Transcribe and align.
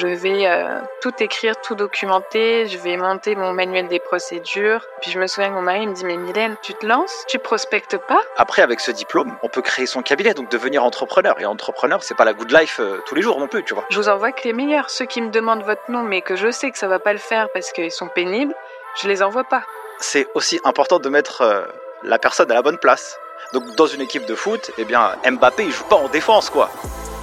Je 0.00 0.06
vais 0.06 0.46
euh, 0.46 0.80
tout 1.02 1.12
écrire, 1.20 1.60
tout 1.60 1.74
documenter, 1.74 2.66
je 2.68 2.78
vais 2.78 2.96
monter 2.96 3.34
mon 3.34 3.52
manuel 3.52 3.86
des 3.88 3.98
procédures. 3.98 4.82
Puis 5.02 5.10
je 5.10 5.18
me 5.18 5.26
souviens 5.26 5.50
que 5.50 5.54
mon 5.54 5.60
mari 5.60 5.86
me 5.86 5.92
dit, 5.92 6.06
mais 6.06 6.16
Mylène, 6.16 6.56
tu 6.62 6.72
te 6.72 6.86
lances? 6.86 7.26
Tu 7.28 7.38
prospectes 7.38 7.98
pas? 8.08 8.18
Après, 8.38 8.62
avec 8.62 8.80
ce 8.80 8.92
diplôme, 8.92 9.36
on 9.42 9.48
peut 9.50 9.60
créer 9.60 9.84
son 9.84 10.00
cabinet, 10.00 10.32
donc 10.32 10.50
devenir 10.50 10.84
entrepreneur. 10.84 11.38
Et 11.38 11.44
entrepreneur, 11.44 12.02
c'est 12.02 12.14
pas 12.14 12.24
la 12.24 12.32
good 12.32 12.50
life 12.50 12.80
euh, 12.80 13.02
tous 13.04 13.14
les 13.14 13.20
jours 13.20 13.38
non 13.38 13.46
plus, 13.46 13.62
tu 13.62 13.74
vois. 13.74 13.84
Je 13.90 13.98
vous 13.98 14.08
envoie 14.08 14.32
que 14.32 14.44
les 14.44 14.54
meilleurs. 14.54 14.88
Ceux 14.88 15.04
qui 15.04 15.20
me 15.20 15.28
demandent 15.28 15.64
votre 15.64 15.90
nom, 15.90 16.02
mais 16.02 16.22
que 16.22 16.34
je 16.34 16.50
sais 16.50 16.70
que 16.70 16.78
ça 16.78 16.88
va 16.88 16.98
pas 16.98 17.12
le 17.12 17.18
faire 17.18 17.50
parce 17.52 17.70
qu'ils 17.70 17.92
sont 17.92 18.08
pénibles, 18.08 18.54
je 19.02 19.06
les 19.06 19.22
envoie 19.22 19.44
pas. 19.44 19.64
C'est 19.98 20.28
aussi 20.32 20.58
important 20.64 20.98
de 20.98 21.10
mettre 21.10 21.42
euh, 21.42 21.66
la 22.04 22.18
personne 22.18 22.50
à 22.50 22.54
la 22.54 22.62
bonne 22.62 22.78
place. 22.78 23.18
Donc 23.52 23.64
dans 23.76 23.86
une 23.86 24.00
équipe 24.00 24.24
de 24.24 24.34
foot, 24.34 24.70
eh 24.78 24.86
bien 24.86 25.14
Mbappé 25.30 25.64
il 25.64 25.72
joue 25.72 25.84
pas 25.84 25.96
en 25.96 26.08
défense 26.08 26.48
quoi. 26.48 26.70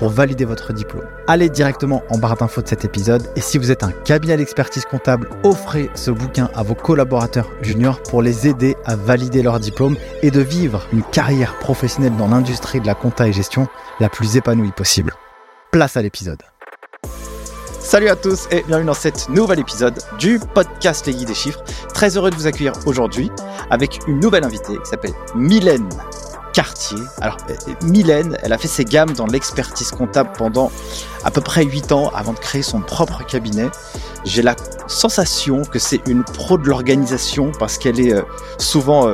pour 0.00 0.08
valider 0.08 0.46
votre 0.46 0.72
diplôme. 0.72 1.04
Allez 1.26 1.50
directement 1.50 2.02
en 2.08 2.16
barre 2.16 2.36
d'infos 2.36 2.62
de 2.62 2.68
cet 2.68 2.86
épisode 2.86 3.28
et 3.36 3.42
si 3.42 3.58
vous 3.58 3.70
êtes 3.70 3.84
un 3.84 3.92
cabinet 3.92 4.38
d'expertise 4.38 4.86
comptable, 4.86 5.28
offrez 5.44 5.90
ce 5.94 6.10
bouquin 6.10 6.48
à 6.54 6.62
vos 6.62 6.74
collaborateurs 6.74 7.50
juniors 7.60 8.02
pour 8.02 8.22
les 8.22 8.48
aider 8.48 8.76
à 8.86 8.96
valider 8.96 9.42
leur 9.42 9.60
diplôme 9.60 9.96
et 10.22 10.30
de 10.30 10.40
vivre 10.40 10.86
une 10.94 11.02
carrière 11.02 11.58
professionnelle 11.58 12.16
dans 12.16 12.28
l'industrie 12.28 12.80
de 12.80 12.86
la 12.86 12.94
compta 12.94 13.28
et 13.28 13.32
gestion 13.34 13.68
la 14.00 14.08
plus 14.08 14.36
épanouie 14.36 14.72
possible. 14.72 15.12
Place 15.70 15.98
à 15.98 16.02
l'épisode. 16.02 16.42
Salut 17.78 18.08
à 18.08 18.16
tous 18.16 18.46
et 18.50 18.62
bienvenue 18.66 18.86
dans 18.86 18.94
cet 18.94 19.28
nouvel 19.28 19.58
épisode 19.58 19.98
du 20.18 20.38
podcast 20.54 21.06
Les 21.06 21.12
Guides 21.12 21.28
des 21.28 21.34
Chiffres. 21.34 21.62
Très 21.92 22.16
heureux 22.16 22.30
de 22.30 22.36
vous 22.36 22.46
accueillir 22.46 22.72
aujourd'hui 22.86 23.30
avec 23.68 23.98
une 24.06 24.20
nouvelle 24.20 24.44
invitée 24.44 24.78
qui 24.82 24.88
s'appelle 24.88 25.12
Mylène 25.34 25.88
Alors, 27.20 27.36
euh, 27.48 27.54
Mylène, 27.82 28.36
elle 28.42 28.52
a 28.52 28.58
fait 28.58 28.68
ses 28.68 28.84
gammes 28.84 29.12
dans 29.12 29.26
l'expertise 29.26 29.90
comptable 29.90 30.30
pendant 30.36 30.70
à 31.24 31.30
peu 31.30 31.40
près 31.40 31.64
8 31.64 31.92
ans 31.92 32.10
avant 32.14 32.32
de 32.32 32.38
créer 32.38 32.62
son 32.62 32.80
propre 32.80 33.24
cabinet. 33.24 33.68
J'ai 34.24 34.42
la 34.42 34.56
sensation 34.86 35.62
que 35.62 35.78
c'est 35.78 36.00
une 36.06 36.24
pro 36.24 36.58
de 36.58 36.68
l'organisation 36.68 37.52
parce 37.58 37.78
qu'elle 37.78 38.00
est 38.00 38.12
euh, 38.12 38.22
souvent 38.58 39.08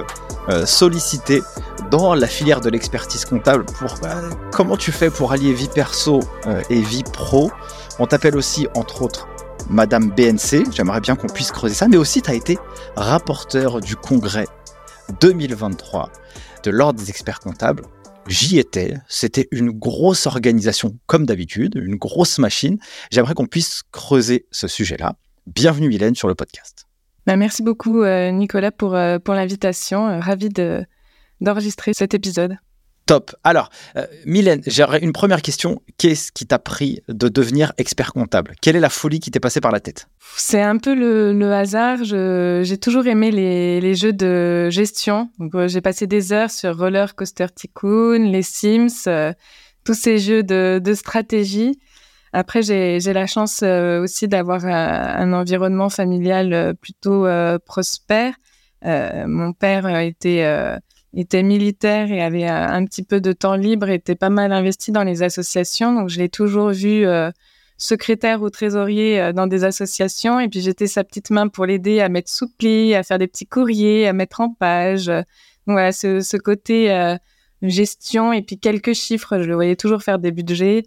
euh, 0.48 0.66
sollicitée 0.66 1.42
dans 1.90 2.14
la 2.14 2.26
filière 2.26 2.60
de 2.60 2.70
l'expertise 2.70 3.24
comptable 3.24 3.64
pour 3.64 3.94
bah, 4.02 4.16
comment 4.52 4.76
tu 4.76 4.90
fais 4.90 5.10
pour 5.10 5.32
allier 5.32 5.52
vie 5.52 5.68
perso 5.68 6.20
et 6.68 6.80
vie 6.80 7.04
pro? 7.04 7.50
On 7.98 8.06
t'appelle 8.06 8.36
aussi, 8.36 8.66
entre 8.74 9.02
autres, 9.02 9.28
Madame 9.70 10.10
BNC. 10.10 10.64
J'aimerais 10.72 11.00
bien 11.00 11.16
qu'on 11.16 11.28
puisse 11.28 11.52
creuser 11.52 11.74
ça. 11.74 11.88
Mais 11.88 11.96
aussi, 11.96 12.22
tu 12.22 12.30
as 12.30 12.34
été 12.34 12.58
rapporteur 12.96 13.80
du 13.80 13.96
congrès 13.96 14.46
2023 15.20 16.10
de 16.62 16.70
l'Ordre 16.70 16.98
des 16.98 17.10
experts 17.10 17.40
comptables. 17.40 17.84
J'y 18.26 18.58
étais, 18.58 18.94
c'était 19.08 19.46
une 19.52 19.70
grosse 19.70 20.26
organisation 20.26 20.98
comme 21.06 21.26
d'habitude, 21.26 21.74
une 21.76 21.96
grosse 21.96 22.38
machine. 22.38 22.78
J'aimerais 23.10 23.34
qu'on 23.34 23.46
puisse 23.46 23.82
creuser 23.92 24.46
ce 24.50 24.66
sujet-là. 24.66 25.14
Bienvenue 25.46 25.88
Mylène 25.88 26.16
sur 26.16 26.26
le 26.26 26.34
podcast. 26.34 26.86
Bah, 27.26 27.36
merci 27.36 27.62
beaucoup 27.62 28.02
euh, 28.02 28.30
Nicolas 28.30 28.72
pour, 28.72 28.94
euh, 28.94 29.18
l'invitation. 29.28 30.08
Euh, 30.08 30.20
ravi 30.20 30.48
d'enregistrer 31.40 31.92
cet 31.94 32.14
épisode. 32.14 32.56
Top. 33.06 33.36
Alors, 33.44 33.70
euh, 33.96 34.04
Mylène, 34.24 34.62
j'aurais 34.66 34.98
une 34.98 35.12
première 35.12 35.40
question. 35.40 35.80
Qu'est-ce 35.96 36.32
qui 36.32 36.44
t'a 36.44 36.58
pris 36.58 37.02
de 37.08 37.28
devenir 37.28 37.72
expert 37.78 38.12
comptable? 38.12 38.54
Quelle 38.60 38.74
est 38.74 38.80
la 38.80 38.90
folie 38.90 39.20
qui 39.20 39.30
t'est 39.30 39.38
passée 39.38 39.60
par 39.60 39.70
la 39.70 39.78
tête? 39.78 40.08
C'est 40.36 40.60
un 40.60 40.76
peu 40.76 40.92
le, 40.92 41.52
hasard. 41.52 42.02
J'ai 42.02 42.78
toujours 42.78 43.06
aimé 43.06 43.30
les, 43.30 43.94
jeux 43.94 44.12
de 44.12 44.70
gestion. 44.70 45.30
Euh, 45.54 45.68
j'ai 45.68 45.80
passé 45.80 46.08
des 46.08 46.32
heures 46.32 46.50
sur 46.50 46.76
Roller 46.76 47.14
Coaster 47.14 47.46
Tycoon, 47.54 48.28
les 48.28 48.42
Sims, 48.42 49.06
euh, 49.06 49.32
tous 49.84 49.94
ces 49.94 50.18
jeux 50.18 50.42
de, 50.42 50.94
stratégie. 50.94 51.78
Après, 52.32 52.62
j'ai 52.62 52.98
la 52.98 53.26
chance 53.28 53.62
aussi 53.62 54.26
d'avoir 54.26 54.66
un, 54.66 55.32
environnement 55.32 55.90
familial 55.90 56.74
plutôt 56.80 57.24
prospère. 57.64 58.34
mon 58.82 59.52
père 59.52 59.86
était 60.00 60.80
était 61.16 61.42
militaire 61.42 62.12
et 62.12 62.22
avait 62.22 62.48
euh, 62.48 62.68
un 62.68 62.84
petit 62.84 63.02
peu 63.02 63.20
de 63.20 63.32
temps 63.32 63.56
libre, 63.56 63.88
était 63.88 64.14
pas 64.14 64.30
mal 64.30 64.52
investi 64.52 64.92
dans 64.92 65.02
les 65.02 65.22
associations. 65.22 65.92
Donc, 65.92 66.10
je 66.10 66.18
l'ai 66.18 66.28
toujours 66.28 66.70
vu 66.70 67.06
euh, 67.06 67.30
secrétaire 67.78 68.42
ou 68.42 68.50
trésorier 68.50 69.20
euh, 69.20 69.32
dans 69.32 69.46
des 69.46 69.64
associations. 69.64 70.38
Et 70.40 70.48
puis, 70.48 70.60
j'étais 70.60 70.86
sa 70.86 71.04
petite 71.04 71.30
main 71.30 71.48
pour 71.48 71.64
l'aider 71.64 72.00
à 72.00 72.10
mettre 72.10 72.30
sous 72.30 72.48
pli, 72.48 72.94
à 72.94 73.02
faire 73.02 73.18
des 73.18 73.26
petits 73.26 73.46
courriers, 73.46 74.06
à 74.06 74.12
mettre 74.12 74.40
en 74.40 74.50
page. 74.50 75.06
Donc, 75.06 75.24
voilà, 75.74 75.90
ce, 75.92 76.36
côté 76.36 77.16
gestion 77.62 78.32
et 78.32 78.42
puis 78.42 78.58
quelques 78.58 78.92
chiffres. 78.92 79.40
Je 79.40 79.48
le 79.48 79.54
voyais 79.54 79.76
toujours 79.76 80.02
faire 80.02 80.18
des 80.18 80.32
budgets. 80.32 80.82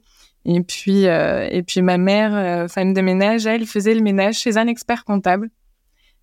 Et 0.45 0.62
puis, 0.62 1.03
et 1.03 1.63
puis 1.68 1.81
ma 1.81 1.97
mère, 1.97 2.69
femme 2.69 2.94
de 2.94 3.01
ménage, 3.01 3.45
elle 3.45 3.66
faisait 3.66 3.94
le 3.94 4.01
ménage 4.01 4.35
chez 4.35 4.56
un 4.56 4.68
expert 4.68 5.03
comptable 5.03 5.50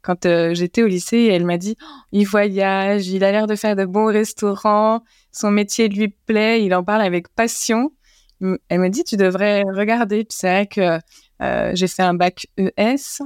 quand 0.06 0.24
euh, 0.24 0.54
j'étais 0.54 0.84
au 0.84 0.86
lycée, 0.86 1.28
elle 1.32 1.44
m'a 1.44 1.58
dit 1.58 1.76
il 2.12 2.26
voyage, 2.26 3.08
il 3.08 3.24
a 3.24 3.32
l'air 3.32 3.48
de 3.48 3.56
faire 3.56 3.74
de 3.74 3.84
bons 3.84 4.06
restaurants, 4.06 5.02
son 5.32 5.50
métier 5.50 5.88
lui 5.88 6.08
plaît, 6.26 6.64
il 6.64 6.72
en 6.76 6.84
parle 6.84 7.02
avec 7.02 7.28
passion. 7.34 7.90
Elle 8.68 8.78
m'a 8.78 8.88
dit 8.88 9.02
tu 9.02 9.16
devrais 9.16 9.62
regarder. 9.62 10.24
c'est 10.28 10.46
vrai 10.46 10.66
que 10.68 11.00
euh, 11.42 11.72
j'ai 11.74 11.88
fait 11.88 12.04
un 12.04 12.14
bac 12.14 12.46
ES 12.56 13.20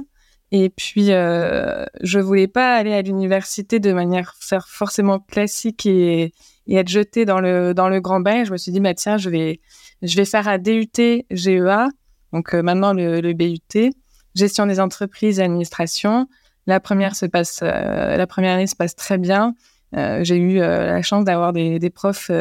et 0.51 0.69
puis 0.71 1.11
euh, 1.11 1.85
je 2.01 2.17
voulais 2.17 2.47
pas 2.47 2.75
aller 2.75 2.93
à 2.93 3.03
l'université 3.03 3.79
de 3.79 3.93
manière 3.93 4.33
forcément 4.39 5.19
classique 5.19 5.85
et, 5.85 6.33
être 6.67 6.87
jetée 6.87 7.25
dans 7.25 7.41
le 7.41 7.73
dans 7.73 7.89
le 7.89 7.99
grand 7.99 8.21
bain. 8.21 8.43
Je 8.43 8.51
me 8.51 8.57
suis 8.57 8.71
dit 8.71 8.79
bah 8.79 8.95
tiens 8.95 9.17
je 9.17 9.29
vais 9.29 9.59
je 10.01 10.15
vais 10.15 10.25
faire 10.25 10.47
un 10.47 10.57
DUT 10.57 10.89
GEA 11.29 11.89
donc 12.33 12.55
euh, 12.55 12.63
maintenant 12.63 12.93
le, 12.93 13.21
le 13.21 13.33
BUT 13.33 13.91
gestion 14.33 14.65
des 14.65 14.79
entreprises 14.79 15.39
administration 15.39 16.27
la 16.67 16.79
première 16.79 17.15
se 17.15 17.25
passe, 17.25 17.59
euh, 17.63 18.17
la 18.17 18.27
première 18.27 18.55
année 18.55 18.67
se 18.67 18.75
passe 18.75 18.95
très 18.95 19.17
bien. 19.17 19.55
Euh, 19.95 20.23
j'ai 20.23 20.37
eu 20.37 20.61
euh, 20.61 20.87
la 20.87 21.01
chance 21.01 21.25
d'avoir 21.25 21.53
des, 21.53 21.89
profs 21.89 22.31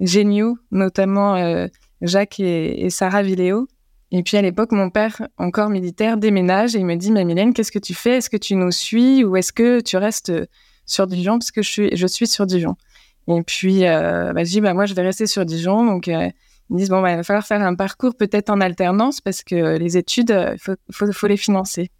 géniaux, 0.00 0.58
notamment 0.70 1.66
Jacques 2.00 2.40
et, 2.40 2.90
Sarah 2.90 3.22
Villéo. 3.22 3.68
Et 4.10 4.22
puis 4.22 4.36
à 4.36 4.42
l'époque, 4.42 4.72
mon 4.72 4.90
père, 4.90 5.22
encore 5.38 5.70
militaire, 5.70 6.18
déménage 6.18 6.76
et 6.76 6.80
il 6.80 6.84
me 6.84 6.96
dit 6.96 7.10
"Mais 7.12 7.24
Mylène, 7.24 7.54
qu'est-ce 7.54 7.72
que 7.72 7.78
tu 7.78 7.94
fais? 7.94 8.18
Est-ce 8.18 8.28
que 8.28 8.36
tu 8.36 8.56
nous 8.56 8.70
suis 8.70 9.24
ou 9.24 9.36
est-ce 9.36 9.54
que 9.54 9.80
tu 9.80 9.96
restes 9.96 10.32
sur 10.84 11.06
Dijon? 11.06 11.38
Parce 11.38 11.50
que 11.50 11.62
je 11.62 11.70
suis, 11.70 11.96
je 11.96 12.06
suis 12.06 12.26
sur 12.26 12.44
Dijon. 12.44 12.76
Et 13.28 13.42
puis, 13.42 13.80
bah, 13.80 14.44
je 14.44 14.50
dis 14.50 14.60
bah, 14.60 14.74
Moi, 14.74 14.84
je 14.84 14.92
vais 14.92 15.02
rester 15.02 15.26
sur 15.26 15.46
Dijon. 15.46 15.86
Donc, 15.86 16.08
ils 16.08 16.32
me 16.68 16.76
disent 16.76 16.90
Bon, 16.90 17.00
bah, 17.00 17.12
il 17.12 17.16
va 17.16 17.22
falloir 17.22 17.46
faire 17.46 17.62
un 17.62 17.74
parcours 17.74 18.14
peut-être 18.14 18.50
en 18.50 18.60
alternance 18.60 19.22
parce 19.22 19.42
que 19.42 19.78
les 19.78 19.96
études, 19.96 20.36
il 20.52 20.58
faut, 20.58 21.06
faut, 21.10 21.26
les 21.26 21.38
financer. 21.38 21.90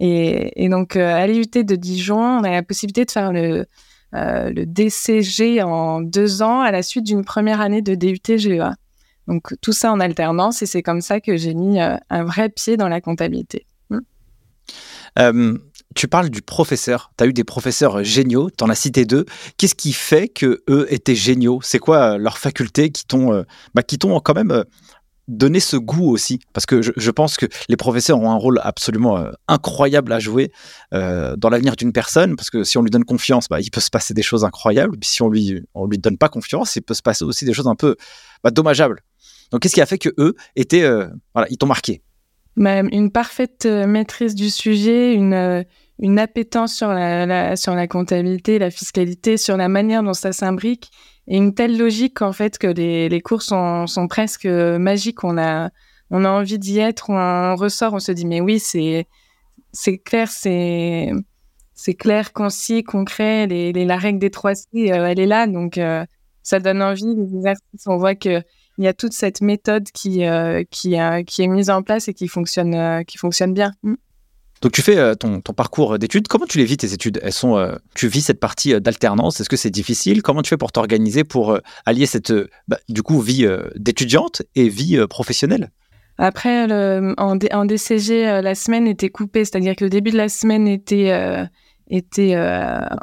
Et, 0.00 0.68
donc, 0.70 0.96
euh, 0.96 1.14
à 1.14 1.26
l'IUT 1.26 1.44
de 1.52 1.76
Dijon, 1.76 2.18
on 2.18 2.42
a 2.42 2.50
la 2.50 2.62
possibilité 2.62 3.04
de 3.04 3.10
faire 3.10 3.32
le, 3.32 3.66
euh, 4.14 4.50
DCG 4.56 5.62
en 5.62 6.00
deux 6.00 6.42
ans 6.42 6.62
à 6.62 6.70
la 6.70 6.82
suite 6.82 7.04
d'une 7.04 7.22
première 7.22 7.60
année 7.60 7.82
de 7.82 7.94
DUT 7.94 8.38
GEA. 8.38 8.74
Donc, 9.28 9.54
tout 9.60 9.72
ça 9.72 9.92
en 9.92 10.00
alternance 10.00 10.62
et 10.62 10.66
c'est 10.66 10.82
comme 10.82 11.02
ça 11.02 11.20
que 11.20 11.36
j'ai 11.36 11.52
mis 11.54 11.80
euh, 11.80 11.96
un 12.08 12.24
vrai 12.24 12.48
pied 12.48 12.78
dans 12.78 12.88
la 12.88 13.00
comptabilité. 13.00 13.66
Hmm. 15.16 15.58
tu 15.96 16.06
parles 16.06 16.30
du 16.30 16.40
professeur. 16.40 17.12
Tu 17.18 17.24
as 17.24 17.26
eu 17.26 17.32
des 17.32 17.44
professeurs 17.44 18.02
géniaux, 18.04 18.48
tu 18.56 18.64
en 18.64 18.70
as 18.70 18.76
cité 18.76 19.04
deux. 19.04 19.26
Qu'est-ce 19.58 19.74
qui 19.74 19.92
fait 19.92 20.28
que 20.28 20.62
eux 20.68 20.86
étaient 20.88 21.16
géniaux? 21.16 21.60
C'est 21.62 21.80
quoi 21.80 22.16
leurs 22.16 22.38
facultés 22.38 22.90
qui 22.90 23.04
t'ont 23.04 23.44
bah, 23.74 23.82
qui 23.82 23.98
t'ont 23.98 24.18
quand 24.20 24.34
même 24.34 24.64
donner 25.30 25.60
ce 25.60 25.76
goût 25.76 26.10
aussi, 26.10 26.40
parce 26.52 26.66
que 26.66 26.82
je, 26.82 27.10
pense 27.10 27.36
que 27.36 27.46
les 27.68 27.76
professeurs 27.76 28.18
ont 28.18 28.30
un 28.30 28.36
rôle 28.36 28.60
absolument 28.62 29.16
euh, 29.16 29.30
incroyable 29.46 30.12
à 30.12 30.18
jouer 30.18 30.50
euh, 30.92 31.36
dans 31.36 31.48
l'avenir 31.48 31.76
d'une 31.76 31.92
personne, 31.92 32.34
parce 32.34 32.50
que 32.50 32.64
si 32.64 32.76
on 32.78 32.82
lui 32.82 32.90
donne 32.90 33.04
confiance, 33.04 33.48
bah, 33.48 33.60
il 33.60 33.70
peut 33.70 33.80
se 33.80 33.90
passer 33.90 34.12
des 34.12 34.22
choses 34.22 34.44
incroyables, 34.44 34.98
puis 34.98 35.08
si 35.08 35.22
on 35.22 35.28
lui 35.28 35.62
on 35.74 35.86
lui 35.86 35.98
donne 35.98 36.18
pas 36.18 36.28
confiance, 36.28 36.74
il 36.76 36.82
peut 36.82 36.94
se 36.94 37.02
passer 37.02 37.24
aussi 37.24 37.44
des 37.44 37.52
choses 37.52 37.68
un 37.68 37.76
peu 37.76 37.96
bah, 38.42 38.50
dommageables. 38.50 39.02
Donc 39.52 39.62
qu'est-ce 39.62 39.74
qui 39.74 39.80
a 39.80 39.86
fait 39.86 39.98
que 39.98 40.10
eux 40.18 40.34
étaient, 40.56 40.82
euh, 40.82 41.06
voilà, 41.32 41.46
ils 41.50 41.56
t'ont 41.56 41.66
marqué? 41.66 42.02
Une 42.56 43.10
parfaite 43.10 43.64
maîtrise 43.64 44.34
du 44.34 44.50
sujet, 44.50 45.14
une 45.14 45.64
une 46.00 46.18
appétence 46.18 46.74
sur 46.74 46.88
la, 46.88 47.56
sur 47.56 47.74
la 47.74 47.86
comptabilité, 47.86 48.58
la 48.58 48.70
fiscalité, 48.70 49.36
sur 49.36 49.56
la 49.56 49.68
manière 49.68 50.02
dont 50.02 50.14
ça 50.14 50.32
s'imbrique 50.32 50.90
et 51.28 51.36
une 51.36 51.54
telle 51.54 51.78
logique 51.78 52.22
en 52.22 52.32
fait 52.32 52.58
que 52.58 52.66
les, 52.66 53.08
les 53.08 53.20
cours 53.20 53.42
sont, 53.42 53.86
sont 53.86 54.08
presque 54.08 54.46
magiques. 54.46 55.22
On 55.24 55.36
a, 55.38 55.70
on 56.10 56.24
a 56.24 56.30
envie 56.30 56.58
d'y 56.58 56.78
être, 56.78 57.10
on 57.10 57.54
ressort, 57.54 57.92
on 57.92 58.00
se 58.00 58.12
dit 58.12 58.26
mais 58.26 58.40
oui, 58.40 58.58
c'est 58.58 59.06
clair, 59.98 60.28
c'est 60.30 61.14
clair, 61.98 62.32
concis, 62.32 62.82
concret. 62.82 63.46
Les, 63.46 63.72
la 63.72 63.96
règle 63.96 64.18
des 64.18 64.30
trois 64.30 64.54
C, 64.54 64.66
elle 64.72 65.20
est 65.20 65.26
là, 65.26 65.46
donc 65.46 65.78
ça 66.42 66.60
donne 66.60 66.82
envie. 66.82 67.14
Les 67.14 67.52
on 67.86 67.96
voit 67.96 68.14
que 68.14 68.42
il 68.78 68.84
y 68.84 68.88
a 68.88 68.94
toute 68.94 69.12
cette 69.12 69.42
méthode 69.42 69.84
qui 69.92 70.22
qui, 70.70 70.96
qui 71.26 71.42
est 71.42 71.46
mise 71.46 71.68
en 71.70 71.82
place 71.82 72.08
et 72.08 72.14
qui 72.14 72.26
fonctionne 72.26 73.04
qui 73.04 73.18
fonctionne 73.18 73.52
bien. 73.52 73.72
Mm. 73.82 73.94
Donc 74.60 74.72
tu 74.72 74.82
fais 74.82 74.98
euh, 74.98 75.14
ton, 75.14 75.40
parcours 75.40 75.98
d'études. 75.98 76.28
Comment 76.28 76.44
tu 76.46 76.58
les 76.58 76.64
vis 76.64 76.76
tes 76.76 76.92
études? 76.92 77.18
Elles 77.22 77.32
sont, 77.32 77.56
euh, 77.56 77.76
tu 77.94 78.08
vis 78.08 78.20
cette 78.20 78.40
partie 78.40 78.74
euh, 78.74 78.80
d'alternance? 78.80 79.40
Est-ce 79.40 79.48
que 79.48 79.56
c'est 79.56 79.70
difficile? 79.70 80.22
Comment 80.22 80.42
tu 80.42 80.50
fais 80.50 80.58
pour 80.58 80.72
t'organiser 80.72 81.24
pour 81.24 81.58
allier 81.86 82.06
cette 82.06 82.32
bah, 82.68 82.78
du 82.88 83.02
coup 83.02 83.20
vie 83.20 83.46
d'étudiante 83.74 84.42
et 84.54 84.68
vie 84.68 84.98
professionnelle? 85.08 85.70
Après, 86.18 86.66
en, 87.16 87.36
DCG, 87.36 88.42
la 88.42 88.54
semaine 88.54 88.86
était 88.86 89.08
coupée, 89.08 89.46
c'est-à-dire 89.46 89.74
que 89.74 89.84
le 89.84 89.90
début 89.90 90.10
de 90.10 90.18
la 90.18 90.28
semaine 90.28 90.68
était 90.68 91.48
était 91.88 92.36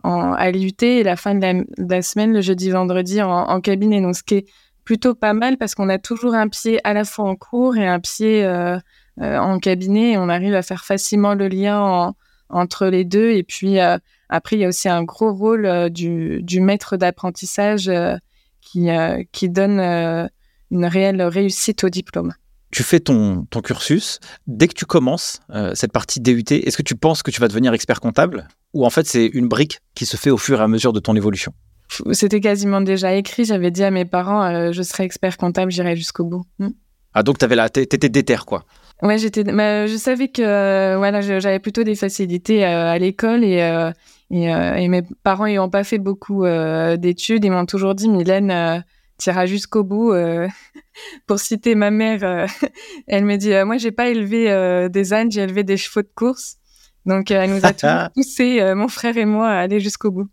en, 0.03 0.33
à 0.33 0.51
l'IUT 0.51 0.75
et 0.81 1.03
la 1.03 1.15
fin 1.15 1.33
de 1.33 1.65
la, 1.89 2.01
semaine, 2.03 2.33
le 2.33 2.41
jeudi, 2.41 2.69
vendredi, 2.69 3.21
en, 3.21 3.59
cabinet. 3.61 4.01
Donc 4.01 4.15
ce 4.15 4.23
qui 4.23 4.35
est 4.35 4.45
plutôt 4.83 5.15
pas 5.15 5.33
mal 5.33 5.57
parce 5.57 5.73
qu'on 5.73 5.89
a 5.89 5.97
toujours 5.97 6.35
un 6.35 6.47
pied 6.47 6.79
à 6.83 6.93
la 6.93 7.03
fois 7.03 7.25
en 7.25 7.35
cours 7.35 7.75
et 7.77 7.87
un 7.87 7.99
pied 7.99 8.45
en 9.19 9.59
cabinet 9.59 10.17
on 10.17 10.29
arrive 10.29 10.53
à 10.53 10.61
faire 10.61 10.85
facilement 10.85 11.33
le 11.33 11.47
lien 11.47 12.13
entre 12.49 12.87
les 12.87 13.03
deux. 13.03 13.31
Et 13.31 13.43
puis 13.43 13.79
euh, 13.79 13.97
après, 14.29 14.55
il 14.55 14.59
y 14.59 14.65
a 14.65 14.67
aussi 14.67 14.89
un 14.89 15.03
gros 15.03 15.33
rôle 15.33 15.65
euh, 15.65 15.89
du, 15.89 16.59
maître 16.59 16.97
d'apprentissage 16.97 17.91
qui, 18.61 18.89
qui 19.31 19.49
donne 19.49 19.79
une 19.79 20.85
réelle 20.85 21.21
réussite 21.21 21.83
au 21.83 21.89
diplôme 21.89 22.33
tu 22.69 22.83
fais 22.83 22.99
ton, 22.99 23.45
ton, 23.45 23.61
cursus. 23.61 24.19
Dès 24.45 24.67
que 24.67 24.73
tu 24.73 24.85
commences 24.85 25.39
cette 25.73 25.93
partie 25.93 26.19
DUT, 26.19 26.43
est-ce 26.49 26.75
que 26.75 26.83
tu 26.83 26.95
penses 26.95 27.23
que 27.23 27.31
tu 27.31 27.39
vas 27.39 27.47
devenir 27.47 27.73
expert 27.73 28.01
comptable 28.01 28.45
ou 28.73 28.85
en 28.85 28.89
fait 28.89 29.07
c'est 29.07 29.25
une 29.25 29.47
brique 29.47 29.79
qui 29.95 30.05
se 30.05 30.17
fait 30.17 30.29
au 30.29 30.37
fur 30.37 30.59
et 30.59 30.63
à 30.63 30.67
mesure 30.67 30.91
de 30.91 30.99
ton 30.99 31.15
évolution? 31.15 31.53
C'était 32.11 32.41
quasiment 32.41 32.81
déjà 32.81 33.15
écrit. 33.15 33.45
J'avais 33.45 33.71
dit 33.71 33.85
à 33.85 33.89
mes 33.89 34.03
parents, 34.03 34.73
je 34.73 34.81
serai 34.83 35.05
expert 35.05 35.37
comptable, 35.37 35.71
j'irai 35.71 35.95
jusqu'au 35.95 36.25
bout. 36.25 36.43
Hmm. 36.59 36.71
Ah 37.13 37.23
donc 37.23 37.37
t'avais 37.37 37.55
la, 37.55 37.69
t'étais 37.69 38.09
déter 38.09 38.35
quoi 38.45 38.65
Ouais, 39.03 39.19
j'étais, 39.19 39.43
je 39.43 39.95
savais 39.95 40.27
que 40.27 40.41
euh, 40.41 40.97
voilà, 40.97 41.21
j'avais 41.21 41.59
plutôt 41.59 41.83
des 41.83 41.95
facilités 41.95 42.65
euh, 42.65 42.91
à 42.91 42.97
l'école 42.97 43.43
et, 43.43 43.61
euh, 43.61 43.91
et, 44.31 44.87
mes 44.87 45.03
parents 45.23 45.45
n'ayant 45.45 45.69
pas 45.69 45.83
fait 45.83 45.99
beaucoup 45.99 46.45
d'études, 46.97 47.45
ils 47.45 47.51
m'ont 47.51 47.67
toujours 47.67 47.93
dit 47.93 48.09
Mylène, 48.09 48.83
t'iras 49.17 49.45
jusqu'au 49.45 49.83
bout. 49.83 50.13
Pour 51.27 51.39
citer 51.39 51.75
ma 51.75 51.91
mère, 51.91 52.47
elle 53.07 53.25
me 53.25 53.35
dit 53.35 53.51
moi 53.65 53.77
j'ai 53.77 53.91
pas 53.91 54.09
élevé 54.09 54.89
des 54.89 55.13
ânes, 55.13 55.31
j'ai 55.31 55.41
élevé 55.41 55.63
des 55.63 55.77
chevaux 55.77 56.01
de 56.01 56.11
course. 56.15 56.57
Donc 57.05 57.29
elle 57.29 57.51
nous 57.51 57.65
a 57.65 57.73
tous 57.73 58.13
poussé, 58.15 58.73
mon 58.75 58.87
frère 58.87 59.15
et 59.15 59.25
moi, 59.25 59.49
à 59.49 59.59
aller 59.59 59.79
jusqu'au 59.79 60.09
bout. 60.09 60.27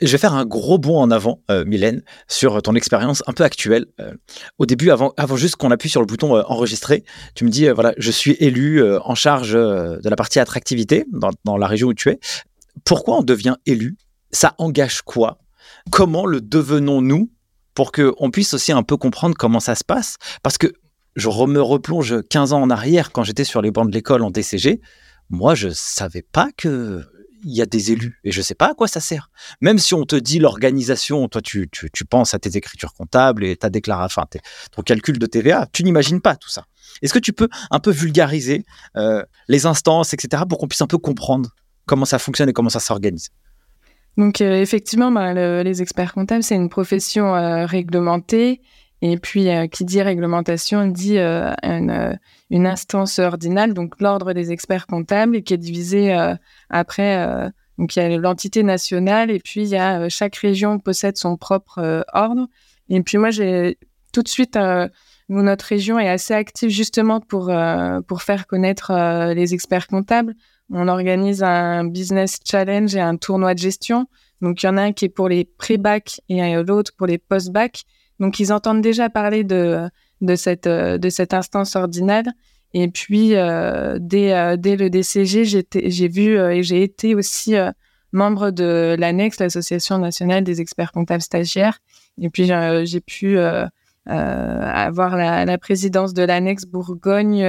Je 0.00 0.12
vais 0.12 0.18
faire 0.18 0.34
un 0.34 0.46
gros 0.46 0.78
bond 0.78 1.00
en 1.00 1.10
avant, 1.10 1.42
euh, 1.50 1.64
Mylène, 1.64 2.02
sur 2.28 2.62
ton 2.62 2.74
expérience 2.74 3.22
un 3.26 3.32
peu 3.32 3.42
actuelle. 3.42 3.86
Euh, 4.00 4.14
au 4.58 4.66
début, 4.66 4.90
avant, 4.90 5.12
juste 5.34 5.56
qu'on 5.56 5.70
appuie 5.72 5.88
sur 5.88 6.00
le 6.00 6.06
bouton 6.06 6.36
euh, 6.36 6.42
enregistrer, 6.46 7.04
tu 7.34 7.44
me 7.44 7.50
dis, 7.50 7.68
voilà, 7.68 7.94
je 7.98 8.10
suis 8.10 8.36
élu 8.38 8.82
en 8.98 9.14
charge 9.14 9.52
de 9.52 10.08
la 10.08 10.16
partie 10.16 10.38
attractivité 10.38 11.04
dans, 11.44 11.56
la 11.56 11.66
région 11.66 11.88
où 11.88 11.94
tu 11.94 12.10
es. 12.10 12.20
Pourquoi 12.84 13.18
on 13.18 13.22
devient 13.22 13.56
élu? 13.66 13.96
Ça 14.30 14.54
engage 14.58 15.02
quoi? 15.02 15.38
Comment 15.90 16.26
le 16.26 16.40
devenons-nous? 16.40 17.30
Pour 17.74 17.92
qu'on 17.92 18.30
puisse 18.32 18.54
aussi 18.54 18.72
un 18.72 18.82
peu 18.82 18.96
comprendre 18.96 19.36
comment 19.38 19.60
ça 19.60 19.76
se 19.76 19.84
passe 19.84 20.16
Parce 20.42 20.58
que 20.58 20.72
je 21.14 21.28
me 21.28 21.60
replonge 21.60 22.22
15 22.28 22.52
ans 22.52 22.62
en 22.62 22.70
arrière 22.70 23.12
quand 23.12 23.22
j'étais 23.22 23.44
sur 23.44 23.62
les 23.62 23.70
bancs 23.70 23.88
de 23.88 23.94
l'école 23.94 24.22
en 24.22 24.30
DCG. 24.30 24.80
Moi, 25.30 25.54
je 25.54 25.68
savais 25.68 26.22
pas 26.22 26.48
que 26.56 27.04
il 27.44 27.54
y 27.54 27.62
a 27.62 27.66
des 27.66 27.92
élus 27.92 28.18
et 28.24 28.32
je 28.32 28.42
sais 28.42 28.54
pas 28.54 28.70
à 28.70 28.74
quoi 28.74 28.88
ça 28.88 29.00
sert. 29.00 29.30
Même 29.60 29.78
si 29.78 29.94
on 29.94 30.04
te 30.04 30.16
dit 30.16 30.38
l'organisation, 30.38 31.28
toi 31.28 31.40
tu, 31.40 31.68
tu, 31.70 32.04
penses 32.04 32.34
à 32.34 32.38
tes 32.38 32.56
écritures 32.56 32.94
comptables 32.94 33.44
et 33.44 33.56
ta 33.56 33.70
déclaration, 33.70 34.22
ton 34.72 34.82
calcul 34.82 35.18
de 35.18 35.26
TVA, 35.26 35.66
tu 35.72 35.84
n'imagines 35.84 36.20
pas 36.20 36.36
tout 36.36 36.48
ça. 36.48 36.64
Est-ce 37.02 37.12
que 37.12 37.18
tu 37.18 37.32
peux 37.32 37.48
un 37.70 37.80
peu 37.80 37.90
vulgariser 37.90 38.64
euh, 38.96 39.22
les 39.48 39.66
instances, 39.66 40.14
etc., 40.14 40.42
pour 40.48 40.58
qu'on 40.58 40.68
puisse 40.68 40.82
un 40.82 40.86
peu 40.86 40.98
comprendre 40.98 41.50
comment 41.86 42.04
ça 42.04 42.18
fonctionne 42.18 42.48
et 42.48 42.52
comment 42.52 42.70
ça 42.70 42.80
s'organise? 42.80 43.30
Donc 44.16 44.40
euh, 44.40 44.60
effectivement, 44.60 45.12
bah, 45.12 45.62
les 45.62 45.82
experts 45.82 46.12
comptables, 46.12 46.42
c'est 46.42 46.56
une 46.56 46.68
profession 46.68 47.36
euh, 47.36 47.66
réglementée 47.66 48.60
et 49.00 49.16
puis, 49.16 49.48
euh, 49.48 49.68
qui 49.68 49.84
dit 49.84 50.02
réglementation 50.02 50.86
dit 50.86 51.18
euh, 51.18 51.52
euh, 51.64 52.14
une, 52.50 52.66
instance 52.66 53.18
ordinale, 53.18 53.72
donc 53.72 54.00
l'ordre 54.00 54.32
des 54.32 54.50
experts 54.50 54.86
comptables, 54.86 55.42
qui 55.42 55.54
est 55.54 55.58
divisé 55.58 56.12
après. 56.68 57.52
donc, 57.78 57.94
il 57.94 57.98
y 58.00 58.02
a 58.02 58.16
l'entité 58.18 58.62
nationale, 58.62 59.30
et 59.30 59.38
puis 59.38 59.62
il 59.62 59.68
y 59.68 59.76
a 59.76 60.08
chaque 60.08 60.36
région 60.36 60.78
possède 60.78 61.16
son 61.16 61.36
propre 61.36 62.04
ordre. 62.12 62.48
Et 62.88 63.00
puis, 63.02 63.18
moi, 63.18 63.30
j'ai 63.30 63.78
tout 64.12 64.22
de 64.22 64.28
suite, 64.28 64.58
notre 65.28 65.64
région 65.66 65.98
est 65.98 66.08
assez 66.08 66.34
active 66.34 66.70
justement 66.70 67.20
pour, 67.20 67.52
pour 68.08 68.22
faire 68.22 68.46
connaître 68.46 68.92
les 69.32 69.54
experts 69.54 69.86
comptables. 69.86 70.34
On 70.70 70.88
organise 70.88 71.42
un 71.42 71.84
business 71.84 72.40
challenge 72.44 72.96
et 72.96 73.00
un 73.00 73.16
tournoi 73.16 73.54
de 73.54 73.60
gestion. 73.60 74.06
Donc, 74.40 74.62
il 74.62 74.66
y 74.66 74.68
en 74.68 74.76
a 74.76 74.82
un 74.82 74.92
qui 74.92 75.04
est 75.04 75.10
pour 75.10 75.28
les 75.28 75.44
pré-bac 75.44 76.20
et 76.28 76.54
l'autre 76.62 76.92
pour 76.96 77.06
les 77.06 77.18
post-bac. 77.18 77.84
Donc, 78.20 78.40
ils 78.40 78.52
entendent 78.52 78.82
déjà 78.82 79.08
parler 79.10 79.44
de, 79.44 79.88
de, 80.20 80.34
cette, 80.36 80.66
euh, 80.66 80.98
de 80.98 81.08
cette 81.08 81.34
instance 81.34 81.76
ordinale. 81.76 82.26
Et 82.74 82.88
puis, 82.88 83.34
euh, 83.34 83.98
dès, 84.00 84.34
euh, 84.34 84.56
dès 84.56 84.76
le 84.76 84.90
DCG, 84.90 85.44
j'ai 85.44 86.08
vu 86.08 86.38
et 86.38 86.62
j'ai 86.62 86.82
été 86.82 87.14
aussi 87.14 87.54
membre 88.12 88.50
de 88.50 88.96
l'ANEX, 88.98 89.40
l'Association 89.40 89.98
nationale 89.98 90.44
des 90.44 90.60
experts 90.60 90.92
comptables 90.92 91.22
stagiaires. 91.22 91.78
Et 92.20 92.28
puis, 92.28 92.50
j'ai 92.84 93.00
pu 93.00 93.38
avoir 94.06 95.16
la, 95.16 95.44
la, 95.44 95.58
présidence 95.58 96.12
de 96.12 96.22
l'ANEX 96.22 96.66
Bourgogne. 96.66 97.42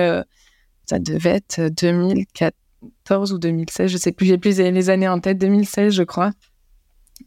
ça 0.85 0.99
devait 0.99 1.41
être 1.41 1.67
2014 1.81 3.33
ou 3.33 3.39
2016, 3.39 3.91
je 3.91 3.97
sais 3.97 4.11
plus, 4.11 4.25
j'ai 4.27 4.37
plus 4.37 4.57
les 4.57 4.89
années 4.89 5.07
en 5.07 5.19
tête, 5.19 5.37
2016, 5.37 5.93
je 5.93 6.03
crois. 6.03 6.31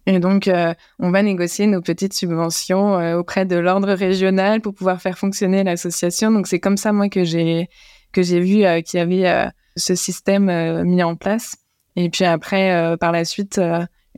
Et 0.06 0.18
donc, 0.18 0.48
euh, 0.48 0.74
on 0.98 1.10
va 1.10 1.22
négocier 1.22 1.66
nos 1.66 1.80
petites 1.80 2.12
subventions 2.12 2.98
euh, 2.98 3.16
auprès 3.16 3.46
de 3.46 3.56
l'ordre 3.56 3.92
régional 3.92 4.60
pour 4.60 4.74
pouvoir 4.74 5.00
faire 5.00 5.18
fonctionner 5.18 5.62
l'association. 5.62 6.30
Donc, 6.30 6.46
c'est 6.46 6.60
comme 6.60 6.76
ça, 6.76 6.92
moi, 6.92 7.08
que 7.08 7.24
j'ai 7.24 7.68
que 8.12 8.22
j'ai 8.22 8.40
vu 8.40 8.64
euh, 8.64 8.82
qu'il 8.82 8.98
y 8.98 9.00
avait 9.00 9.50
ce 9.76 9.94
système 9.94 10.82
mis 10.84 11.02
en 11.02 11.16
place. 11.16 11.54
Et 11.96 12.10
puis 12.10 12.24
après, 12.24 12.96
par 12.98 13.12
la 13.12 13.24
suite, 13.24 13.60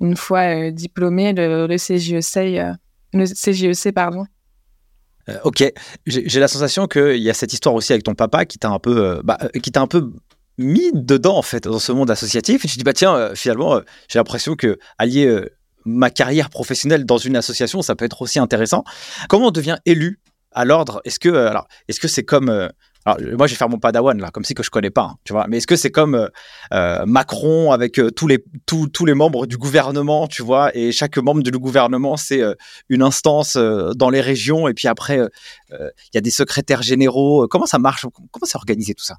une 0.01 0.17
fois 0.17 0.71
diplômé, 0.71 1.33
le, 1.33 1.67
le 1.67 1.77
CJEC, 1.77 2.77
le 3.13 3.25
CJEC, 3.25 3.95
pardon. 3.95 4.25
ok, 5.45 5.73
j'ai 6.07 6.41
la 6.41 6.49
sensation 6.49 6.89
qu'il 6.89 7.23
y 7.23 7.31
a 7.31 7.35
cette 7.35 7.53
histoire 7.53 7.75
aussi 7.75 7.93
avec 7.93 8.05
ton 8.05 8.15
papa 8.15 8.45
qui 8.47 8.59
t'a 8.59 8.71
un 8.71 8.81
peu, 8.81 9.21
bah, 9.23 9.39
qui 9.63 9.71
t'a 9.71 9.81
un 9.81 9.87
peu 9.87 10.13
mis 10.59 10.91
dedans 10.93 11.37
en 11.37 11.43
fait 11.43 11.65
dans 11.65 11.79
ce 11.79 11.93
monde 11.93 12.11
associatif. 12.11 12.65
Et 12.65 12.69
tu 12.69 12.79
dis 12.79 12.85
bah 12.85 12.93
tiens, 12.93 13.33
finalement, 13.37 13.81
j'ai 14.09 14.19
l'impression 14.19 14.57
que 14.57 14.79
allier 14.99 15.49
ma 15.85 16.11
carrière 16.11 16.51
professionnelle 16.51 17.05
dans 17.05 17.19
une 17.19 17.37
association, 17.37 17.83
ça 17.83 17.95
peut 17.95 18.05
être 18.05 18.23
aussi 18.23 18.39
intéressant. 18.39 18.85
Comment 19.29 19.49
on 19.49 19.51
devient 19.51 19.79
élu 19.87 20.21
à 20.53 20.65
l'ordre? 20.65 21.01
Est-ce 21.05 21.19
que 21.19 21.29
euh, 21.29 21.53
que 22.01 22.09
c'est 22.09 22.25
comme 22.25 22.49
euh, 22.49 22.69
alors, 23.07 23.19
moi, 23.37 23.47
je 23.47 23.53
vais 23.53 23.59
faire 23.59 23.69
mon 23.69 23.79
padawan 23.79 24.19
là, 24.19 24.31
comme 24.31 24.45
si 24.45 24.55
que 24.55 24.63
je 24.63 24.71
connais 24.71 24.89
pas, 24.89 25.03
hein, 25.03 25.17
tu 25.25 25.35
vois. 25.35 25.45
Mais 25.47 25.59
est-ce 25.59 25.67
que 25.67 25.77
c'est 25.77 25.91
comme 25.91 26.31
euh, 26.73 27.05
Macron 27.05 27.71
avec 27.71 28.01
tous 28.17 28.27
les 28.27 28.43
tous, 28.65 29.05
les 29.05 29.13
membres 29.13 29.47
du 29.47 29.59
gouvernement, 29.59 30.27
tu 30.27 30.43
vois, 30.43 30.75
et 30.75 30.91
chaque 30.91 31.19
membre 31.19 31.43
du 31.43 31.51
gouvernement 31.51 32.17
c'est 32.17 32.43
une 32.89 33.03
instance 33.03 33.59
dans 33.59 34.09
les 34.09 34.23
régions, 34.23 34.69
et 34.69 34.73
puis 34.73 34.89
après 34.89 35.21
il 35.71 36.15
y 36.15 36.19
a 36.19 36.23
des 36.23 36.31
secrétaires 36.31 36.81
généraux. 36.81 37.47
Comment 37.47 37.67
ça 37.67 37.79
marche? 37.79 38.07
Comment 38.31 38.47
c'est 38.47 38.57
organisé 38.57 38.95
tout 38.95 39.05
ça? 39.05 39.17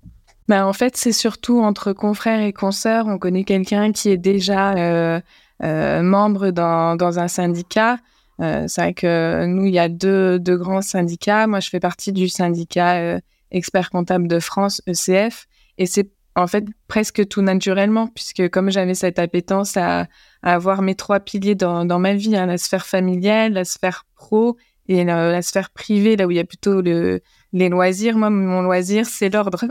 Ben, 0.48 0.66
en 0.66 0.74
fait, 0.74 0.98
c'est 0.98 1.12
surtout 1.12 1.60
entre 1.60 1.94
confrères 1.94 2.42
et 2.42 2.54
consoeurs. 2.54 3.06
On 3.08 3.20
connaît 3.20 3.44
quelqu'un 3.44 3.92
qui 3.92 4.10
est 4.10 4.18
déjà 4.18 5.22
membre 5.62 6.52
dans, 6.52 6.96
dans, 6.96 7.20
un 7.20 7.28
syndicat. 7.28 7.98
Euh, 8.42 8.66
c'est 8.68 8.82
vrai 8.82 8.94
que 8.94 9.46
nous, 9.46 9.66
il 9.66 9.74
y 9.74 9.80
a 9.80 9.90
deux, 9.90 10.40
deux, 10.40 10.58
grands 10.58 10.82
syndicats. 10.82 11.48
Moi, 11.48 11.60
je 11.60 11.70
fais 11.70 11.80
partie 11.80 12.12
du 12.12 12.28
syndicat 12.28 12.98
euh, 12.98 13.20
expert 13.52 13.90
comptable 13.90 14.28
de 14.28 14.40
France, 14.40 14.82
ECF. 14.88 15.48
Et 15.78 15.86
c'est 15.86 16.10
en 16.36 16.48
fait 16.48 16.66
presque 16.88 17.28
tout 17.28 17.42
naturellement, 17.42 18.08
puisque 18.08 18.50
comme 18.50 18.70
j'avais 18.70 18.94
cette 18.94 19.20
appétence 19.20 19.78
à, 19.78 20.02
à, 20.44 20.54
avoir 20.54 20.82
mes 20.82 20.96
trois 20.96 21.22
piliers 21.22 21.56
dans, 21.56 21.86
dans 21.86 22.00
ma 22.00 22.14
vie, 22.14 22.36
hein, 22.36 22.46
la 22.46 22.58
sphère 22.58 22.86
familiale, 22.86 23.54
la 23.54 23.64
sphère 23.64 24.06
pro 24.16 24.58
et 24.88 25.04
la, 25.06 25.42
sphère 25.42 25.72
privée, 25.72 26.16
là 26.16 26.28
où 26.28 26.32
il 26.32 26.38
y 26.38 26.40
a 26.40 26.46
plutôt 26.46 26.82
le, 26.82 27.22
les 27.54 27.70
loisirs. 27.70 28.18
Moi, 28.18 28.30
mon 28.30 28.62
loisir, 28.62 29.06
c'est 29.06 29.30
l'ordre. 29.30 29.66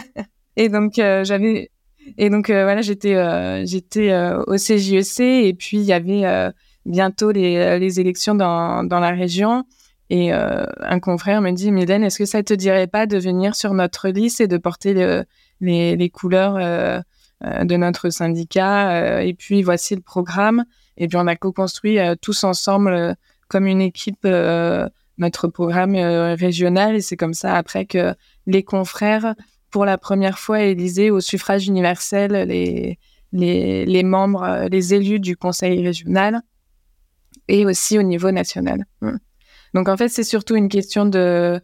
et 0.56 0.68
donc, 0.68 0.94
j'avais 0.94 1.70
et 2.18 2.30
donc 2.30 2.50
euh, 2.50 2.64
voilà, 2.64 2.82
j'étais 2.82 3.14
euh, 3.14 3.64
j'étais 3.66 4.10
euh, 4.10 4.42
au 4.46 4.56
CJEC 4.56 5.20
et 5.20 5.54
puis 5.54 5.78
il 5.78 5.84
y 5.84 5.92
avait 5.92 6.52
bientôt 6.86 7.32
les, 7.32 7.78
les 7.78 8.00
élections 8.00 8.34
dans, 8.34 8.84
dans 8.84 9.00
la 9.00 9.10
région. 9.10 9.64
Et 10.10 10.32
un 10.32 11.00
confrère 11.00 11.40
me 11.40 11.50
dit, 11.50 11.72
Mylène, 11.72 12.04
est-ce 12.04 12.18
que 12.18 12.26
ça 12.26 12.42
te 12.42 12.52
dirait 12.52 12.86
pas 12.86 13.06
de 13.06 13.16
venir 13.16 13.56
sur 13.56 13.72
notre 13.72 14.08
liste 14.10 14.40
et 14.40 14.46
de 14.46 14.58
porter 14.58 14.92
le, 14.92 15.24
les, 15.60 15.96
les, 15.96 16.10
couleurs 16.10 16.56
de 17.40 17.76
notre 17.76 18.10
syndicat. 18.10 19.22
et 19.24 19.32
puis 19.32 19.62
voici 19.62 19.94
le 19.94 20.02
programme. 20.02 20.64
Et 20.98 21.08
puis 21.08 21.16
on 21.16 21.26
a 21.26 21.36
co-construit 21.36 21.98
tous 22.20 22.44
ensemble 22.44 23.16
comme 23.48 23.66
une 23.66 23.80
équipe 23.80 24.28
notre 25.16 25.48
programme 25.48 25.96
régional. 25.96 26.96
Et 26.96 27.00
c'est 27.00 27.16
comme 27.16 27.34
ça 27.34 27.54
après 27.56 27.86
que 27.86 28.14
les 28.46 28.62
confrères, 28.62 29.34
pour 29.74 29.84
la 29.84 29.98
première 29.98 30.38
fois, 30.38 30.62
élisaient 30.62 31.10
au 31.10 31.18
suffrage 31.18 31.66
universel 31.66 32.30
les, 32.46 32.96
les, 33.32 33.84
les 33.84 34.02
membres, 34.04 34.68
les 34.70 34.94
élus 34.94 35.18
du 35.18 35.36
conseil 35.36 35.84
régional 35.84 36.42
et 37.48 37.66
aussi 37.66 37.98
au 37.98 38.04
niveau 38.04 38.30
national. 38.30 38.84
Mm. 39.00 39.16
Donc 39.74 39.88
en 39.88 39.96
fait, 39.96 40.08
c'est 40.10 40.22
surtout 40.22 40.54
une 40.54 40.68
question 40.68 41.06
de 41.06 41.60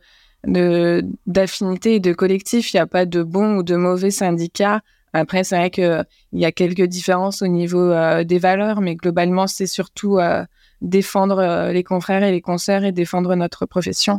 d'affinité 1.25 1.95
et 1.95 2.01
de 2.01 2.13
collectif. 2.13 2.73
Il 2.73 2.79
n'y 2.79 2.81
a 2.81 2.89
pas 2.89 3.07
de 3.07 3.23
bons 3.23 3.59
ou 3.59 3.63
de 3.63 3.77
mauvais 3.77 4.11
syndicats. 4.11 4.81
Après, 5.13 5.45
c'est 5.45 5.57
vrai 5.57 5.71
qu'il 5.71 6.05
y 6.33 6.45
a 6.45 6.51
quelques 6.51 6.87
différences 6.87 7.43
au 7.43 7.47
niveau 7.47 7.93
euh, 7.93 8.25
des 8.25 8.41
valeurs, 8.41 8.81
mais 8.81 8.97
globalement, 8.97 9.47
c'est 9.47 9.69
surtout 9.69 10.19
euh, 10.19 10.45
défendre 10.81 11.39
euh, 11.39 11.73
les 11.73 11.85
confrères 11.85 12.25
et 12.25 12.33
les 12.33 12.41
consoeurs 12.41 12.83
et 12.83 12.91
défendre 12.91 13.37
notre 13.37 13.67
profession. 13.67 14.19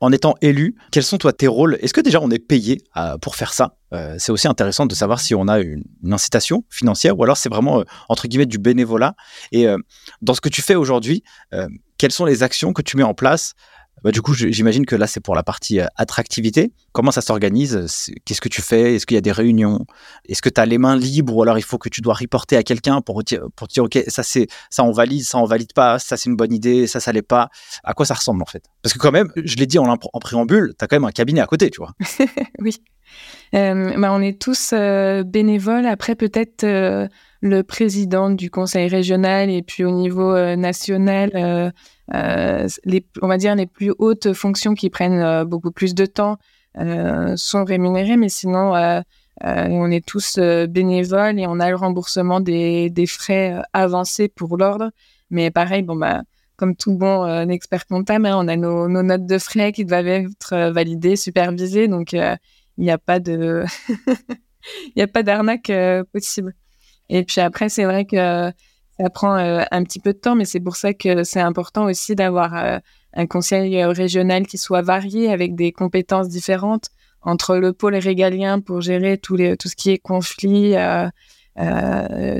en 0.00 0.12
étant 0.12 0.34
élu, 0.40 0.76
quels 0.92 1.02
sont 1.02 1.18
toi 1.18 1.32
tes 1.32 1.48
rôles? 1.48 1.76
Est-ce 1.80 1.92
que 1.92 2.00
déjà 2.00 2.20
on 2.20 2.30
est 2.30 2.38
payé 2.38 2.82
euh, 2.96 3.18
pour 3.18 3.36
faire 3.36 3.52
ça? 3.52 3.76
Euh, 3.92 4.16
C'est 4.18 4.32
aussi 4.32 4.48
intéressant 4.48 4.86
de 4.86 4.94
savoir 4.94 5.20
si 5.20 5.34
on 5.34 5.48
a 5.48 5.58
une, 5.60 5.84
incitation 6.10 6.64
financière 6.70 7.18
ou 7.18 7.24
alors 7.24 7.36
c'est 7.36 7.48
vraiment 7.48 7.84
entre 8.08 8.28
guillemets 8.28 8.46
du 8.46 8.58
bénévolat. 8.58 9.14
Et 9.52 9.66
dans 10.22 10.34
ce 10.34 10.40
que 10.40 10.48
tu 10.48 10.62
fais 10.62 10.74
aujourd'hui, 10.74 11.22
quelles 11.98 12.12
sont 12.12 12.24
les 12.24 12.42
actions 12.42 12.72
que 12.72 12.82
tu 12.82 12.96
mets 12.96 13.02
en 13.02 13.14
place 13.14 13.54
bah, 14.02 14.12
du 14.12 14.22
coup, 14.22 14.34
j'imagine 14.34 14.86
que 14.86 14.96
là, 14.96 15.06
c'est 15.06 15.20
pour 15.20 15.34
la 15.34 15.42
partie 15.42 15.80
euh, 15.80 15.86
attractivité. 15.96 16.72
Comment 16.92 17.10
ça 17.10 17.20
s'organise? 17.20 18.10
Qu'est-ce 18.24 18.40
que 18.40 18.48
tu 18.48 18.62
fais? 18.62 18.94
Est-ce 18.94 19.06
qu'il 19.06 19.14
y 19.14 19.18
a 19.18 19.22
des 19.22 19.32
réunions? 19.32 19.86
Est-ce 20.28 20.42
que 20.42 20.48
tu 20.48 20.60
as 20.60 20.66
les 20.66 20.78
mains 20.78 20.96
libres 20.96 21.36
ou 21.36 21.42
alors 21.42 21.58
il 21.58 21.64
faut 21.64 21.78
que 21.78 21.88
tu 21.88 22.00
dois 22.00 22.14
reporter 22.14 22.56
à 22.56 22.62
quelqu'un 22.62 23.00
pour, 23.00 23.22
pour 23.56 23.68
dire, 23.68 23.84
OK, 23.84 23.98
ça, 24.08 24.22
c'est, 24.22 24.48
ça, 24.70 24.84
on 24.84 24.92
valide, 24.92 25.22
ça, 25.22 25.38
on 25.38 25.44
valide 25.44 25.72
pas, 25.72 25.98
ça, 25.98 26.16
c'est 26.16 26.28
une 26.30 26.36
bonne 26.36 26.52
idée, 26.52 26.86
ça, 26.86 27.00
ça 27.00 27.12
l'est 27.12 27.22
pas. 27.22 27.50
À 27.84 27.94
quoi 27.94 28.06
ça 28.06 28.14
ressemble, 28.14 28.42
en 28.42 28.46
fait? 28.46 28.64
Parce 28.82 28.92
que 28.92 28.98
quand 28.98 29.12
même, 29.12 29.30
je 29.36 29.56
l'ai 29.56 29.66
dit 29.66 29.78
en, 29.78 29.96
préambule, 29.96 30.74
tu 30.78 30.84
as 30.84 30.88
quand 30.88 30.96
même 30.96 31.04
un 31.04 31.12
cabinet 31.12 31.40
à 31.40 31.46
côté, 31.46 31.70
tu 31.70 31.78
vois. 31.78 31.92
oui. 32.60 32.76
Euh, 33.54 33.98
bah, 33.98 34.12
on 34.12 34.20
est 34.20 34.40
tous 34.40 34.72
euh, 34.72 35.22
bénévoles. 35.24 35.86
Après, 35.86 36.14
peut-être 36.14 36.64
le 37.40 37.62
président 37.62 38.30
du 38.30 38.50
conseil 38.50 38.88
régional 38.88 39.48
et 39.48 39.62
puis 39.62 39.84
au 39.84 39.90
niveau 39.90 40.34
national 40.56 41.72
les, 42.12 43.04
on 43.22 43.28
va 43.28 43.36
dire 43.36 43.54
les 43.54 43.66
plus 43.66 43.92
hautes 43.98 44.32
fonctions 44.32 44.74
qui 44.74 44.90
prennent 44.90 45.20
euh, 45.20 45.44
beaucoup 45.44 45.70
plus 45.70 45.94
de 45.94 46.06
temps 46.06 46.38
euh, 46.78 47.36
sont 47.36 47.64
rémunérées, 47.64 48.16
mais 48.16 48.28
sinon 48.28 48.72
on 49.42 49.90
est 49.90 50.04
tous 50.04 50.38
bénévoles 50.38 51.38
et 51.38 51.46
on 51.46 51.60
a 51.60 51.70
le 51.70 51.76
remboursement 51.76 52.40
des, 52.40 52.90
des 52.90 53.06
frais 53.06 53.62
avancés 53.72 54.28
pour 54.28 54.56
l'ordre. 54.56 54.90
Mais 55.30 55.50
pareil, 55.50 55.82
bon 55.82 55.96
bah 55.96 56.22
comme 56.56 56.74
tout 56.74 56.96
bon 56.96 57.48
expert 57.48 57.86
comptable, 57.86 58.26
hein, 58.26 58.36
on 58.36 58.48
a 58.48 58.56
nos, 58.56 58.88
nos, 58.88 59.02
notes 59.02 59.26
de 59.26 59.38
frais 59.38 59.70
qui 59.70 59.84
doivent 59.84 60.08
être 60.08 60.70
validées, 60.70 61.14
supervisées, 61.14 61.86
donc 61.86 62.12
il 62.14 62.38
n'y 62.78 62.90
a 62.90 62.98
pas 62.98 63.20
de 63.20 63.64
il 64.96 65.02
a 65.02 65.06
pas 65.06 65.22
d'arnaque 65.22 65.70
possible. 66.12 66.54
Et 67.08 67.24
puis 67.24 67.40
après, 67.40 67.68
c'est 67.68 67.84
vrai 67.84 68.04
que 68.04 68.52
ça 69.00 69.10
prend 69.10 69.36
euh, 69.36 69.62
un 69.70 69.84
petit 69.84 70.00
peu 70.00 70.12
de 70.12 70.18
temps, 70.18 70.34
mais 70.34 70.44
c'est 70.44 70.60
pour 70.60 70.76
ça 70.76 70.92
que 70.92 71.22
c'est 71.22 71.40
important 71.40 71.84
aussi 71.84 72.14
d'avoir 72.16 72.56
euh, 72.56 72.78
un 73.14 73.26
conseil 73.26 73.80
euh, 73.80 73.90
régional 73.90 74.46
qui 74.46 74.58
soit 74.58 74.82
varié 74.82 75.30
avec 75.30 75.54
des 75.54 75.72
compétences 75.72 76.28
différentes 76.28 76.90
entre 77.22 77.56
le 77.56 77.72
pôle 77.72 77.96
régalien 77.96 78.60
pour 78.60 78.80
gérer 78.80 79.18
tout, 79.18 79.36
tout 79.36 79.68
ce 79.68 79.76
qui 79.76 79.90
est 79.90 79.98
conflit, 79.98 80.76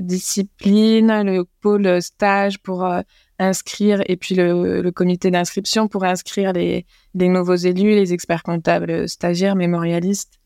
discipline, 0.02 1.22
le 1.24 1.44
pôle 1.60 2.00
stage 2.00 2.60
pour 2.60 2.88
inscrire 3.40 4.00
et 4.06 4.16
puis 4.16 4.36
le, 4.36 4.88
comité 4.92 5.32
d'inscription 5.32 5.88
pour 5.88 6.04
inscrire 6.04 6.52
les, 6.52 6.86
nouveaux 7.14 7.56
élus, 7.56 7.90
les 7.90 8.12
experts 8.12 8.44
comptables, 8.44 9.08
stagiaires, 9.08 9.56
mémorialistes. 9.56 10.38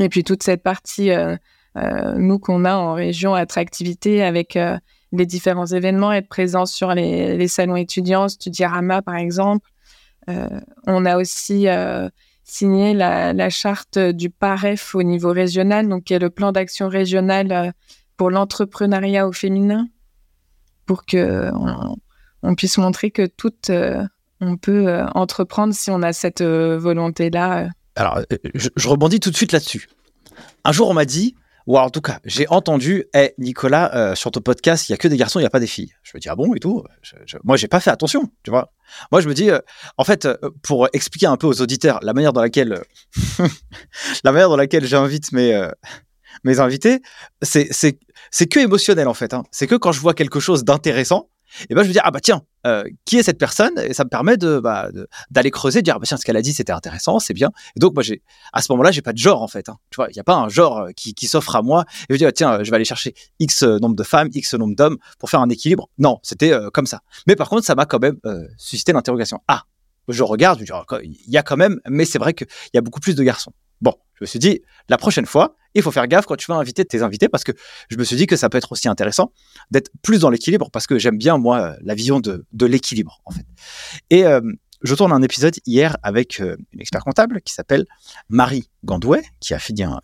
Et 0.00 0.08
puis 0.08 0.24
toute 0.24 0.42
cette 0.42 0.64
partie, 0.64 1.12
nous 2.16 2.40
qu'on 2.40 2.64
a 2.64 2.74
en 2.74 2.94
région 2.94 3.34
attractivité 3.34 4.24
avec 4.24 4.58
les 5.12 5.26
différents 5.26 5.66
événements, 5.66 6.12
être 6.12 6.28
présent 6.28 6.66
sur 6.66 6.94
les, 6.94 7.48
salons 7.48 7.76
étudiants, 7.76 8.28
Studiarama 8.28 9.02
par 9.02 9.16
exemple. 9.16 9.68
Euh, 10.28 10.60
on 10.86 11.04
a 11.04 11.16
aussi 11.16 11.68
euh, 11.68 12.08
signé 12.44 12.94
la, 12.94 13.50
charte 13.50 13.98
du 13.98 14.30
PAREF 14.30 14.94
au 14.94 15.02
niveau 15.02 15.32
régional, 15.32 15.88
donc 15.88 16.04
qui 16.04 16.14
est 16.14 16.18
le 16.18 16.30
plan 16.30 16.52
d'action 16.52 16.88
régional 16.88 17.52
euh, 17.52 17.70
pour 18.16 18.30
l'entrepreneuriat 18.30 19.26
au 19.26 19.32
féminin, 19.32 19.88
pour 20.86 21.04
que 21.06 21.50
on, 22.42 22.54
puisse 22.54 22.78
montrer 22.78 23.10
que 23.10 23.26
tout 23.26 23.52
on 24.42 24.56
peut 24.56 25.02
entreprendre 25.14 25.74
si 25.74 25.90
on 25.90 26.02
a 26.02 26.12
cette 26.12 26.42
volonté-là. 26.42 27.68
Alors, 27.96 28.20
je 28.54 28.88
rebondis 28.88 29.20
tout 29.20 29.30
de 29.30 29.36
suite 29.36 29.52
là-dessus. 29.52 29.88
Un 30.64 30.72
jour, 30.72 30.88
on 30.90 30.94
m'a 30.94 31.06
dit, 31.06 31.34
ou 31.66 31.78
en 31.78 31.90
tout 31.90 32.00
cas, 32.00 32.20
j'ai 32.24 32.48
entendu, 32.48 33.04
hey, 33.12 33.32
Nicolas, 33.38 33.94
euh, 33.94 34.14
sur 34.14 34.30
ton 34.30 34.40
podcast, 34.40 34.88
il 34.88 34.92
y 34.92 34.94
a 34.94 34.98
que 34.98 35.08
des 35.08 35.16
garçons, 35.16 35.38
il 35.38 35.42
n'y 35.42 35.46
a 35.46 35.50
pas 35.50 35.60
des 35.60 35.66
filles. 35.66 35.92
Je 36.02 36.12
me 36.14 36.20
dis, 36.20 36.28
ah 36.28 36.36
bon, 36.36 36.54
et 36.54 36.60
tout? 36.60 36.84
Je, 37.02 37.14
je... 37.26 37.36
Moi, 37.44 37.56
j'ai 37.56 37.68
pas 37.68 37.80
fait 37.80 37.90
attention, 37.90 38.30
tu 38.42 38.50
vois. 38.50 38.72
Moi, 39.12 39.20
je 39.20 39.28
me 39.28 39.34
dis, 39.34 39.50
euh, 39.50 39.60
en 39.96 40.04
fait, 40.04 40.26
euh, 40.26 40.36
pour 40.62 40.88
expliquer 40.92 41.26
un 41.26 41.36
peu 41.36 41.46
aux 41.46 41.60
auditeurs 41.60 42.00
la 42.02 42.12
manière 42.12 42.32
dans 42.32 42.42
laquelle, 42.42 42.82
la 44.24 44.32
laquelle 44.32 44.86
j'invite 44.86 45.32
mes, 45.32 45.68
mes 46.44 46.60
invités, 46.60 47.02
c'est 47.42 47.66
que 48.48 48.58
émotionnel, 48.60 49.08
en 49.08 49.14
fait. 49.14 49.34
Hein. 49.34 49.44
C'est 49.50 49.66
que 49.66 49.74
quand 49.74 49.92
je 49.92 50.00
vois 50.00 50.14
quelque 50.14 50.40
chose 50.40 50.64
d'intéressant, 50.64 51.28
et 51.68 51.74
ben 51.74 51.82
je 51.82 51.88
me 51.88 51.92
dis 51.92 51.98
ah 52.02 52.10
bah 52.10 52.20
tiens 52.20 52.42
euh, 52.66 52.84
qui 53.04 53.16
est 53.16 53.22
cette 53.22 53.38
personne? 53.38 53.78
Et 53.78 53.94
ça 53.94 54.04
me 54.04 54.08
permet 54.10 54.36
de 54.36 54.58
bah, 54.58 54.88
d'aller 55.30 55.50
creuser 55.50 55.80
de 55.80 55.84
dire 55.84 55.94
ah 55.96 55.98
bah 55.98 56.06
tiens 56.06 56.16
ce 56.16 56.24
qu'elle 56.24 56.36
a 56.36 56.42
dit 56.42 56.52
c'était 56.52 56.72
intéressant 56.72 57.18
c'est 57.18 57.34
bien. 57.34 57.50
Et 57.76 57.80
donc 57.80 57.94
moi 57.94 58.02
j'ai 58.02 58.22
à 58.52 58.62
ce 58.62 58.70
moment-là 58.72 58.90
j'ai 58.90 59.02
pas 59.02 59.12
de 59.12 59.18
genre 59.18 59.42
en 59.42 59.48
fait 59.48 59.68
hein. 59.68 59.78
tu 59.90 59.96
vois 59.96 60.08
il 60.10 60.16
y 60.16 60.20
a 60.20 60.24
pas 60.24 60.34
un 60.34 60.48
genre 60.48 60.78
euh, 60.78 60.90
qui, 60.92 61.14
qui 61.14 61.26
s'offre 61.26 61.56
à 61.56 61.62
moi 61.62 61.84
et 62.08 62.14
je 62.14 62.18
dis 62.18 62.26
ah, 62.26 62.32
tiens 62.32 62.62
je 62.62 62.70
vais 62.70 62.76
aller 62.76 62.84
chercher 62.84 63.14
x 63.38 63.62
nombre 63.62 63.96
de 63.96 64.02
femmes 64.02 64.28
x 64.32 64.54
nombre 64.54 64.76
d'hommes 64.76 64.98
pour 65.18 65.30
faire 65.30 65.40
un 65.40 65.48
équilibre. 65.48 65.88
Non 65.98 66.18
c'était 66.22 66.52
euh, 66.52 66.70
comme 66.70 66.86
ça. 66.86 67.00
Mais 67.26 67.36
par 67.36 67.48
contre 67.48 67.64
ça 67.64 67.74
m'a 67.74 67.86
quand 67.86 68.00
même 68.00 68.18
suscité 68.56 68.92
l'interrogation. 68.92 69.40
Ah 69.48 69.62
je 70.08 70.22
regarde 70.22 70.58
je 70.60 70.64
dis 70.64 70.72
oh, 70.72 70.98
il 71.02 71.30
y 71.32 71.38
a 71.38 71.42
quand 71.42 71.56
même 71.56 71.80
mais 71.88 72.04
c'est 72.04 72.18
vrai 72.18 72.34
qu'il 72.34 72.48
y 72.74 72.78
a 72.78 72.80
beaucoup 72.80 73.00
plus 73.00 73.14
de 73.14 73.22
garçons 73.22 73.52
bon 73.80 73.94
je 74.14 74.24
me 74.24 74.26
suis 74.26 74.38
dit 74.38 74.62
la 74.88 74.98
prochaine 74.98 75.26
fois 75.26 75.56
il 75.74 75.82
faut 75.82 75.90
faire 75.90 76.06
gaffe 76.08 76.26
quand 76.26 76.36
tu 76.36 76.50
vas 76.50 76.56
inviter 76.56 76.84
tes 76.84 77.02
invités 77.02 77.28
parce 77.28 77.44
que 77.44 77.52
je 77.88 77.96
me 77.96 78.04
suis 78.04 78.16
dit 78.16 78.26
que 78.26 78.36
ça 78.36 78.48
peut 78.48 78.58
être 78.58 78.72
aussi 78.72 78.88
intéressant 78.88 79.32
d'être 79.70 79.90
plus 80.02 80.20
dans 80.20 80.30
l'équilibre 80.30 80.70
parce 80.70 80.86
que 80.86 80.98
j'aime 80.98 81.18
bien, 81.18 81.38
moi, 81.38 81.76
la 81.82 81.94
vision 81.94 82.20
de, 82.20 82.66
l'équilibre, 82.66 83.20
en 83.24 83.30
fait. 83.30 83.46
Et 84.10 84.24
euh, 84.24 84.40
je 84.82 84.94
tourne 84.94 85.12
un 85.12 85.22
épisode 85.22 85.54
hier 85.66 85.96
avec 86.02 86.40
euh, 86.40 86.56
une 86.72 86.80
expert 86.80 87.04
comptable 87.04 87.40
qui 87.42 87.52
s'appelle 87.52 87.86
Marie 88.28 88.68
Gandouet, 88.84 89.22
qui 89.40 89.54
a, 89.54 89.58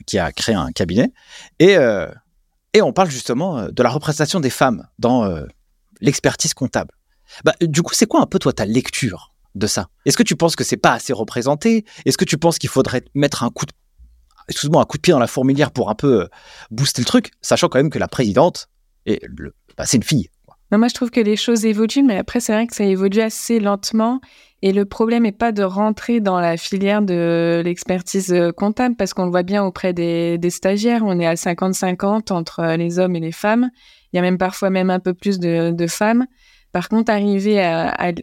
qui 0.07 0.19
a 0.19 0.33
créé 0.33 0.55
un 0.55 0.71
cabinet. 0.71 1.13
Et, 1.59 1.77
euh, 1.77 2.09
et 2.73 2.83
on 2.83 2.93
parle 2.93 3.11
justement 3.11 3.69
de 3.69 3.83
la 3.83 3.89
représentation 3.89 4.41
des 4.41 4.51
femmes 4.51 4.87
dans 4.99 5.27
l'expertise 6.01 6.53
comptable. 6.55 6.93
Bah, 7.45 7.55
du 7.61 7.83
coup, 7.83 7.95
c'est 7.95 8.07
quoi 8.07 8.21
un 8.21 8.27
peu, 8.27 8.39
toi, 8.39 8.53
ta 8.53 8.67
lecture 8.67 9.33
de 9.57 9.67
ça 9.67 9.89
Est-ce 10.05 10.17
que 10.17 10.23
tu 10.23 10.37
penses 10.37 10.57
que 10.57 10.65
c'est 10.65 10.77
pas 10.77 10.93
assez 10.93 11.13
représenté? 11.13 11.85
Est-ce 12.05 12.19
que 12.19 12.25
tu 12.25 12.39
penses 12.39 12.59
qu'il 12.59 12.71
faudrait 12.71 13.05
mettre 13.15 13.43
un 13.43 13.51
coup 13.51 13.67
de 13.67 13.73
un 14.75 14.85
coup 14.85 14.97
de 14.97 15.03
pied 15.03 15.13
dans 15.13 15.19
la 15.19 15.27
fourmilière 15.27 15.71
pour 15.71 15.91
un 15.91 15.95
peu 15.95 16.23
euh, 16.23 16.29
booster 16.71 17.03
le 17.03 17.07
truc, 17.07 17.31
sachant 17.41 17.69
quand 17.69 17.79
même 17.79 17.91
que 17.91 17.99
la 17.99 18.09
présidente, 18.09 18.69
est 19.05 19.21
le, 19.25 19.55
bah, 19.77 19.85
c'est 19.87 19.97
une 19.97 20.03
fille. 20.03 20.29
moi, 20.71 20.89
je 20.89 20.95
trouve 20.95 21.11
que 21.11 21.21
les 21.21 21.37
choses 21.37 21.65
évoluent, 21.65 22.05
mais 22.05 22.17
après, 22.17 22.41
c'est 22.41 22.53
vrai 22.53 22.67
que 22.67 22.75
ça 22.75 22.85
évolue 22.85 23.21
assez 23.21 23.61
lentement. 23.61 24.21
Et 24.63 24.73
le 24.73 24.85
problème 24.87 25.25
n'est 25.25 25.33
pas 25.33 25.53
de 25.53 25.63
rentrer 25.63 26.21
dans 26.21 26.41
la 26.41 26.57
filière 26.57 27.03
de 27.03 27.61
l'expertise 27.65 28.33
euh, 28.33 28.53
comptable, 28.53 28.97
parce 28.97 29.13
qu'on 29.13 29.25
le 29.25 29.31
voit 29.31 29.43
bien 29.43 29.65
auprès 29.65 29.93
des, 29.93 30.39
stagiaires, 30.51 31.03
on 31.05 31.21
est 31.21 31.27
à 31.27 31.35
50-50 31.35 32.33
entre 32.33 32.61
euh, 32.61 32.77
les 32.77 32.99
hommes 32.99 33.17
et 33.17 33.21
les 33.21 33.33
femmes. 33.33 33.71
Il 34.13 34.17
y 34.17 34.19
a 34.19 34.23
même 34.23 34.39
parfois 34.39 34.71
même 34.71 34.89
un 34.91 35.01
peu 35.01 35.13
plus 35.13 35.39
de, 35.39 35.87
femmes. 35.89 36.27
Par 36.77 36.91
contre, 36.91 37.11
arriver 37.11 37.59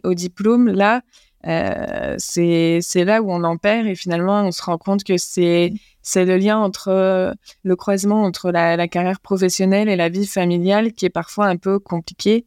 au 0.04 0.14
diplôme, 0.14 0.70
là, 0.70 1.00
euh, 1.48 2.14
c'est 2.18 3.04
là 3.04 3.20
où 3.20 3.32
on 3.32 3.42
en 3.42 3.56
perd 3.56 3.88
et 3.88 3.96
finalement 3.96 4.42
on 4.42 4.52
se 4.52 4.62
rend 4.62 4.78
compte 4.78 5.02
que 5.02 5.18
c'est 5.18 5.72
c'est 6.02 6.24
le 6.24 6.36
lien 6.36 6.58
entre 6.58 7.34
le 7.64 7.76
croisement 7.76 8.22
entre 8.22 8.52
la, 8.52 8.76
la, 8.76 8.86
carrière 8.86 9.18
professionnelle 9.18 9.88
et 9.88 9.96
la 9.96 10.08
vie 10.08 10.24
familiale 10.24 10.92
qui 10.92 11.04
est 11.04 11.10
parfois 11.10 11.46
un 11.46 11.56
peu 11.56 11.80
compliqué 11.80 12.46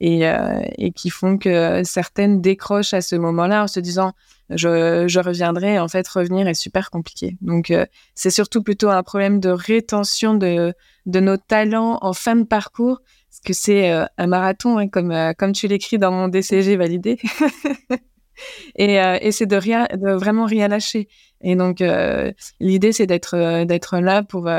et, 0.00 0.26
euh, 0.26 0.60
et 0.76 0.90
qui 0.90 1.08
font 1.08 1.38
que 1.38 1.84
certaines 1.84 2.40
décrochent 2.40 2.92
à 2.92 3.00
ce 3.00 3.14
moment-là 3.14 3.62
en 3.62 3.68
se 3.68 3.78
disant 3.78 4.12
je, 4.50 5.06
je 5.08 5.20
reviendrai. 5.20 5.78
En 5.78 5.88
fait, 5.88 6.06
revenir 6.08 6.46
est 6.48 6.54
super 6.54 6.90
compliqué. 6.90 7.36
Donc, 7.40 7.70
euh, 7.70 7.86
c'est 8.14 8.30
surtout 8.30 8.62
plutôt 8.62 8.90
un 8.90 9.02
problème 9.02 9.40
de 9.40 9.50
rétention 9.50 10.34
de, 10.34 10.74
de 11.06 11.20
nos 11.20 11.36
talents 11.36 11.98
en 12.02 12.12
fin 12.12 12.36
de 12.36 12.44
parcours, 12.44 13.00
que 13.40 13.52
c'est 13.52 13.90
euh, 13.90 14.04
un 14.18 14.26
marathon, 14.26 14.78
hein, 14.78 14.88
comme, 14.88 15.14
comme 15.38 15.52
tu 15.52 15.68
l'écris 15.68 15.98
dans 15.98 16.12
mon 16.12 16.28
DCG 16.28 16.76
validé. 16.76 17.18
et, 18.76 18.94
et 18.94 19.32
c'est 19.32 19.46
de, 19.46 19.56
de 19.96 20.12
vraiment 20.12 20.46
rien 20.46 20.68
lâcher. 20.68 21.08
Et 21.40 21.56
donc, 21.56 21.82
l'idée, 22.60 22.92
c'est 22.92 23.06
d'être 23.06 23.64
d'être 23.64 23.98
là 23.98 24.22
pour, 24.22 24.50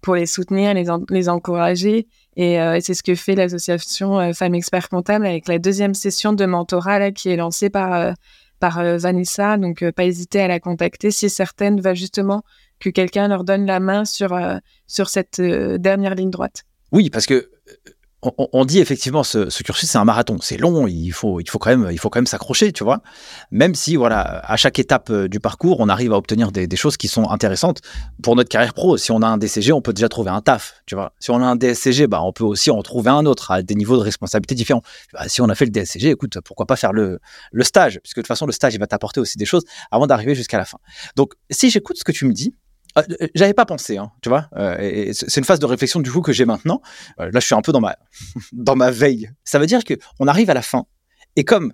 pour 0.00 0.14
les 0.14 0.26
soutenir, 0.26 0.74
les, 0.74 0.86
les 1.10 1.28
encourager 1.28 2.06
euh, 2.38 2.74
et, 2.74 2.80
c'est 2.80 2.94
ce 2.94 3.02
que 3.02 3.14
fait 3.14 3.34
l'association 3.34 4.18
euh, 4.18 4.32
Femmes 4.32 4.54
Experts 4.54 4.88
Comptables 4.88 5.26
avec 5.26 5.48
la 5.48 5.58
deuxième 5.58 5.94
session 5.94 6.32
de 6.32 6.44
mentorat 6.46 7.10
qui 7.12 7.28
est 7.28 7.36
lancée 7.36 7.68
par, 7.68 7.92
euh, 7.92 8.12
par 8.58 8.82
Vanessa. 8.98 9.58
Donc, 9.58 9.88
pas 9.90 10.04
hésiter 10.04 10.40
à 10.40 10.48
la 10.48 10.60
contacter 10.60 11.10
si 11.10 11.28
certaines 11.28 11.80
va 11.80 11.94
justement 11.94 12.42
que 12.80 12.90
quelqu'un 12.90 13.28
leur 13.28 13.44
donne 13.44 13.66
la 13.66 13.80
main 13.80 14.04
sur, 14.04 14.38
sur 14.86 15.08
cette 15.08 15.40
dernière 15.40 16.14
ligne 16.14 16.30
droite. 16.30 16.64
Oui, 16.90 17.10
parce 17.10 17.26
que 17.26 17.50
on, 18.22 18.64
dit 18.64 18.78
effectivement 18.78 19.24
ce, 19.24 19.50
ce 19.50 19.62
cursus 19.64 19.90
c'est 19.90 19.98
un 19.98 20.04
marathon, 20.04 20.36
c'est 20.40 20.56
long, 20.56 20.86
il 20.86 21.10
faut, 21.10 21.40
il 21.40 21.50
faut 21.50 21.58
quand 21.58 21.70
même, 21.70 21.88
il 21.90 21.98
faut 21.98 22.08
quand 22.08 22.20
même 22.20 22.26
s'accrocher, 22.26 22.72
tu 22.72 22.84
vois. 22.84 23.02
Même 23.50 23.74
si 23.74 23.96
voilà, 23.96 24.20
à 24.20 24.56
chaque 24.56 24.78
étape 24.78 25.10
euh, 25.10 25.28
du 25.28 25.40
parcours, 25.40 25.80
on 25.80 25.88
arrive 25.88 26.12
à 26.12 26.16
obtenir 26.16 26.52
des, 26.52 26.68
choses 26.76 26.96
qui 26.96 27.08
sont 27.08 27.28
intéressantes 27.28 27.80
pour 28.22 28.36
notre 28.36 28.48
carrière 28.48 28.74
pro. 28.74 28.96
Si 28.96 29.10
on 29.10 29.22
a 29.22 29.26
un 29.26 29.38
DCG, 29.38 29.72
on 29.72 29.82
peut 29.82 29.92
déjà 29.92 30.08
trouver 30.08 30.30
un 30.30 30.40
taf, 30.40 30.82
tu 30.86 30.94
vois. 30.94 31.12
Si 31.18 31.30
on 31.30 31.42
a 31.42 31.46
un 31.46 31.56
DSCG, 31.56 32.06
bah 32.06 32.22
on 32.22 32.32
peut 32.32 32.44
aussi 32.44 32.70
en 32.70 32.80
trouver 32.82 33.10
un 33.10 33.26
autre 33.26 33.50
à 33.50 33.62
des 33.62 33.74
niveaux 33.74 33.96
de 33.96 34.02
responsabilité 34.02 34.54
différents. 34.54 34.82
Bah, 35.12 35.28
si 35.28 35.40
on 35.40 35.48
a 35.48 35.54
fait 35.54 35.64
le 35.64 35.72
DSCG, 35.72 36.10
écoute, 36.10 36.38
pourquoi 36.44 36.66
pas 36.66 36.76
faire 36.76 36.92
le, 36.92 37.18
le 37.50 37.64
stage, 37.64 37.98
puisque 38.02 38.18
de 38.18 38.22
toute 38.22 38.28
façon 38.28 38.46
le 38.46 38.52
stage 38.52 38.74
il 38.74 38.78
va 38.78 38.86
t'apporter 38.86 39.18
aussi 39.18 39.36
des 39.36 39.46
choses 39.46 39.64
avant 39.90 40.06
d'arriver 40.06 40.36
jusqu'à 40.36 40.58
la 40.58 40.64
fin. 40.64 40.78
Donc 41.16 41.34
si 41.50 41.70
j'écoute 41.70 41.98
ce 41.98 42.04
que 42.04 42.12
tu 42.12 42.24
me 42.24 42.32
dis, 42.32 42.54
ah, 42.94 43.02
euh, 43.10 43.28
j'avais 43.34 43.54
pas 43.54 43.64
pensé, 43.64 43.96
hein, 43.96 44.12
tu 44.22 44.28
vois. 44.28 44.48
Euh, 44.56 45.12
c'est 45.12 45.38
une 45.38 45.44
phase 45.44 45.58
de 45.58 45.66
réflexion 45.66 46.00
du 46.00 46.10
coup 46.10 46.20
que 46.20 46.32
j'ai 46.32 46.44
maintenant. 46.44 46.82
Euh, 47.20 47.30
là, 47.30 47.40
je 47.40 47.46
suis 47.46 47.54
un 47.54 47.62
peu 47.62 47.72
dans 47.72 47.80
ma 47.80 47.96
dans 48.52 48.76
ma 48.76 48.90
veille. 48.90 49.30
Ça 49.44 49.58
veut 49.58 49.66
dire 49.66 49.84
que 49.84 49.94
on 50.18 50.28
arrive 50.28 50.50
à 50.50 50.54
la 50.54 50.62
fin, 50.62 50.84
et 51.36 51.44
comme 51.44 51.72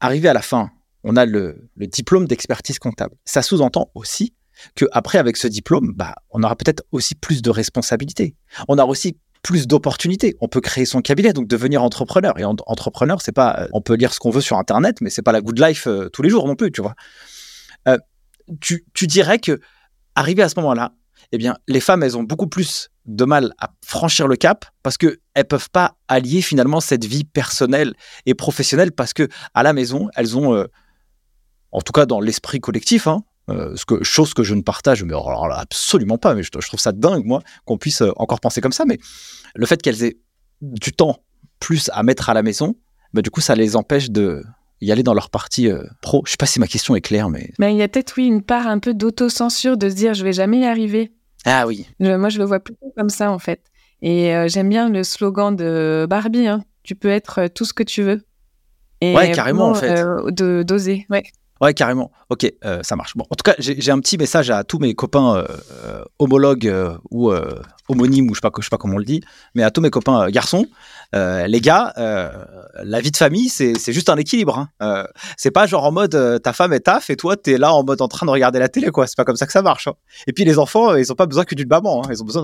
arrivé 0.00 0.28
à 0.28 0.34
la 0.34 0.42
fin, 0.42 0.70
on 1.04 1.16
a 1.16 1.24
le, 1.24 1.68
le 1.76 1.86
diplôme 1.86 2.26
d'expertise 2.26 2.78
comptable. 2.78 3.16
Ça 3.24 3.42
sous-entend 3.42 3.90
aussi 3.94 4.34
que 4.74 4.84
après, 4.92 5.18
avec 5.18 5.36
ce 5.36 5.48
diplôme, 5.48 5.92
bah, 5.96 6.14
on 6.30 6.42
aura 6.42 6.54
peut-être 6.54 6.84
aussi 6.92 7.14
plus 7.14 7.40
de 7.42 7.50
responsabilités. 7.50 8.36
On 8.68 8.78
aura 8.78 8.88
aussi 8.88 9.16
plus 9.42 9.66
d'opportunités. 9.66 10.36
On 10.40 10.48
peut 10.48 10.60
créer 10.60 10.84
son 10.84 11.00
cabinet, 11.00 11.32
donc 11.32 11.48
devenir 11.48 11.82
entrepreneur. 11.82 12.38
Et 12.38 12.44
entrepreneur, 12.44 13.20
c'est 13.22 13.32
pas, 13.32 13.66
on 13.72 13.80
peut 13.80 13.94
lire 13.94 14.12
ce 14.12 14.20
qu'on 14.20 14.30
veut 14.30 14.42
sur 14.42 14.58
Internet, 14.58 15.00
mais 15.00 15.10
c'est 15.10 15.22
pas 15.22 15.32
la 15.32 15.40
good 15.40 15.58
life 15.58 15.88
tous 16.12 16.22
les 16.22 16.28
jours 16.28 16.46
non 16.46 16.54
plus, 16.54 16.70
tu 16.70 16.80
vois. 16.80 16.94
tu, 18.60 18.84
tu 18.92 19.08
dirais 19.08 19.40
que 19.40 19.58
arrivé 20.14 20.42
à 20.42 20.48
ce 20.48 20.58
moment-là, 20.60 20.92
eh 21.32 21.38
bien, 21.38 21.56
les 21.68 21.80
femmes, 21.80 22.02
elles 22.02 22.16
ont 22.16 22.22
beaucoup 22.22 22.46
plus 22.46 22.90
de 23.06 23.24
mal 23.24 23.52
à 23.58 23.70
franchir 23.84 24.28
le 24.28 24.36
cap 24.36 24.64
parce 24.82 24.96
que 24.96 25.20
elles 25.34 25.46
peuvent 25.46 25.70
pas 25.70 25.96
allier 26.08 26.42
finalement 26.42 26.80
cette 26.80 27.04
vie 27.04 27.24
personnelle 27.24 27.94
et 28.26 28.34
professionnelle 28.34 28.92
parce 28.92 29.12
que 29.12 29.28
à 29.54 29.62
la 29.62 29.72
maison, 29.72 30.08
elles 30.14 30.36
ont, 30.36 30.54
euh, 30.54 30.66
en 31.72 31.80
tout 31.80 31.92
cas 31.92 32.06
dans 32.06 32.20
l'esprit 32.20 32.60
collectif, 32.60 33.06
hein, 33.06 33.22
euh, 33.50 33.74
ce 33.74 33.84
que, 33.84 34.04
chose 34.04 34.34
que 34.34 34.44
je 34.44 34.54
ne 34.54 34.62
partage, 34.62 35.02
mais 35.02 35.14
absolument 35.56 36.18
pas. 36.18 36.34
Mais 36.34 36.42
je, 36.42 36.50
trouve 36.50 36.80
ça 36.80 36.92
dingue 36.92 37.24
moi 37.24 37.42
qu'on 37.64 37.78
puisse 37.78 38.02
euh, 38.02 38.12
encore 38.16 38.40
penser 38.40 38.60
comme 38.60 38.72
ça. 38.72 38.84
Mais 38.84 38.98
le 39.54 39.66
fait 39.66 39.82
qu'elles 39.82 40.04
aient 40.04 40.18
du 40.60 40.92
temps 40.92 41.18
plus 41.58 41.90
à 41.92 42.02
mettre 42.02 42.30
à 42.30 42.34
la 42.34 42.42
maison, 42.42 42.76
bah, 43.12 43.22
du 43.22 43.30
coup, 43.30 43.40
ça 43.40 43.54
les 43.54 43.74
empêche 43.74 44.10
de 44.10 44.44
y 44.82 44.92
aller 44.92 45.02
dans 45.02 45.14
leur 45.14 45.30
partie 45.30 45.70
euh, 45.70 45.82
pro. 46.02 46.22
Je 46.26 46.32
sais 46.32 46.36
pas 46.36 46.46
si 46.46 46.60
ma 46.60 46.66
question 46.66 46.94
est 46.96 47.00
claire, 47.00 47.30
mais. 47.30 47.52
Mais 47.58 47.72
il 47.72 47.78
y 47.78 47.82
a 47.82 47.88
peut-être, 47.88 48.14
oui, 48.16 48.26
une 48.26 48.42
part 48.42 48.66
un 48.66 48.78
peu 48.78 48.92
d'autocensure 48.92 49.76
de 49.76 49.88
se 49.88 49.94
dire 49.94 50.12
je 50.14 50.24
vais 50.24 50.32
jamais 50.32 50.60
y 50.60 50.66
arriver. 50.66 51.12
Ah 51.44 51.66
oui. 51.66 51.86
moi, 52.00 52.28
je 52.28 52.38
le 52.38 52.44
vois 52.44 52.60
plutôt 52.60 52.92
comme 52.96 53.08
ça, 53.08 53.30
en 53.30 53.38
fait. 53.38 53.62
Et 54.02 54.34
euh, 54.34 54.48
j'aime 54.48 54.68
bien 54.68 54.88
le 54.88 55.04
slogan 55.04 55.54
de 55.54 56.06
Barbie 56.10 56.48
hein. 56.48 56.64
tu 56.82 56.96
peux 56.96 57.08
être 57.08 57.42
euh, 57.42 57.48
tout 57.48 57.64
ce 57.64 57.72
que 57.72 57.84
tu 57.84 58.02
veux. 58.02 58.22
Et 59.00 59.14
ouais, 59.14 59.32
carrément, 59.32 59.70
en 59.70 59.74
fait. 59.74 59.94
d'oser, 60.30 61.06
ouais. 61.10 61.24
Ouais, 61.62 61.72
carrément. 61.72 62.10
Ok, 62.28 62.52
ça 62.82 62.96
marche. 62.96 63.16
Bon, 63.16 63.24
en 63.30 63.34
tout 63.34 63.44
cas, 63.44 63.54
j'ai 63.58 63.90
un 63.92 64.00
petit 64.00 64.18
message 64.18 64.50
à 64.50 64.64
tous 64.64 64.78
mes 64.78 64.94
copains 64.94 65.44
homologues 66.18 66.74
ou 67.10 67.32
homonymes, 67.88 68.28
ou 68.30 68.34
je 68.34 68.40
sais 68.40 68.48
sais 68.62 68.68
pas 68.70 68.78
comment 68.78 68.94
on 68.94 68.98
le 68.98 69.04
dit, 69.04 69.20
mais 69.54 69.62
à 69.62 69.70
tous 69.70 69.80
mes 69.80 69.90
copains 69.90 70.28
garçons. 70.30 70.66
Euh, 71.14 71.46
les 71.46 71.60
gars, 71.60 71.92
euh, 71.98 72.30
la 72.82 73.00
vie 73.00 73.10
de 73.10 73.16
famille, 73.16 73.48
c'est 73.48 73.92
juste 73.92 74.08
un 74.08 74.16
équilibre. 74.16 74.58
Hein. 74.58 74.68
Euh, 74.82 75.04
c'est 75.36 75.50
pas 75.50 75.66
genre 75.66 75.84
en 75.84 75.92
mode 75.92 76.40
ta 76.42 76.52
femme 76.52 76.72
est 76.72 76.80
taf 76.80 77.10
et 77.10 77.16
toi 77.16 77.36
t'es 77.36 77.58
là 77.58 77.74
en 77.74 77.84
mode 77.84 78.00
en 78.00 78.08
train 78.08 78.26
de 78.26 78.30
regarder 78.30 78.58
la 78.58 78.68
télé 78.68 78.90
quoi. 78.90 79.06
C'est 79.06 79.16
pas 79.16 79.24
comme 79.24 79.36
ça 79.36 79.46
que 79.46 79.52
ça 79.52 79.62
marche. 79.62 79.88
Hein. 79.88 79.94
Et 80.26 80.32
puis 80.32 80.44
les 80.44 80.58
enfants, 80.58 80.94
ils 80.94 81.10
ont 81.12 81.14
pas 81.14 81.26
besoin 81.26 81.44
que 81.44 81.54
d'une 81.54 81.68
maman. 81.68 82.02
Hein. 82.02 82.08
Ils 82.10 82.22
ont 82.22 82.26
besoin 82.26 82.42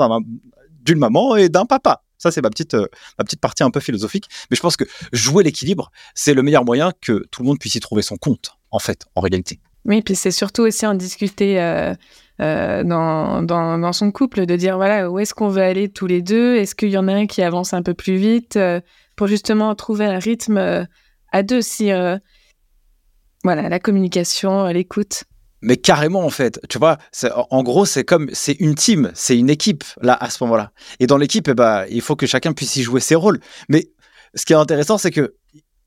d'une 0.79 0.99
maman 0.99 1.37
et 1.37 1.49
d'un 1.49 1.67
papa. 1.67 2.03
Ça, 2.19 2.31
c'est 2.31 2.43
ma 2.43 2.51
petite, 2.51 2.75
ma 2.75 3.25
petite 3.25 3.41
partie 3.41 3.63
un 3.63 3.71
peu 3.71 3.81
philosophique. 3.81 4.29
Mais 4.51 4.57
je 4.57 4.61
pense 4.61 4.77
que 4.77 4.85
jouer 5.13 5.45
l'équilibre, 5.45 5.91
c'est 6.15 6.35
le 6.35 6.43
meilleur 6.43 6.65
moyen 6.65 6.93
que 7.01 7.25
tout 7.31 7.43
le 7.43 7.47
monde 7.49 7.59
puisse 7.59 7.77
y 7.77 7.81
trouver 7.81 8.03
son 8.03 8.17
compte, 8.17 8.53
en 8.71 8.81
fait, 8.81 9.07
en 9.15 9.21
réalité. 9.21 9.61
Oui, 9.85 10.03
puis 10.03 10.17
c'est 10.17 10.33
surtout 10.33 10.63
aussi 10.63 10.85
en 10.85 10.95
discuter 10.95 11.61
euh, 12.41 12.85
dans, 12.85 13.43
dans, 13.43 13.79
dans, 13.79 13.93
son 13.93 14.13
couple, 14.13 14.47
de 14.47 14.55
dire 14.55 14.77
voilà, 14.77 15.11
où 15.11 15.19
est-ce 15.19 15.35
qu'on 15.35 15.49
veut 15.49 15.63
aller 15.63 15.89
tous 15.89 16.07
les 16.07 16.23
deux? 16.23 16.55
Est-ce 16.55 16.77
qu'il 16.77 16.91
y 16.91 16.97
en 16.97 17.09
a 17.09 17.13
un 17.13 17.27
qui 17.27 17.43
avance 17.43 17.75
un 17.75 17.83
peu 17.83 17.95
plus 17.95 18.15
vite 18.15 18.55
euh, 18.55 18.81
pour 19.17 19.27
justement 19.27 19.75
trouver 19.75 20.05
un 20.07 20.21
rythme 20.21 20.57
euh, 20.57 20.85
à 21.33 21.43
deux 21.43 21.63
si 21.63 21.91
voilà 23.45 23.69
la 23.69 23.79
communication, 23.81 24.67
l'écoute. 24.67 25.25
Mais 25.61 25.77
carrément 25.77 26.25
en 26.25 26.31
fait, 26.31 26.61
tu 26.69 26.79
vois, 26.79 26.99
en 27.33 27.63
gros 27.63 27.85
c'est 27.85 28.05
comme 28.05 28.29
c'est 28.33 28.53
une 28.61 28.75
team, 28.75 29.11
c'est 29.15 29.37
une 29.37 29.51
équipe 29.51 29.85
là 30.01 30.17
à 30.21 30.31
ce 30.31 30.43
moment-là. 30.45 30.73
Et 31.01 31.07
dans 31.07 31.19
l'équipe, 31.19 31.49
eh 31.49 31.55
ben, 31.55 31.85
il 31.91 32.01
faut 32.01 32.17
que 32.17 32.27
chacun 32.27 32.53
puisse 32.53 32.77
y 32.77 32.83
jouer 32.83 33.01
ses 33.01 33.15
rôles. 33.15 33.41
Mais 33.69 33.91
ce 34.35 34.45
qui 34.45 34.53
est 34.53 34.57
intéressant, 34.57 34.99
c'est 34.99 35.11
que 35.11 35.35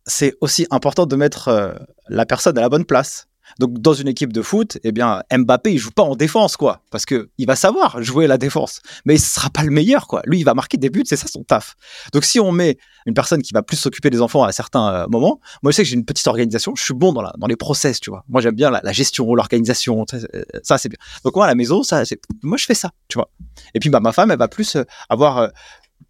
c'est 0.05 0.33
aussi 0.41 0.67
important 0.71 1.05
de 1.05 1.15
mettre 1.15 1.77
la 2.09 2.25
personne 2.25 2.57
à 2.57 2.61
la 2.61 2.69
bonne 2.69 2.85
place. 2.85 3.27
Donc 3.59 3.79
dans 3.79 3.93
une 3.93 4.07
équipe 4.07 4.33
de 4.33 4.41
foot, 4.41 4.77
eh 4.83 4.91
bien 4.91 5.23
Mbappé 5.31 5.73
il 5.73 5.77
joue 5.77 5.91
pas 5.91 6.03
en 6.03 6.15
défense 6.15 6.57
quoi, 6.57 6.81
parce 6.91 7.05
que 7.05 7.29
il 7.37 7.47
va 7.47 7.55
savoir 7.55 8.01
jouer 8.01 8.27
la 8.27 8.37
défense, 8.37 8.81
mais 9.05 9.15
il 9.15 9.19
sera 9.19 9.49
pas 9.49 9.63
le 9.63 9.71
meilleur 9.71 10.07
quoi. 10.07 10.21
Lui 10.25 10.39
il 10.39 10.43
va 10.43 10.53
marquer 10.53 10.77
des 10.77 10.89
buts, 10.89 11.03
c'est 11.05 11.15
ça 11.15 11.27
son 11.27 11.43
taf. 11.43 11.75
Donc 12.13 12.23
si 12.23 12.39
on 12.39 12.51
met 12.51 12.77
une 13.05 13.13
personne 13.13 13.41
qui 13.41 13.53
va 13.53 13.63
plus 13.63 13.77
s'occuper 13.77 14.09
des 14.09 14.21
enfants 14.21 14.43
à 14.43 14.51
certains 14.51 14.93
euh, 14.93 15.07
moments, 15.07 15.39
moi 15.63 15.71
je 15.71 15.77
sais 15.77 15.83
que 15.83 15.89
j'ai 15.89 15.95
une 15.95 16.05
petite 16.05 16.27
organisation, 16.27 16.73
je 16.75 16.83
suis 16.83 16.93
bon 16.93 17.13
dans 17.13 17.21
la 17.21 17.33
dans 17.37 17.47
les 17.47 17.55
process, 17.55 17.99
tu 17.99 18.09
vois. 18.09 18.23
Moi 18.29 18.41
j'aime 18.41 18.55
bien 18.55 18.69
la, 18.69 18.91
gestion, 18.91 19.33
l'organisation, 19.33 20.05
euh, 20.13 20.43
ça 20.63 20.77
c'est 20.77 20.89
bien. 20.89 20.99
Donc 21.23 21.35
moi 21.35 21.45
à 21.45 21.47
la 21.47 21.55
maison 21.55 21.83
ça, 21.83 22.03
moi 22.43 22.57
je 22.57 22.65
fais 22.65 22.75
ça, 22.75 22.91
tu 23.07 23.17
vois. 23.17 23.29
Et 23.73 23.79
puis 23.79 23.89
bah 23.89 23.99
ma 23.99 24.11
femme 24.11 24.31
elle 24.31 24.39
va 24.39 24.47
plus 24.47 24.75
euh, 24.75 24.83
avoir, 25.09 25.49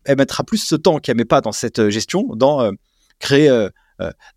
elle 0.05 0.17
mettra 0.17 0.43
plus 0.43 0.57
ce 0.57 0.75
temps 0.75 0.99
qu'elle 0.99 1.17
met 1.17 1.25
pas 1.25 1.41
dans 1.41 1.51
cette 1.51 1.89
gestion, 1.89 2.27
dans 2.35 2.71
créer 3.19 3.69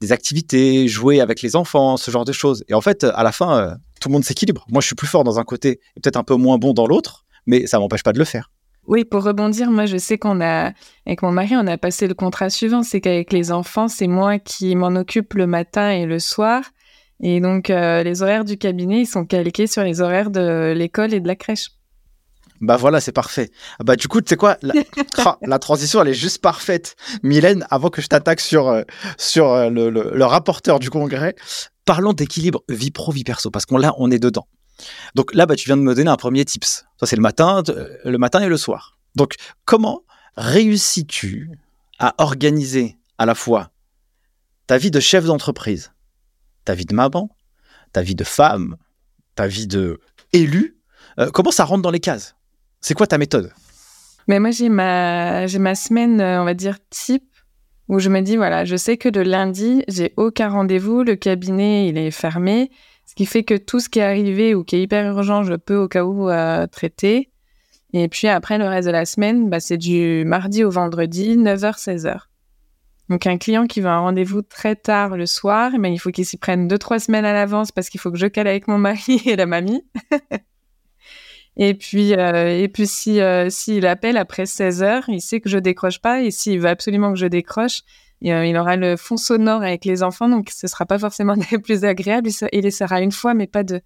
des 0.00 0.12
activités, 0.12 0.88
jouer 0.88 1.20
avec 1.20 1.42
les 1.42 1.56
enfants, 1.56 1.96
ce 1.96 2.10
genre 2.10 2.24
de 2.24 2.32
choses. 2.32 2.64
Et 2.68 2.74
en 2.74 2.80
fait, 2.80 3.04
à 3.04 3.22
la 3.22 3.32
fin, 3.32 3.58
euh, 3.58 3.74
tout 4.00 4.08
le 4.08 4.12
monde 4.12 4.24
s'équilibre. 4.24 4.66
Moi, 4.70 4.80
je 4.80 4.86
suis 4.86 4.96
plus 4.96 5.06
fort 5.06 5.24
dans 5.24 5.38
un 5.38 5.44
côté 5.44 5.80
et 5.96 6.00
peut-être 6.00 6.16
un 6.16 6.24
peu 6.24 6.34
moins 6.34 6.58
bon 6.58 6.72
dans 6.72 6.86
l'autre, 6.86 7.24
mais 7.46 7.66
ça 7.66 7.78
m'empêche 7.78 8.02
pas 8.02 8.12
de 8.12 8.18
le 8.18 8.24
faire. 8.24 8.50
Oui, 8.86 9.04
pour 9.04 9.22
rebondir, 9.22 9.70
moi, 9.70 9.86
je 9.86 9.96
sais 9.96 10.18
qu'on 10.18 10.42
a, 10.42 10.72
avec 11.06 11.22
mon 11.22 11.32
mari, 11.32 11.56
on 11.56 11.66
a 11.66 11.78
passé 11.78 12.06
le 12.06 12.14
contrat 12.14 12.50
suivant, 12.50 12.82
c'est 12.82 13.00
qu'avec 13.00 13.32
les 13.32 13.50
enfants, 13.50 13.88
c'est 13.88 14.06
moi 14.06 14.38
qui 14.38 14.76
m'en 14.76 14.88
occupe 14.88 15.34
le 15.34 15.46
matin 15.46 15.90
et 15.90 16.04
le 16.04 16.18
soir. 16.18 16.64
Et 17.20 17.40
donc, 17.40 17.70
euh, 17.70 18.02
les 18.02 18.22
horaires 18.22 18.44
du 18.44 18.58
cabinet, 18.58 19.00
ils 19.02 19.06
sont 19.06 19.24
calqués 19.24 19.66
sur 19.66 19.82
les 19.82 20.02
horaires 20.02 20.30
de 20.30 20.74
l'école 20.76 21.14
et 21.14 21.20
de 21.20 21.26
la 21.26 21.36
crèche. 21.36 21.70
Bah 22.60 22.76
voilà, 22.76 23.00
c'est 23.00 23.12
parfait. 23.12 23.50
Ah 23.78 23.84
bah 23.84 23.96
du 23.96 24.08
coup, 24.08 24.20
tu 24.20 24.28
sais 24.28 24.36
quoi, 24.36 24.56
la, 25.42 25.58
transition, 25.58 26.00
elle 26.00 26.08
est 26.08 26.14
juste 26.14 26.40
parfaite. 26.40 26.96
Mylène, 27.22 27.66
avant 27.70 27.90
que 27.90 28.00
je 28.00 28.06
t'attaque 28.06 28.40
sur, 28.40 28.68
euh, 28.68 28.82
sur 29.18 29.50
euh, 29.50 29.70
le, 29.70 30.24
rapporteur 30.24 30.78
du 30.78 30.88
congrès, 30.88 31.34
parlons 31.84 32.12
d'équilibre 32.12 32.62
vie 32.68 32.90
pro, 32.90 33.10
vie 33.12 33.24
perso, 33.24 33.50
parce 33.50 33.66
qu'on 33.66 33.76
là, 33.76 33.94
on 33.98 34.10
est 34.10 34.18
dedans. 34.18 34.46
Donc 35.14 35.34
là, 35.34 35.46
bah, 35.46 35.56
tu 35.56 35.66
viens 35.66 35.76
de 35.76 35.82
me 35.82 35.94
donner 35.94 36.10
un 36.10 36.16
premier 36.16 36.44
tips. 36.44 36.84
Ça, 36.98 37.06
c'est 37.06 37.16
le 37.16 37.22
matin, 37.22 37.62
euh, 37.68 37.96
le 38.04 38.18
matin 38.18 38.40
et 38.40 38.48
le 38.48 38.56
soir. 38.56 38.98
Donc, 39.16 39.34
comment 39.64 40.02
réussis-tu 40.36 41.50
à 41.98 42.14
organiser 42.18 42.98
à 43.18 43.26
la 43.26 43.34
fois 43.34 43.70
ta 44.66 44.78
vie 44.78 44.90
de 44.90 45.00
chef 45.00 45.24
d'entreprise, 45.24 45.92
ta 46.64 46.74
vie 46.74 46.86
de 46.86 46.94
maman, 46.94 47.30
ta 47.92 48.02
vie 48.02 48.14
de 48.14 48.24
femme, 48.24 48.76
ta 49.34 49.46
vie 49.46 49.66
de 49.66 50.00
élu 50.32 50.78
Comment 51.32 51.52
ça 51.52 51.64
rentre 51.64 51.82
dans 51.82 51.92
les 51.92 52.00
cases? 52.00 52.34
C'est 52.84 52.92
quoi 52.92 53.06
ta 53.06 53.16
méthode? 53.16 53.50
Mais 54.28 54.38
moi, 54.40 54.50
j'ai 54.50 54.68
ma, 54.68 55.46
semaine, 55.74 56.20
euh, 56.20 56.42
on 56.42 56.44
va 56.44 56.52
dire, 56.52 56.76
type. 56.90 57.24
où 57.88 57.98
je 57.98 58.10
me 58.10 58.20
dis, 58.20 58.36
voilà, 58.36 58.66
je 58.66 58.76
sais 58.76 58.98
que 58.98 59.08
le 59.08 59.22
lundi, 59.22 59.82
j'ai 59.88 60.12
aucun 60.18 60.50
rendez-vous, 60.50 61.02
le 61.02 61.16
cabinet, 61.16 61.88
il 61.88 61.96
est 61.96 62.10
fermé, 62.10 62.70
ce 63.06 63.14
qui 63.14 63.24
fait 63.24 63.42
que 63.42 63.54
tout 63.54 63.80
ce 63.80 63.88
qui 63.88 64.00
est 64.00 64.02
arrivé 64.02 64.54
ou 64.54 64.64
qui 64.64 64.76
est 64.76 64.82
hyper 64.82 65.06
urgent, 65.16 65.44
je 65.44 65.54
peux 65.54 65.78
au 65.78 65.88
cas 65.88 66.04
où 66.04 66.28
euh, 66.28 66.66
traiter. 66.66 67.30
Et 67.94 68.08
puis 68.08 68.28
après, 68.28 68.58
le 68.58 68.66
reste 68.66 68.86
de 68.86 68.92
la 68.92 69.06
semaine, 69.06 69.48
bah, 69.48 69.60
c'est 69.60 69.78
du 69.78 70.24
mardi 70.26 70.62
au 70.62 70.70
vendredi, 70.70 71.38
9h, 71.38 71.82
16h. 71.82 72.18
Donc 73.08 73.26
un 73.26 73.38
client 73.38 73.66
qui 73.66 73.80
veut 73.80 73.88
un 73.88 74.00
rendez-vous 74.00 74.42
très 74.42 74.76
tard 74.76 75.16
le 75.16 75.24
soir, 75.24 75.72
mais 75.78 75.90
il 75.90 75.98
faut 75.98 76.10
qu'il 76.10 76.26
s'y 76.26 76.36
prenne 76.36 76.68
deux, 76.68 76.78
trois 76.78 76.98
semaines 76.98 77.24
à 77.24 77.32
l'avance 77.32 77.72
parce 77.72 77.88
qu'il 77.88 78.00
faut 78.00 78.12
que 78.12 78.18
je 78.18 78.26
cale 78.26 78.46
avec 78.46 78.68
mon 78.68 78.76
mari 78.76 79.22
et 79.26 79.36
la 79.36 79.46
mamie. 79.46 79.82
Et 81.56 81.74
puis, 81.74 82.14
euh, 82.14 82.58
et 82.58 82.68
puis 82.68 82.86
si 82.86 83.20
euh, 83.20 83.48
s'il 83.48 83.86
appelle 83.86 84.16
après 84.16 84.46
16 84.46 84.82
heures, 84.82 85.04
il 85.08 85.20
sait 85.20 85.40
que 85.40 85.48
je 85.48 85.58
décroche 85.58 86.00
pas. 86.00 86.22
Et 86.22 86.30
s'il 86.30 86.60
veut 86.60 86.68
absolument 86.68 87.12
que 87.12 87.18
je 87.18 87.26
décroche, 87.26 87.82
euh, 88.24 88.44
il 88.44 88.56
aura 88.56 88.76
le 88.76 88.96
fond 88.96 89.16
sonore 89.16 89.62
avec 89.62 89.84
les 89.84 90.02
enfants, 90.02 90.28
donc 90.28 90.50
ce 90.50 90.66
sera 90.66 90.86
pas 90.86 90.98
forcément 90.98 91.34
les 91.52 91.58
plus 91.58 91.84
agréable. 91.84 92.30
Il 92.52 92.62
les 92.62 92.70
sera 92.70 93.00
une 93.00 93.12
fois, 93.12 93.34
mais 93.34 93.46
pas 93.46 93.62
deux. 93.62 93.80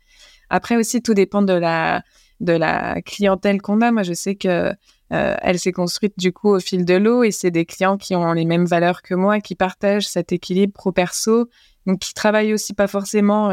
Après 0.48 0.76
aussi, 0.76 1.02
tout 1.02 1.14
dépend 1.14 1.42
de 1.42 1.52
la 1.52 2.02
de 2.40 2.52
la 2.52 3.02
clientèle 3.02 3.61
qu'on 3.61 3.81
a. 3.81 3.90
Moi, 3.90 4.02
je 4.02 4.12
sais 4.14 4.37
que 4.37 4.72
elle 5.11 5.59
s'est 5.59 5.72
construite 5.72 6.18
du 6.18 6.33
coup 6.33 6.50
au 6.50 6.61
fil 6.61 6.85
de 6.85 6.94
l'eau 6.94 7.22
et 7.24 7.31
c'est 7.31 7.50
des 7.50 7.64
clients 7.64 7.96
qui 7.96 8.14
ont 8.14 8.33
les 8.35 8.44
mêmes 8.44 8.66
valeurs 8.66 9.00
que 9.00 9.14
moi, 9.14 9.40
qui 9.40 9.54
partagent 9.54 10.07
cet 10.07 10.33
équilibre 10.33 10.74
pro-perso, 10.74 11.48
donc 11.87 12.00
qui 12.00 12.12
travaillent 12.12 12.52
aussi 12.52 12.74
pas 12.74 12.87
forcément 12.87 13.50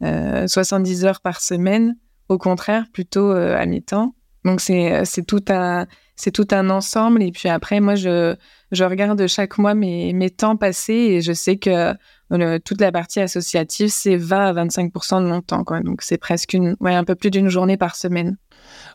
70 0.00 1.04
heures 1.06 1.20
par 1.22 1.40
semaine 1.40 1.96
au 2.28 2.38
contraire, 2.38 2.84
plutôt 2.92 3.30
euh, 3.30 3.56
à 3.56 3.66
mi-temps. 3.66 4.14
Donc 4.44 4.60
c'est 4.60 4.92
euh, 4.92 5.22
tout 5.26 5.44
un 5.48 5.86
tout 6.32 6.48
un 6.52 6.70
ensemble 6.70 7.22
et 7.22 7.30
puis 7.30 7.48
après 7.48 7.78
moi 7.78 7.94
je 7.94 8.34
je 8.72 8.84
regarde 8.84 9.26
chaque 9.26 9.58
mois 9.58 9.74
mes 9.74 10.12
mes 10.12 10.30
temps 10.30 10.56
passés 10.56 10.94
et 10.94 11.20
je 11.20 11.32
sais 11.32 11.56
que 11.56 11.94
euh, 12.32 12.58
toute 12.64 12.80
la 12.80 12.90
partie 12.90 13.20
associative 13.20 13.88
c'est 13.88 14.16
20 14.16 14.56
à 14.56 14.64
25% 14.64 15.22
de 15.22 15.28
mon 15.28 15.42
temps 15.42 15.62
quoi. 15.64 15.80
Donc 15.80 16.02
c'est 16.02 16.16
presque 16.16 16.54
une 16.54 16.76
ouais 16.80 16.94
un 16.94 17.04
peu 17.04 17.16
plus 17.16 17.30
d'une 17.30 17.48
journée 17.48 17.76
par 17.76 17.96
semaine. 17.96 18.38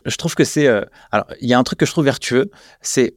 Je 0.04 0.16
trouve 0.16 0.34
que 0.34 0.44
c'est 0.44 0.66
alors 1.10 1.26
il 1.40 1.48
y 1.48 1.54
a 1.54 1.58
un 1.58 1.62
truc 1.62 1.78
que 1.78 1.86
je 1.86 1.92
trouve 1.92 2.06
vertueux, 2.06 2.50
c'est 2.80 3.14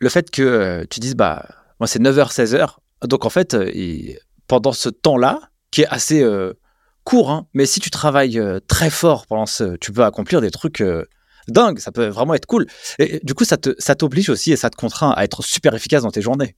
le 0.00 0.08
fait 0.08 0.30
que 0.30 0.84
tu 0.90 1.00
dises 1.00 1.14
bah 1.14 1.46
moi 1.80 1.86
c'est 1.86 2.00
9h 2.00 2.34
16h 2.34 2.74
donc 3.04 3.24
en 3.24 3.30
fait 3.30 3.56
pendant 4.48 4.72
ce 4.72 4.88
temps-là 4.88 5.40
qui 5.70 5.82
est 5.82 5.88
assez 5.88 6.24
court, 7.06 7.30
hein, 7.30 7.46
mais 7.54 7.64
si 7.64 7.80
tu 7.80 7.88
travailles 7.88 8.38
euh, 8.38 8.58
très 8.66 8.90
fort 8.90 9.26
pendant 9.26 9.46
ce, 9.46 9.76
tu 9.76 9.92
peux 9.92 10.04
accomplir 10.04 10.40
des 10.40 10.50
trucs 10.50 10.80
euh, 10.82 11.04
dingues. 11.48 11.78
Ça 11.78 11.92
peut 11.92 12.06
vraiment 12.08 12.34
être 12.34 12.46
cool. 12.46 12.66
Et, 12.98 13.20
du 13.22 13.32
coup, 13.32 13.44
ça 13.44 13.56
te, 13.56 13.70
ça 13.78 13.94
t'oblige 13.94 14.28
aussi 14.28 14.52
et 14.52 14.56
ça 14.56 14.68
te 14.68 14.76
contraint 14.76 15.12
à 15.16 15.24
être 15.24 15.42
super 15.42 15.72
efficace 15.74 16.02
dans 16.02 16.10
tes 16.10 16.20
journées. 16.20 16.54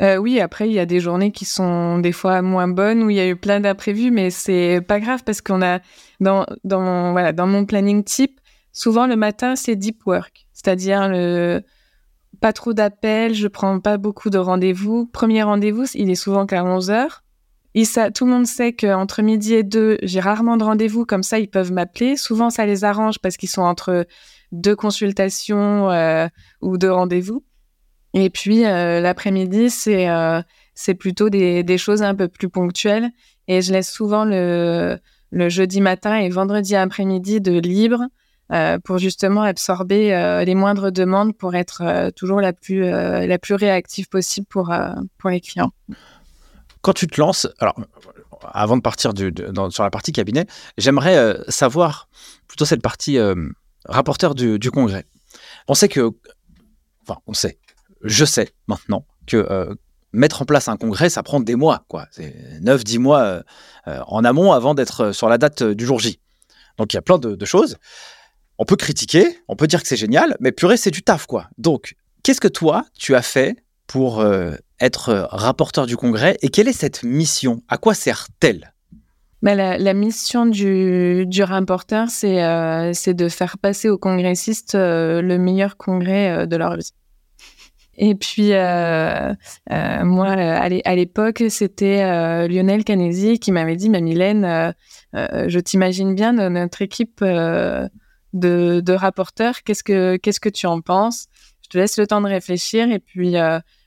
Euh, 0.00 0.16
oui, 0.16 0.40
après, 0.40 0.68
il 0.68 0.72
y 0.72 0.78
a 0.78 0.86
des 0.86 1.00
journées 1.00 1.32
qui 1.32 1.44
sont 1.44 1.98
des 1.98 2.12
fois 2.12 2.40
moins 2.40 2.68
bonnes, 2.68 3.02
où 3.02 3.10
il 3.10 3.16
y 3.16 3.20
a 3.20 3.26
eu 3.26 3.36
plein 3.36 3.60
d'imprévus, 3.60 4.10
mais 4.10 4.30
c'est 4.30 4.80
pas 4.86 5.00
grave 5.00 5.22
parce 5.24 5.42
qu'on 5.42 5.60
a, 5.60 5.80
dans, 6.20 6.46
dans, 6.64 6.80
mon, 6.80 7.12
voilà, 7.12 7.32
dans 7.32 7.46
mon 7.46 7.66
planning 7.66 8.04
type, 8.04 8.40
souvent 8.72 9.06
le 9.06 9.16
matin, 9.16 9.54
c'est 9.56 9.76
deep 9.76 10.06
work. 10.06 10.46
C'est-à-dire 10.52 11.08
le, 11.08 11.60
pas 12.40 12.54
trop 12.54 12.72
d'appels, 12.72 13.34
je 13.34 13.48
prends 13.48 13.80
pas 13.80 13.98
beaucoup 13.98 14.30
de 14.30 14.38
rendez-vous. 14.38 15.06
Premier 15.06 15.42
rendez-vous, 15.42 15.84
il 15.94 16.08
est 16.08 16.14
souvent 16.14 16.46
qu'à 16.46 16.64
11 16.64 16.90
heures 16.90 17.22
tout 17.74 18.26
le 18.26 18.30
monde 18.30 18.46
sait 18.46 18.72
qu'entre 18.72 19.22
midi 19.22 19.54
et 19.54 19.62
deux, 19.62 19.98
j'ai 20.02 20.20
rarement 20.20 20.56
de 20.56 20.64
rendez-vous, 20.64 21.06
comme 21.06 21.22
ça 21.22 21.38
ils 21.38 21.48
peuvent 21.48 21.72
m'appeler. 21.72 22.16
Souvent 22.16 22.50
ça 22.50 22.66
les 22.66 22.84
arrange 22.84 23.18
parce 23.18 23.36
qu'ils 23.36 23.48
sont 23.48 23.62
entre 23.62 24.06
deux 24.52 24.76
consultations 24.76 25.90
euh, 25.90 26.28
ou 26.60 26.76
deux 26.76 26.92
rendez-vous. 26.92 27.44
Et 28.14 28.28
puis 28.28 28.66
euh, 28.66 29.00
l'après-midi, 29.00 29.70
c'est 29.70 30.08
euh, 30.10 30.42
plutôt 30.98 31.30
des, 31.30 31.78
choses 31.78 32.02
un 32.02 32.14
peu 32.14 32.28
plus 32.28 32.50
ponctuelles. 32.50 33.10
Et 33.48 33.62
je 33.62 33.72
laisse 33.72 33.90
souvent 33.90 34.24
le, 34.24 34.98
jeudi 35.32 35.80
matin 35.80 36.16
et 36.16 36.28
vendredi 36.28 36.76
après-midi 36.76 37.40
de 37.40 37.58
libre 37.58 38.04
pour 38.84 38.98
justement 38.98 39.40
absorber 39.40 40.42
les 40.44 40.54
moindres 40.54 40.92
demandes 40.92 41.34
pour 41.34 41.54
être 41.54 42.10
toujours 42.14 42.42
la 42.42 42.52
plus, 42.52 42.84
réactive 43.54 44.08
possible 44.10 44.46
pour 44.46 44.70
les 45.30 45.40
clients 45.40 45.72
quand 46.82 46.92
tu 46.92 47.06
te 47.06 47.20
lances, 47.20 47.48
alors 47.58 47.76
avant 48.52 48.76
de 48.76 48.82
partir 48.82 49.12
sur 49.70 49.82
la 49.84 49.90
partie 49.90 50.12
cabinet, 50.12 50.46
j'aimerais 50.76 51.16
euh, 51.16 51.42
savoir 51.48 52.08
plutôt 52.48 52.64
cette 52.64 52.82
partie 52.82 53.18
euh, 53.18 53.34
rapporteur 53.86 54.34
du, 54.34 54.70
congrès. 54.70 55.04
On 55.68 55.74
sait 55.74 55.88
que, 55.88 56.10
enfin, 57.06 57.20
on 57.26 57.34
sait, 57.34 57.58
je 58.02 58.24
sais 58.24 58.50
maintenant 58.66 59.06
que 59.26 59.36
euh, 59.36 59.74
mettre 60.12 60.42
en 60.42 60.44
place 60.44 60.68
un 60.68 60.76
congrès, 60.76 61.08
ça 61.08 61.22
prend 61.22 61.40
des 61.40 61.54
mois, 61.54 61.84
quoi. 61.88 62.06
C'est 62.10 62.34
9-10 62.60 62.98
mois 62.98 63.42
en 63.86 64.24
amont 64.24 64.52
avant 64.52 64.74
d'être 64.74 65.12
sur 65.12 65.28
la 65.28 65.38
date 65.38 65.62
du 65.62 65.86
jour 65.86 66.00
J. 66.00 66.20
Donc 66.78 66.92
il 66.92 66.96
y 66.96 66.98
a 66.98 67.02
plein 67.02 67.18
de, 67.18 67.34
de 67.34 67.44
choses. 67.44 67.78
On 68.58 68.64
peut 68.64 68.76
critiquer, 68.76 69.38
on 69.48 69.56
peut 69.56 69.66
dire 69.66 69.80
que 69.80 69.88
c'est 69.88 69.96
génial, 69.96 70.36
mais 70.40 70.52
purée, 70.52 70.76
c'est 70.76 70.90
du 70.90 71.02
taf, 71.02 71.26
quoi. 71.26 71.48
Donc, 71.56 71.94
qu'est-ce 72.22 72.40
que 72.40 72.48
toi, 72.48 72.84
tu 72.98 73.14
as 73.14 73.22
fait 73.22 73.56
pour 73.86 74.22
être 74.82 75.08
euh, 75.08 75.26
rapporteur 75.30 75.86
du 75.86 75.96
congrès 75.96 76.36
et 76.42 76.50
quelle 76.50 76.68
est 76.68 76.72
cette 76.72 77.02
mission? 77.04 77.62
À 77.68 77.78
quoi 77.78 77.94
sert-elle? 77.94 78.74
Ben, 79.40 79.56
la, 79.56 79.94
mission 79.94 80.46
du, 80.46 81.26
rapporteur, 81.42 82.08
c'est 82.10 82.44
euh, 82.44 82.92
de 83.06 83.28
faire 83.28 83.58
passer 83.58 83.88
aux 83.88 83.98
congressistes 83.98 84.76
euh, 84.76 85.20
le 85.20 85.36
meilleur 85.36 85.76
congrès 85.76 86.46
de 86.46 86.56
leur 86.56 86.76
vie. 86.76 86.92
Et 87.96 88.14
puis, 88.14 88.50
moi, 88.50 90.28
à 90.28 90.94
l'époque, 90.94 91.42
c'était 91.48 92.48
Lionel 92.48 92.84
Canesi 92.84 93.38
qui 93.38 93.52
m'avait 93.52 93.76
dit, 93.76 93.90
Mylène, 93.90 94.74
je 95.12 95.58
t'imagine 95.58 96.14
bien 96.14 96.32
notre 96.32 96.80
équipe 96.80 97.22
de, 97.22 98.92
rapporteurs, 98.92 99.62
qu'est-ce 99.62 99.82
que 99.82 100.16
qu'est-ce 100.16 100.40
que 100.40 100.48
tu 100.48 100.66
en 100.66 100.80
penses? 100.80 101.26
Je 101.64 101.68
te 101.68 101.78
laisse 101.78 101.98
le 101.98 102.06
temps 102.06 102.22
de 102.22 102.28
réfléchir 102.28 102.90
et 102.90 102.98
puis 102.98 103.36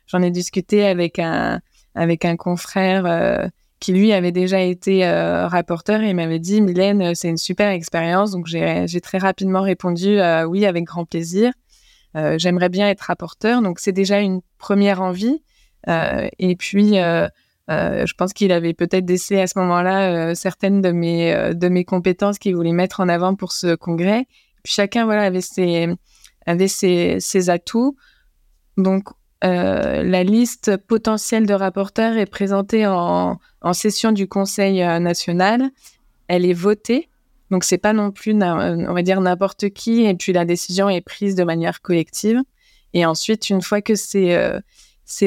J'en 0.07 0.21
ai 0.21 0.31
discuté 0.31 0.85
avec 0.85 1.19
un, 1.19 1.61
avec 1.95 2.25
un 2.25 2.35
confrère 2.35 3.05
euh, 3.05 3.47
qui, 3.79 3.93
lui, 3.93 4.13
avait 4.13 4.31
déjà 4.31 4.61
été 4.61 5.05
euh, 5.05 5.47
rapporteur 5.47 6.01
et 6.01 6.09
il 6.09 6.15
m'avait 6.15 6.39
dit 6.39 6.61
Mylène, 6.61 7.01
euh, 7.01 7.11
c'est 7.15 7.29
une 7.29 7.37
super 7.37 7.69
expérience. 7.69 8.31
Donc, 8.31 8.45
j'ai 8.45 9.01
très 9.01 9.17
rapidement 9.17 9.61
répondu 9.61 10.19
oui, 10.47 10.65
avec 10.65 10.83
grand 10.83 11.05
plaisir. 11.05 11.51
J'aimerais 12.37 12.69
bien 12.69 12.87
être 12.87 13.01
rapporteur. 13.01 13.61
Donc, 13.61 13.79
c'est 13.79 13.91
déjà 13.91 14.21
une 14.21 14.39
première 14.57 15.01
envie. 15.01 15.43
et 15.87 16.55
puis, 16.55 16.93
je 16.93 18.13
pense 18.13 18.31
qu'il 18.31 18.53
avait 18.53 18.73
peut-être 18.73 19.03
décelé 19.03 19.41
à 19.41 19.47
ce 19.47 19.59
moment-là 19.59 20.33
certaines 20.33 20.81
de 20.81 20.91
mes, 20.91 21.53
de 21.53 21.67
mes 21.67 21.83
compétences 21.83 22.39
qu'il 22.39 22.55
voulait 22.55 22.71
mettre 22.71 23.01
en 23.01 23.09
avant 23.09 23.35
pour 23.35 23.51
ce 23.51 23.75
congrès. 23.75 24.27
Puis 24.63 24.73
chacun 24.73 25.03
voilà, 25.03 25.23
avait, 25.23 25.41
ses, 25.41 25.89
avait 26.45 26.69
ses, 26.69 27.19
ses 27.19 27.49
atouts. 27.49 27.97
Donc, 28.77 29.09
euh, 29.45 30.03
la 30.03 30.23
liste 30.23 30.77
potentielle 30.77 31.45
de 31.45 31.53
rapporteurs 31.53 32.17
est 32.17 32.25
présentée 32.25 32.87
en, 32.87 33.39
session 33.73 34.11
du 34.11 34.27
Conseil 34.27 34.81
euh, 34.81 34.99
national. 34.99 35.69
Elle 36.27 36.45
est 36.45 36.53
votée, 36.53 37.09
donc 37.51 37.63
c'est 37.63 37.77
pas 37.77 37.93
non 37.93 38.11
plus, 38.11 38.33
on 38.33 38.93
va 38.93 39.01
dire 39.03 39.21
n'importe 39.21 39.69
qui. 39.69 40.05
Et 40.05 40.15
puis 40.15 40.33
la 40.33 40.45
décision 40.45 40.89
est 40.89 41.01
prise 41.01 41.35
de 41.35 41.43
manière 41.43 41.81
collective. 41.81 42.41
Et 42.93 43.05
ensuite, 43.05 43.49
une 43.49 43.61
fois 43.61 43.81
que 43.81 43.93
c'est 43.93 44.35
euh, 44.35 44.59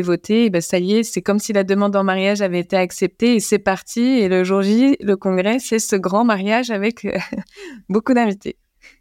voté, 0.02 0.46
et 0.46 0.50
ben 0.50 0.60
ça 0.60 0.78
y 0.78 0.94
est, 0.94 1.02
c'est 1.04 1.22
comme 1.22 1.38
si 1.38 1.52
la 1.52 1.62
demande 1.62 1.94
en 1.94 2.02
mariage 2.02 2.40
avait 2.40 2.60
été 2.60 2.76
acceptée 2.76 3.36
et 3.36 3.40
c'est 3.40 3.58
parti. 3.58 4.00
Et 4.00 4.28
le 4.28 4.42
jour 4.42 4.62
J, 4.62 4.96
le 5.00 5.16
congrès, 5.16 5.58
c'est 5.60 5.78
ce 5.78 5.94
grand 5.94 6.24
mariage 6.24 6.70
avec 6.70 7.06
beaucoup 7.88 8.14
d'invités 8.14 8.56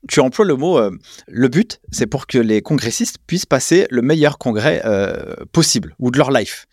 tu 0.07 0.19
emploies 0.19 0.45
le 0.45 0.55
mot 0.55 0.77
euh, 0.77 0.91
le 1.27 1.47
but, 1.47 1.79
c'est 1.91 2.07
pour 2.07 2.27
que 2.27 2.37
les 2.37 2.61
congressistes 2.61 3.17
puissent 3.25 3.45
passer 3.45 3.87
le 3.89 4.01
meilleur 4.01 4.37
congrès 4.37 4.81
euh, 4.85 5.35
possible 5.51 5.95
ou 5.99 6.11
de 6.11 6.17
leur 6.17 6.31
life. 6.31 6.67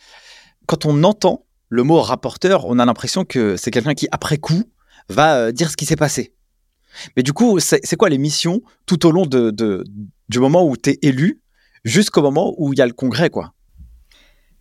Quand 0.67 0.87
on 0.87 1.03
entend 1.05 1.45
le 1.69 1.83
mot 1.83 2.01
rapporteur, 2.01 2.67
on 2.67 2.79
a 2.79 2.85
l'impression 2.85 3.25
que 3.25 3.57
c'est 3.57 3.71
quelqu'un 3.71 3.95
qui, 3.95 4.09
après 4.13 4.39
coup, 4.39 4.63
va 5.09 5.37
euh, 5.37 5.53
dire 5.53 5.71
ce 5.71 5.77
qui 5.77 5.87
s'est 5.87 5.97
passé. 5.97 6.33
Mais 7.17 7.23
du 7.23 7.33
coup, 7.33 7.59
c'est 7.59 7.97
quoi 7.97 8.09
les 8.09 8.19
missions 8.19 8.63
tout 8.87 9.05
au 9.05 9.11
long 9.11 9.27
de, 9.27 9.51
du 10.29 10.39
moment 10.39 10.65
où 10.65 10.77
tu 10.77 10.91
es 10.91 10.99
élu 11.03 11.41
jusqu'au 11.83 12.23
moment 12.23 12.55
où 12.57 12.73
il 12.73 12.79
y 12.79 12.83
a 12.83 12.87
le 12.87 12.93
congrès, 12.93 13.31
quoi? 13.31 13.53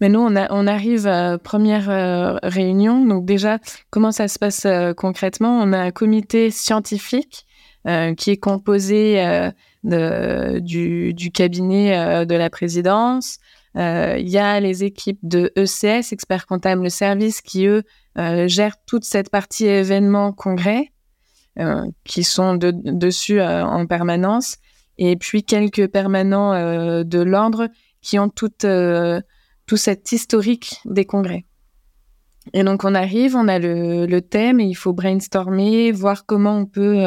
Mais 0.02 0.10
nous, 0.10 0.20
on, 0.20 0.68
arrive 0.68 1.06
à 1.06 1.38
première 1.38 2.40
réunion. 2.42 3.06
Donc 3.06 3.26
déjà, 3.26 3.60
comment 3.92 4.12
ça 4.12 4.28
se 4.28 4.40
passe 4.40 4.66
concrètement? 4.98 5.62
On 5.62 5.74
a 5.74 5.78
un 5.78 5.92
comité 5.92 6.50
scientifique 6.50 7.46
euh, 7.86 8.16
qui 8.16 8.30
est 8.32 8.38
composé 8.38 9.22
euh, 9.22 10.60
du, 10.62 11.32
cabinet 11.34 11.98
euh, 11.98 12.24
de 12.24 12.34
la 12.34 12.50
présidence. 12.50 13.40
Il 13.76 14.30
y 14.30 14.38
a 14.38 14.62
les 14.62 14.86
équipes 14.86 15.20
de 15.22 15.52
ECS, 15.58 16.14
experts 16.14 16.46
comptables 16.46 16.90
service, 16.90 17.42
qui 17.42 17.66
eux 17.66 17.84
gèrent 18.16 18.78
toute 18.86 19.04
cette 19.04 19.30
partie 19.30 19.66
événements 19.66 20.32
congrès, 20.32 20.92
qui 22.06 22.24
sont 22.24 22.54
de, 22.54 22.72
dessus 22.72 23.42
en 23.42 23.86
permanence, 23.88 24.58
et 24.98 25.18
puis 25.18 25.44
quelques 25.44 25.88
permanents 25.88 26.54
de 27.04 27.20
l'ordre 27.20 27.68
qui 28.02 28.20
ont 28.20 28.30
toute 28.30 28.66
tout 29.66 29.78
cet 29.78 30.12
historique 30.12 30.80
des 30.86 31.06
congrès. 31.06 31.46
Et 32.54 32.64
donc 32.64 32.84
on 32.84 32.94
arrive, 32.94 33.36
on 33.36 33.48
a 33.48 33.58
le, 33.58 34.20
thème 34.20 34.60
il 34.60 34.76
faut 34.76 34.94
brainstormer, 34.94 35.92
voir 35.92 36.28
comment 36.28 36.58
on 36.58 36.68
peut 36.68 37.04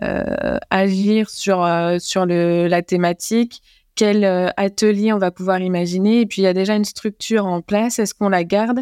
agir 0.00 1.30
sur 1.30 1.62
euh, 1.62 1.98
sur 1.98 2.26
le, 2.26 2.66
la 2.66 2.82
thématique, 2.82 3.62
quel 3.94 4.24
atelier 4.56 5.12
on 5.12 5.18
va 5.18 5.30
pouvoir 5.30 5.60
imaginer? 5.60 6.20
Et 6.20 6.26
puis 6.26 6.42
il 6.42 6.44
y 6.44 6.48
a 6.48 6.54
déjà 6.54 6.74
une 6.74 6.84
structure 6.84 7.46
en 7.46 7.60
place. 7.60 7.98
Est-ce 7.98 8.14
qu'on 8.14 8.28
la 8.28 8.44
garde? 8.44 8.80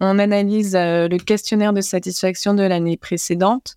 On 0.00 0.18
analyse 0.18 0.74
le 0.74 1.18
questionnaire 1.18 1.72
de 1.72 1.80
satisfaction 1.80 2.54
de 2.54 2.62
l'année 2.62 2.96
précédente 2.96 3.76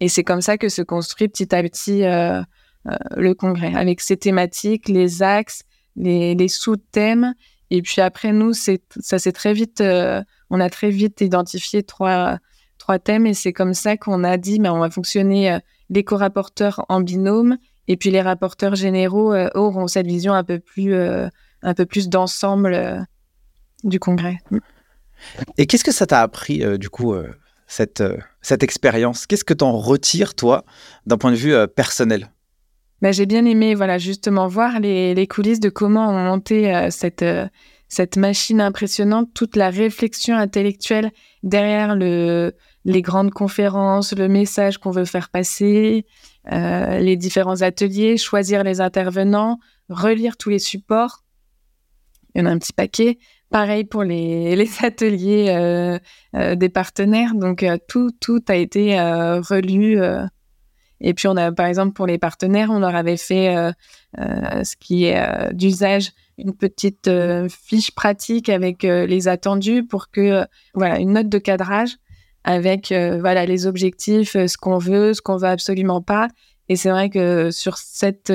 et 0.00 0.08
c'est 0.08 0.24
comme 0.24 0.42
ça 0.42 0.58
que 0.58 0.68
se 0.68 0.82
construit 0.82 1.28
petit 1.28 1.54
à 1.54 1.62
petit 1.62 2.02
le 2.02 3.32
congrès 3.32 3.74
avec 3.74 4.00
ses 4.00 4.18
thématiques, 4.18 4.88
les 4.88 5.22
axes, 5.22 5.62
les, 5.96 6.34
les 6.34 6.48
sous-thèmes. 6.48 7.34
Et 7.70 7.80
puis 7.80 8.02
après 8.02 8.32
nous, 8.32 8.52
c'est 8.52 8.82
ça 9.00 9.18
s'est 9.18 9.32
très 9.32 9.54
vite 9.54 9.82
on 10.52 10.60
a 10.60 10.68
très 10.68 10.90
vite 10.90 11.22
identifié 11.22 11.82
trois, 11.82 12.38
trois 12.76 12.98
thèmes 12.98 13.26
et 13.26 13.32
c'est 13.34 13.54
comme 13.54 13.72
ça 13.72 13.96
qu'on 13.96 14.22
a 14.22 14.36
dit, 14.36 14.60
mais 14.60 14.68
on 14.68 14.78
va 14.78 14.90
fonctionner 14.90 15.50
euh, 15.50 15.58
les 15.92 16.04
co-rapporteurs 16.04 16.84
en 16.88 17.00
binôme 17.00 17.58
et 17.86 17.96
puis 17.96 18.10
les 18.10 18.22
rapporteurs 18.22 18.74
généraux 18.74 19.32
euh, 19.32 19.48
auront 19.54 19.86
cette 19.86 20.06
vision 20.06 20.32
un 20.32 20.42
peu 20.42 20.58
plus, 20.58 20.94
euh, 20.94 21.28
un 21.62 21.74
peu 21.74 21.86
plus 21.86 22.08
d'ensemble 22.08 23.06
du 23.84 24.00
congrès. 24.00 24.38
Et 25.58 25.66
qu'est-ce 25.66 25.84
que 25.84 25.92
ça 25.92 26.06
t'a 26.06 26.22
appris, 26.22 26.64
du 26.78 26.88
coup, 26.88 27.14
cette, 27.68 28.02
cette 28.40 28.62
expérience? 28.64 29.26
Qu'est-ce 29.26 29.44
que 29.44 29.54
tu 29.54 29.64
en 29.64 29.78
retires, 29.78 30.34
toi, 30.34 30.64
d'un 31.06 31.16
point 31.16 31.30
de 31.30 31.36
vue 31.36 31.54
personnel? 31.68 32.32
Bah, 33.00 33.12
J'ai 33.12 33.26
bien 33.26 33.44
aimé, 33.44 33.76
voilà, 33.76 33.98
justement, 33.98 34.48
voir 34.48 34.80
les, 34.80 35.14
les 35.14 35.26
coulisses 35.28 35.60
de 35.60 35.68
comment 35.68 36.08
on 36.08 36.24
montait 36.24 36.90
cette, 36.90 37.24
cette 37.92 38.16
machine 38.16 38.62
impressionnante, 38.62 39.28
toute 39.34 39.54
la 39.54 39.68
réflexion 39.68 40.34
intellectuelle 40.34 41.10
derrière 41.42 41.94
le, 41.94 42.54
les 42.84 43.02
grandes 43.02 43.30
conférences, 43.30 44.12
le 44.14 44.28
message 44.28 44.78
qu'on 44.78 44.90
veut 44.90 45.04
faire 45.04 45.28
passer, 45.28 46.06
euh, 46.50 46.98
les 46.98 47.16
différents 47.16 47.62
ateliers, 47.62 48.16
choisir 48.16 48.64
les 48.64 48.80
intervenants, 48.80 49.58
relire 49.88 50.36
tous 50.36 50.50
les 50.50 50.58
supports. 50.58 51.24
Il 52.34 52.40
y 52.40 52.42
en 52.42 52.46
a 52.46 52.50
un 52.50 52.58
petit 52.58 52.72
paquet. 52.72 53.18
Pareil 53.50 53.84
pour 53.84 54.02
les, 54.02 54.56
les 54.56 54.70
ateliers 54.82 55.46
euh, 55.50 55.98
euh, 56.34 56.54
des 56.54 56.68
partenaires. 56.68 57.34
Donc, 57.34 57.64
tout, 57.88 58.10
tout 58.20 58.42
a 58.48 58.56
été 58.56 58.98
relu. 58.98 60.00
Et 61.00 61.14
puis, 61.14 61.28
on 61.28 61.36
a, 61.36 61.52
par 61.52 61.66
exemple, 61.66 61.92
pour 61.92 62.06
les 62.06 62.18
partenaires, 62.18 62.70
on 62.70 62.78
leur 62.78 62.94
avait 62.94 63.16
fait 63.16 63.54
ce 64.16 64.76
qui 64.76 65.04
est 65.04 65.52
d'usage 65.52 66.12
une 66.38 66.54
petite 66.54 67.08
euh, 67.08 67.48
fiche 67.48 67.94
pratique 67.94 68.48
avec 68.48 68.84
euh, 68.84 69.06
les 69.06 69.28
attendus 69.28 69.84
pour 69.84 70.10
que 70.10 70.20
euh, 70.20 70.44
voilà 70.74 70.98
une 70.98 71.12
note 71.12 71.28
de 71.28 71.38
cadrage 71.38 71.96
avec 72.44 72.92
voilà 72.92 73.46
les 73.46 73.66
objectifs, 73.66 74.32
ce 74.32 74.56
qu'on 74.56 74.78
veut, 74.78 75.14
ce 75.14 75.22
qu'on 75.22 75.36
veut 75.36 75.48
absolument 75.48 76.02
pas. 76.02 76.28
Et 76.68 76.76
c'est 76.76 76.90
vrai 76.90 77.10
que 77.10 77.50
sur 77.50 77.78
cette 77.78 78.32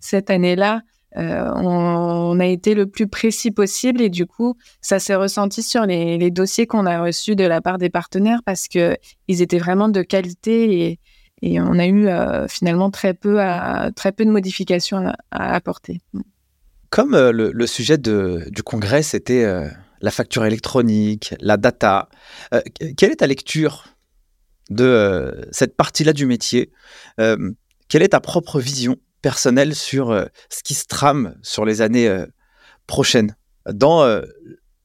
cette 0.00 0.30
année-là, 0.30 0.82
on, 1.16 2.38
a 2.38 2.46
été 2.46 2.74
le 2.74 2.86
plus 2.86 3.06
précis 3.06 3.50
possible 3.50 4.02
et 4.02 4.10
du 4.10 4.26
coup, 4.26 4.56
ça 4.82 4.98
s'est 4.98 5.14
ressenti 5.14 5.62
sur 5.62 5.86
les, 5.86 6.30
dossiers 6.30 6.66
qu'on 6.66 6.84
a 6.84 7.00
reçus 7.00 7.36
de 7.36 7.44
la 7.44 7.60
part 7.60 7.78
des 7.78 7.90
partenaires 7.90 8.40
parce 8.44 8.68
que 8.68 8.96
ils 9.28 9.40
étaient 9.42 9.58
vraiment 9.58 9.88
de 9.88 10.02
qualité 10.02 10.98
et, 11.42 11.60
on 11.60 11.78
a 11.78 11.86
eu 11.86 12.08
finalement 12.48 12.90
très 12.90 13.14
peu 13.14 13.38
très 13.94 14.12
peu 14.12 14.24
de 14.24 14.30
modifications 14.30 15.12
à 15.30 15.54
apporter. 15.54 16.00
Comme 16.90 17.14
euh, 17.14 17.32
le, 17.32 17.66
sujet 17.66 17.98
du 17.98 18.62
congrès, 18.64 19.02
c'était 19.02 19.44
euh, 19.44 19.68
la 20.00 20.10
facture 20.10 20.44
électronique, 20.44 21.34
la 21.40 21.56
data, 21.56 22.08
euh, 22.54 22.60
quelle 22.96 23.12
est 23.12 23.16
ta 23.16 23.26
lecture 23.26 23.84
de 24.70 25.48
cette 25.52 25.76
partie-là 25.76 26.12
du 26.12 26.26
métier? 26.26 26.72
Quelle 27.16 28.02
est 28.02 28.08
ta 28.08 28.20
propre 28.20 28.58
vision 28.58 28.96
personnelle 29.22 29.74
sur 29.74 30.08
ce 30.50 30.62
qui 30.64 30.74
se 30.74 30.86
trame 30.86 31.36
sur 31.42 31.64
les 31.64 31.82
années 31.82 32.24
prochaines? 32.88 33.36
Dans 33.70 34.22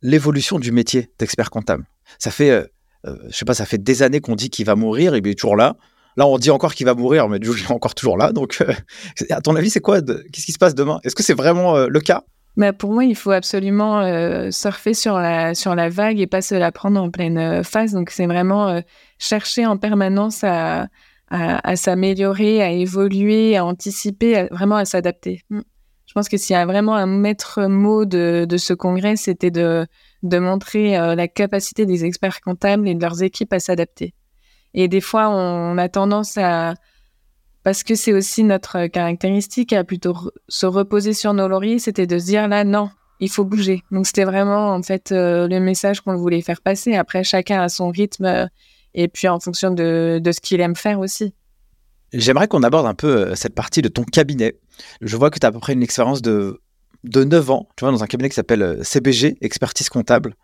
l'évolution 0.03 0.59
du 0.59 0.71
métier 0.71 1.09
d'expert 1.17 1.49
comptable. 1.49 1.87
Ça 2.19 2.29
fait, 2.29 2.71
je 3.03 3.35
sais 3.35 3.45
pas, 3.45 3.55
ça 3.55 3.65
fait 3.65 3.79
des 3.79 4.03
années 4.03 4.21
qu'on 4.21 4.35
dit 4.35 4.51
qu'il 4.51 4.67
va 4.67 4.75
mourir, 4.75 5.15
et 5.15 5.17
il 5.17 5.27
est 5.27 5.33
toujours 5.33 5.55
là. 5.55 5.77
Là, 6.17 6.27
on 6.27 6.37
dit 6.37 6.51
encore 6.51 6.73
qu'il 6.73 6.85
va 6.85 6.93
mourir, 6.93 7.29
mais 7.29 7.37
Jules 7.41 7.59
est 7.59 7.71
encore 7.71 7.95
toujours 7.95 8.17
là. 8.17 8.31
Donc, 8.31 8.61
euh, 8.61 8.73
à 9.29 9.41
ton 9.41 9.55
avis, 9.55 9.69
c'est 9.69 9.79
quoi 9.79 10.01
Qu'est-ce 10.01 10.45
qui 10.45 10.51
se 10.51 10.57
passe 10.57 10.75
demain? 10.75 10.99
Est-ce 11.03 11.15
que 11.15 11.23
c'est 11.23 11.33
vraiment 11.33 11.75
euh, 11.77 11.87
le 11.87 11.99
cas? 11.99 12.23
Mais 12.55 12.73
pour 12.73 12.91
moi, 12.91 13.05
il 13.05 13.15
faut 13.15 13.31
absolument 13.31 14.01
euh, 14.01 14.51
surfer 14.51 14.93
sur 14.93 15.17
la, 15.17 15.55
sur 15.55 15.75
la 15.75 15.89
vague 15.89 16.19
et 16.19 16.27
pas 16.27 16.41
se 16.41 16.55
la 16.55 16.71
prendre 16.71 17.01
en 17.01 17.09
pleine 17.09 17.63
phase. 17.63 17.93
Donc, 17.93 18.09
c'est 18.09 18.25
vraiment 18.25 18.81
chercher 19.19 19.65
en 19.65 19.77
permanence 19.77 20.43
à, 20.43 20.87
à, 21.29 21.75
s'améliorer, 21.75 22.61
à 22.61 22.71
évoluer, 22.71 23.55
à 23.55 23.65
anticiper, 23.65 24.47
vraiment 24.51 24.75
à 24.75 24.85
s'adapter. 24.85 25.43
Mm. 25.49 25.61
Je 26.07 26.13
pense 26.13 26.27
que 26.27 26.35
s'il 26.35 26.55
y 26.55 26.57
a 26.57 26.65
vraiment 26.65 26.95
un 26.95 27.05
maître 27.05 27.67
mot 27.67 28.03
de, 28.03 28.45
de 28.47 28.57
ce 28.57 28.73
congrès, 28.73 29.15
c'était 29.15 29.51
de, 29.51 29.87
de 30.23 30.39
montrer 30.39 30.97
la 31.15 31.27
capacité 31.29 31.85
des 31.85 32.03
experts 32.03 32.41
comptables 32.41 32.85
et 32.89 32.95
de 32.95 33.01
leurs 33.01 33.23
équipes 33.23 33.53
à 33.53 33.61
s'adapter. 33.61 34.13
Et 34.73 34.87
des 34.87 35.01
fois, 35.01 35.29
on, 35.29 35.77
a 35.77 35.89
tendance 35.89 36.37
à, 36.37 36.75
parce 37.63 37.83
que 37.83 37.95
c'est 37.95 38.13
aussi 38.13 38.43
notre 38.43 38.87
caractéristique, 38.87 39.73
à 39.73 39.83
plutôt 39.83 40.15
se 40.47 40.65
reposer 40.65 41.13
sur 41.13 41.33
nos 41.33 41.47
lauriers, 41.47 41.79
c'était 41.79 42.07
de 42.07 42.17
se 42.17 42.25
dire 42.25 42.47
là, 42.47 42.63
non, 42.63 42.89
il 43.19 43.29
faut 43.29 43.45
bouger. 43.45 43.83
Donc 43.91 44.07
c'était 44.07 44.23
vraiment 44.23 44.73
en 44.73 44.81
fait 44.81 45.11
euh, 45.11 45.47
le 45.47 45.59
message 45.59 46.01
qu'on 46.01 46.15
voulait 46.15 46.41
faire 46.41 46.61
passer. 46.61 46.95
Après, 46.95 47.23
chacun 47.23 47.61
a 47.61 47.69
son 47.69 47.89
rythme 47.89 48.25
euh, 48.25 48.47
et 48.93 49.07
puis 49.07 49.27
en 49.27 49.39
fonction 49.39 49.71
de, 49.71 50.19
de 50.21 50.31
ce 50.31 50.41
qu'il 50.41 50.59
aime 50.59 50.75
faire 50.75 50.99
aussi. 50.99 51.33
J'aimerais 52.13 52.47
qu'on 52.47 52.63
aborde 52.63 52.87
un 52.87 52.95
peu 52.95 53.07
euh, 53.07 53.35
cette 53.35 53.55
partie 53.55 53.81
de 53.81 53.87
ton 53.87 54.03
cabinet. 54.03 54.59
Je 55.01 55.15
vois 55.15 55.29
que 55.29 55.39
tu 55.39 55.45
as 55.45 55.49
à 55.49 55.51
peu 55.51 55.59
près 55.59 55.73
une 55.73 55.83
expérience 55.83 56.21
de, 56.21 56.59
de 57.03 57.23
9 57.23 57.51
ans, 57.51 57.69
tu 57.77 57.85
vois, 57.85 57.91
dans 57.91 58.03
un 58.03 58.07
cabinet 58.07 58.29
qui 58.29 58.35
s'appelle 58.35 58.79
CBG, 58.83 59.37
Expertise 59.41 59.89
Comptable. 59.89 60.35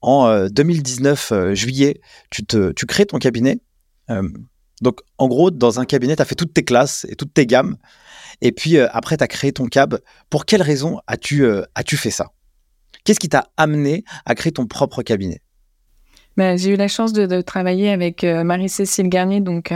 En 0.00 0.46
2019, 0.48 1.52
juillet, 1.54 2.00
tu, 2.30 2.44
te, 2.44 2.72
tu 2.72 2.86
crées 2.86 3.06
ton 3.06 3.18
cabinet 3.18 3.60
euh, 4.10 4.28
donc, 4.82 5.00
en 5.18 5.28
gros, 5.28 5.50
dans 5.50 5.80
un 5.80 5.84
cabinet, 5.84 6.16
tu 6.16 6.22
as 6.22 6.24
fait 6.24 6.34
toutes 6.34 6.52
tes 6.52 6.64
classes 6.64 7.06
et 7.08 7.16
toutes 7.16 7.32
tes 7.32 7.46
gammes. 7.46 7.76
Et 8.42 8.52
puis, 8.52 8.76
euh, 8.76 8.88
après, 8.92 9.16
tu 9.16 9.24
as 9.24 9.28
créé 9.28 9.52
ton 9.52 9.66
cab. 9.66 9.98
Pour 10.28 10.44
quelle 10.44 10.62
raison 10.62 11.00
as-tu 11.06 11.44
euh, 11.44 11.62
as-tu 11.74 11.96
fait 11.96 12.10
ça? 12.10 12.32
Qu'est-ce 13.04 13.20
qui 13.20 13.28
t'a 13.28 13.48
amené 13.56 14.04
à 14.26 14.34
créer 14.34 14.52
ton 14.52 14.66
propre 14.66 15.02
cabinet? 15.02 15.40
Ben, 16.36 16.58
J'ai 16.58 16.70
eu 16.74 16.76
la 16.76 16.88
chance 16.88 17.12
de, 17.14 17.40
travailler 17.40 17.90
avec 17.90 18.24
Marie-Cécile 18.24 19.08
Garnier, 19.08 19.40
donc 19.40 19.72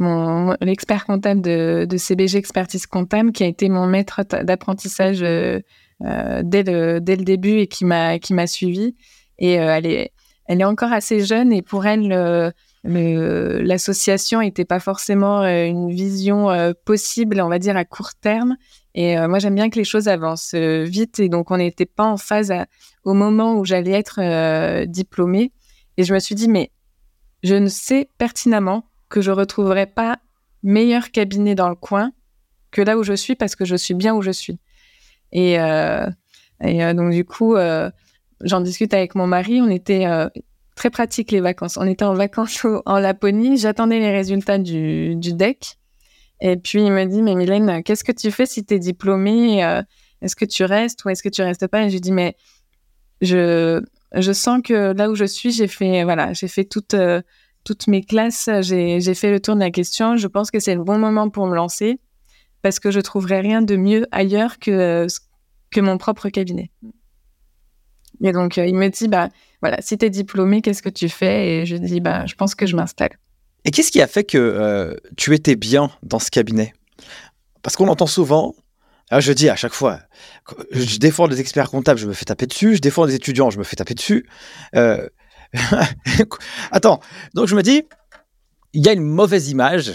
l'expert 0.00 1.04
comptable 1.04 1.40
de, 1.40 1.86
CBG 1.96 2.38
Expertise 2.38 2.86
Comptable, 2.86 3.30
qui 3.30 3.44
a 3.44 3.46
été 3.46 3.68
mon 3.68 3.86
maître 3.86 4.22
d'apprentissage 4.24 5.20
dès, 5.20 5.62
le, 6.00 6.98
dès 7.00 7.16
le 7.16 7.22
début 7.22 7.58
et 7.58 7.66
qui 7.68 7.84
m'a, 7.84 8.18
qui 8.18 8.32
m'a 8.34 8.48
suivi. 8.48 8.96
Et 9.38 9.52
elle, 9.52 9.86
est, 9.86 10.12
elle 10.46 10.60
est 10.60 10.64
encore 10.64 10.92
assez 10.92 11.24
jeune 11.24 11.52
et 11.52 11.62
pour 11.62 11.86
elle 11.86 12.52
l'association 12.84 14.40
n'était 14.40 14.64
pas 14.64 14.80
forcément 14.80 15.42
euh, 15.42 15.64
une 15.64 15.90
vision 15.90 16.50
euh, 16.50 16.72
possible, 16.84 17.40
on 17.40 17.48
va 17.48 17.58
dire, 17.58 17.76
à 17.76 17.84
court 17.84 18.14
terme. 18.14 18.56
Et 18.94 19.18
euh, 19.18 19.26
moi, 19.26 19.38
j'aime 19.38 19.54
bien 19.54 19.70
que 19.70 19.78
les 19.78 19.84
choses 19.84 20.06
avancent 20.06 20.54
vite. 20.54 21.18
Et 21.18 21.28
donc, 21.28 21.50
on 21.50 21.56
n'était 21.56 21.86
pas 21.86 22.04
en 22.04 22.16
phase 22.16 22.52
au 23.04 23.14
moment 23.14 23.56
où 23.56 23.64
j'allais 23.64 23.92
être 23.92 24.84
diplômée. 24.84 25.52
Et 25.96 26.04
je 26.04 26.14
me 26.14 26.18
suis 26.18 26.34
dit, 26.34 26.48
mais 26.48 26.70
je 27.42 27.54
ne 27.54 27.68
sais 27.68 28.08
pertinemment 28.18 28.84
que 29.08 29.20
je 29.20 29.30
retrouverai 29.30 29.86
pas 29.86 30.18
meilleur 30.62 31.10
cabinet 31.10 31.54
dans 31.54 31.68
le 31.68 31.74
coin 31.74 32.12
que 32.70 32.82
là 32.82 32.96
où 32.96 33.02
je 33.02 33.12
suis 33.12 33.34
parce 33.34 33.54
que 33.54 33.64
je 33.64 33.76
suis 33.76 33.94
bien 33.94 34.14
où 34.14 34.22
je 34.22 34.30
suis. 34.30 34.58
Et, 35.32 35.54
et 35.54 36.94
donc, 36.94 37.10
du 37.10 37.24
coup, 37.24 37.56
j'en 38.40 38.60
discute 38.60 38.94
avec 38.94 39.14
mon 39.14 39.26
mari. 39.26 39.60
On 39.60 39.70
était 39.70 40.06
très 40.74 40.90
pratique 40.90 41.30
les 41.30 41.40
vacances. 41.40 41.76
On 41.76 41.86
était 41.86 42.04
en 42.04 42.14
vacances 42.14 42.64
en 42.86 42.98
Laponie, 42.98 43.58
j'attendais 43.58 43.98
les 43.98 44.10
résultats 44.10 44.58
du, 44.58 45.16
du 45.16 45.32
DEC. 45.32 45.78
Et 46.40 46.56
puis 46.56 46.82
il 46.82 46.92
me 46.92 47.04
dit, 47.04 47.22
mais 47.22 47.34
Mylène, 47.34 47.82
qu'est-ce 47.82 48.04
que 48.04 48.12
tu 48.12 48.30
fais 48.30 48.46
si 48.46 48.64
tu 48.64 48.74
es 48.74 48.78
diplômée? 48.78 49.64
Euh, 49.64 49.82
Est-ce 50.20 50.36
que 50.36 50.44
tu 50.44 50.64
restes 50.64 51.04
ou 51.04 51.08
est-ce 51.10 51.22
que 51.22 51.28
tu 51.28 51.42
restes 51.42 51.66
pas? 51.66 51.84
Et 51.84 51.88
je 51.88 51.94
lui 51.94 52.00
dis, 52.00 52.12
mais 52.12 52.36
je, 53.20 53.82
je 54.14 54.32
sens 54.32 54.60
que 54.62 54.92
là 54.92 55.10
où 55.10 55.14
je 55.14 55.24
suis, 55.24 55.52
j'ai 55.52 55.68
fait, 55.68 56.04
voilà, 56.04 56.32
j'ai 56.32 56.48
fait 56.48 56.64
toutes, 56.64 56.94
euh, 56.94 57.22
mes 57.88 58.02
classes, 58.02 58.50
j'ai, 58.60 59.00
j'ai 59.00 59.14
fait 59.14 59.30
le 59.30 59.40
tour 59.40 59.54
de 59.54 59.60
la 59.60 59.70
question. 59.70 60.16
Je 60.16 60.26
pense 60.26 60.50
que 60.50 60.58
c'est 60.58 60.74
le 60.74 60.84
bon 60.84 60.98
moment 60.98 61.30
pour 61.30 61.46
me 61.46 61.54
lancer 61.54 61.98
parce 62.62 62.80
que 62.80 62.90
je 62.90 63.00
trouverai 63.00 63.40
rien 63.40 63.62
de 63.62 63.76
mieux 63.76 64.06
ailleurs 64.10 64.58
que, 64.58 65.06
que 65.70 65.80
mon 65.80 65.98
propre 65.98 66.28
cabinet. 66.28 66.70
Et 68.22 68.32
donc, 68.32 68.58
euh, 68.58 68.66
il 68.66 68.74
me 68.74 68.88
dit, 68.88 69.08
bah, 69.08 69.28
voilà, 69.64 69.80
si 69.80 69.96
tu 69.96 70.04
es 70.04 70.10
diplômé, 70.10 70.60
qu'est-ce 70.60 70.82
que 70.82 70.90
tu 70.90 71.08
fais? 71.08 71.48
Et 71.48 71.64
je 71.64 71.76
dis, 71.76 72.00
bah, 72.00 72.26
je 72.26 72.34
pense 72.34 72.54
que 72.54 72.66
je 72.66 72.76
m'installe. 72.76 73.12
Et 73.64 73.70
qu'est-ce 73.70 73.90
qui 73.90 74.02
a 74.02 74.06
fait 74.06 74.22
que 74.22 74.36
euh, 74.36 74.94
tu 75.16 75.34
étais 75.34 75.56
bien 75.56 75.90
dans 76.02 76.18
ce 76.18 76.30
cabinet? 76.30 76.74
Parce 77.62 77.74
qu'on 77.74 77.88
entend 77.88 78.06
souvent, 78.06 78.54
Ah, 79.10 79.20
je 79.20 79.32
dis 79.32 79.48
à 79.48 79.56
chaque 79.56 79.72
fois, 79.72 80.00
je 80.70 80.98
défends 80.98 81.28
des 81.28 81.40
experts 81.40 81.70
comptables, 81.70 81.98
je 81.98 82.06
me 82.06 82.12
fais 82.12 82.26
taper 82.26 82.46
dessus. 82.46 82.76
Je 82.76 82.82
défends 82.82 83.06
des 83.06 83.14
étudiants, 83.14 83.48
je 83.48 83.56
me 83.56 83.64
fais 83.64 83.74
taper 83.76 83.94
dessus. 83.94 84.28
Euh, 84.76 85.08
attends, 86.70 87.00
donc 87.32 87.48
je 87.48 87.56
me 87.56 87.62
dis, 87.62 87.84
il 88.74 88.84
y 88.84 88.88
a 88.90 88.92
une 88.92 89.02
mauvaise 89.02 89.48
image 89.48 89.94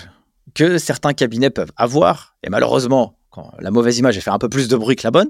que 0.55 0.79
certains 0.79 1.13
cabinets 1.13 1.51
peuvent 1.51 1.71
avoir. 1.77 2.37
Et 2.41 2.49
malheureusement, 2.49 3.18
quand 3.29 3.51
la 3.59 3.71
mauvaise 3.71 3.97
image 3.99 4.17
a 4.17 4.21
fait 4.21 4.29
un 4.29 4.39
peu 4.39 4.49
plus 4.49 4.67
de 4.67 4.75
bruit 4.75 4.95
que 4.95 5.05
la 5.05 5.11
bonne, 5.11 5.29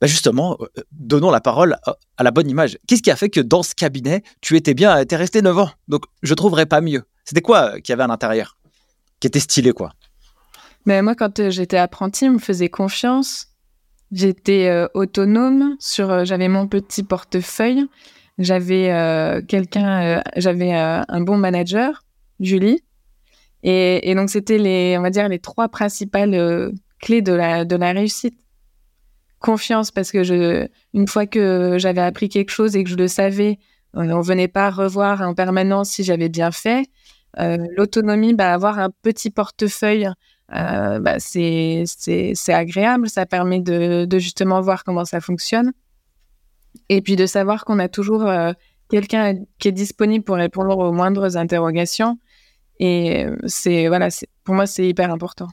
bah 0.00 0.06
justement, 0.06 0.56
euh, 0.60 0.82
donnons 0.92 1.30
la 1.30 1.40
parole 1.40 1.76
à 2.16 2.22
la 2.22 2.30
bonne 2.30 2.48
image. 2.48 2.78
Qu'est-ce 2.86 3.02
qui 3.02 3.10
a 3.10 3.16
fait 3.16 3.30
que 3.30 3.40
dans 3.40 3.62
ce 3.62 3.74
cabinet, 3.74 4.22
tu 4.40 4.56
étais 4.56 4.74
bien, 4.74 5.04
tu 5.04 5.14
es 5.14 5.18
resté 5.18 5.42
9 5.42 5.58
ans? 5.58 5.70
Donc, 5.88 6.04
je 6.22 6.34
trouverais 6.34 6.66
pas 6.66 6.80
mieux. 6.80 7.04
C'était 7.24 7.40
quoi 7.40 7.74
euh, 7.74 7.80
qu'il 7.80 7.90
y 7.90 7.94
avait 7.94 8.02
à 8.02 8.06
l'intérieur? 8.08 8.56
Qui 9.20 9.28
était 9.28 9.40
stylé, 9.40 9.72
quoi? 9.72 9.92
Mais 10.84 11.02
moi, 11.02 11.14
quand 11.14 11.40
euh, 11.40 11.50
j'étais 11.50 11.78
apprenti, 11.78 12.28
on 12.28 12.32
me 12.32 12.38
faisait 12.38 12.68
confiance. 12.68 13.48
J'étais 14.12 14.86
autonome 14.94 15.74
sur. 15.80 16.24
j'avais 16.24 16.46
mon 16.46 16.68
petit 16.68 17.02
portefeuille. 17.02 17.86
J'avais 18.38 19.42
quelqu'un. 19.48 20.22
j'avais 20.36 20.72
un 20.72 21.20
bon 21.22 21.36
manager, 21.36 22.04
Julie. 22.38 22.84
Et, 23.64 24.08
et 24.08 24.14
donc, 24.14 24.30
c'était 24.30 24.58
les, 24.58 24.96
on 24.96 25.02
va 25.02 25.10
dire, 25.10 25.28
les 25.28 25.40
trois 25.40 25.68
principales 25.68 26.72
clé 27.06 27.22
de 27.22 27.32
la, 27.32 27.64
de 27.64 27.76
la 27.76 27.92
réussite. 27.92 28.36
Confiance, 29.38 29.92
parce 29.92 30.10
que 30.10 30.24
je, 30.24 30.66
une 30.92 31.06
fois 31.06 31.26
que 31.26 31.76
j'avais 31.78 32.00
appris 32.00 32.28
quelque 32.28 32.50
chose 32.50 32.74
et 32.74 32.82
que 32.82 32.90
je 32.90 32.96
le 32.96 33.06
savais, 33.06 33.58
on 33.94 34.02
ne 34.02 34.22
venait 34.22 34.48
pas 34.48 34.70
revoir 34.70 35.22
en 35.22 35.34
permanence 35.34 35.90
si 35.90 36.02
j'avais 36.02 36.28
bien 36.28 36.50
fait. 36.50 36.86
Euh, 37.38 37.58
l'autonomie, 37.76 38.34
bah, 38.34 38.52
avoir 38.52 38.80
un 38.80 38.90
petit 39.02 39.30
portefeuille, 39.30 40.08
euh, 40.54 40.98
bah, 40.98 41.16
c'est 41.20 41.84
agréable, 42.48 43.08
ça 43.08 43.24
permet 43.24 43.60
de, 43.60 44.04
de, 44.04 44.18
justement 44.18 44.60
voir 44.60 44.82
comment 44.82 45.04
ça 45.04 45.20
fonctionne. 45.20 45.72
Et 46.88 47.02
puis 47.02 47.14
de 47.14 47.26
savoir 47.26 47.64
qu'on 47.64 47.78
a 47.78 47.88
toujours 47.88 48.24
euh, 48.24 48.52
quelqu'un 48.90 49.34
qui 49.58 49.68
est 49.68 49.72
disponible 49.72 50.24
pour 50.24 50.36
répondre 50.36 50.76
aux 50.76 50.92
moindres 50.92 51.36
interrogations. 51.36 52.18
Et 52.78 53.26
c'est 53.46 53.88
voilà, 53.88 54.08
pour 54.44 54.54
moi, 54.54 54.66
c'est 54.66 54.86
hyper 54.86 55.10
important. 55.10 55.48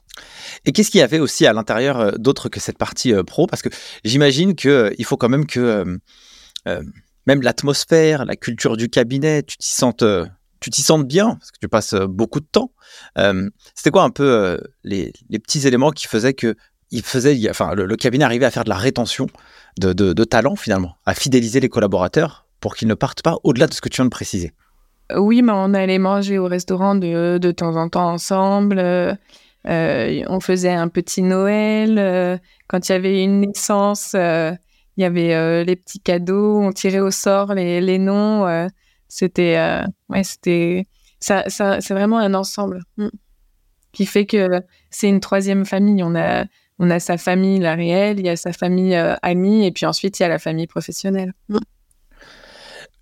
Et 0.64 0.72
qu'est-ce 0.72 0.90
qu'il 0.90 1.00
y 1.00 1.02
avait 1.02 1.18
aussi 1.18 1.46
à 1.46 1.52
l'intérieur 1.52 2.00
euh, 2.00 2.12
d'autre 2.16 2.48
que 2.48 2.60
cette 2.60 2.78
partie 2.78 3.12
euh, 3.12 3.22
pro? 3.22 3.46
Parce 3.46 3.62
que 3.62 3.68
j'imagine 4.04 4.54
qu'il 4.54 4.70
euh, 4.70 5.04
faut 5.04 5.16
quand 5.16 5.28
même 5.28 5.46
que 5.46 5.98
même 7.26 7.40
l'atmosphère, 7.40 8.24
la 8.26 8.36
culture 8.36 8.76
du 8.76 8.90
cabinet, 8.90 9.42
tu 9.42 9.56
t'y 9.56 9.70
sentes, 9.70 10.04
tu 10.60 10.70
t'y 10.70 10.82
sentes 10.82 11.06
bien 11.06 11.36
parce 11.36 11.50
que 11.50 11.58
tu 11.58 11.68
passes 11.68 11.94
beaucoup 11.94 12.40
de 12.40 12.46
temps. 12.46 12.72
C'était 13.74 13.90
quoi 13.90 14.02
un 14.02 14.10
peu 14.10 14.58
les, 14.82 15.12
les, 15.30 15.38
petits 15.38 15.66
éléments 15.66 15.90
qui 15.90 16.06
faisaient 16.06 16.34
que 16.34 16.54
il 16.90 17.02
faisait, 17.02 17.48
enfin, 17.48 17.74
le, 17.74 17.96
cabinet 17.96 18.24
arrivait 18.24 18.44
à 18.44 18.50
faire 18.50 18.64
de 18.64 18.68
la 18.68 18.76
rétention 18.76 19.26
de, 19.78 19.92
de, 19.94 20.12
de 20.12 20.24
talent 20.24 20.54
finalement, 20.54 20.96
à 21.06 21.14
fidéliser 21.14 21.60
les 21.60 21.70
collaborateurs 21.70 22.46
pour 22.60 22.76
qu'ils 22.76 22.88
ne 22.88 22.94
partent 22.94 23.22
pas 23.22 23.36
au-delà 23.42 23.66
de 23.66 23.74
ce 23.74 23.80
que 23.80 23.88
tu 23.88 23.96
viens 23.96 24.04
de 24.04 24.10
préciser? 24.10 24.52
Oui, 25.12 25.42
mais 25.42 25.52
on 25.52 25.74
allait 25.74 25.98
manger 25.98 26.38
au 26.38 26.46
restaurant 26.46 26.94
de, 26.94 27.38
de 27.38 27.50
temps 27.50 27.76
en 27.76 27.88
temps 27.88 28.10
ensemble. 28.10 28.78
Euh, 28.78 29.14
euh, 29.66 30.22
on 30.28 30.40
faisait 30.40 30.72
un 30.72 30.88
petit 30.88 31.22
Noël. 31.22 31.98
Euh, 31.98 32.38
quand 32.68 32.88
il 32.88 32.92
y 32.92 32.94
avait 32.94 33.22
une 33.22 33.40
naissance, 33.40 34.14
il 34.14 34.58
y 34.96 35.04
avait 35.04 35.64
les 35.64 35.76
petits 35.76 36.00
cadeaux. 36.00 36.60
On 36.60 36.72
tirait 36.72 37.00
au 37.00 37.10
sort 37.10 37.54
les, 37.54 37.80
les 37.80 37.98
noms. 37.98 38.68
c'était, 39.08 39.58
ouais, 40.08 40.24
c'était, 40.24 40.86
ça, 41.20 41.44
c'est 41.48 41.94
vraiment 41.94 42.18
un 42.18 42.32
ensemble 42.32 42.80
mm, 42.96 43.08
qui 43.92 44.06
fait 44.06 44.26
que 44.26 44.62
c'est 44.90 45.08
une 45.08 45.20
troisième 45.20 45.66
famille. 45.66 46.02
On 46.02 46.14
a, 46.14 46.46
on 46.78 46.90
a 46.90 46.98
sa 46.98 47.18
famille, 47.18 47.58
la 47.58 47.74
réelle, 47.74 48.20
il 48.20 48.26
y 48.26 48.30
a 48.30 48.36
sa 48.36 48.52
famille 48.52 48.94
amie, 49.22 49.66
et 49.66 49.70
puis 49.70 49.84
ensuite 49.84 50.18
il 50.18 50.22
y 50.22 50.26
a 50.26 50.28
la 50.28 50.38
famille 50.38 50.66
professionnelle. 50.66 51.34
Mm. 51.50 51.58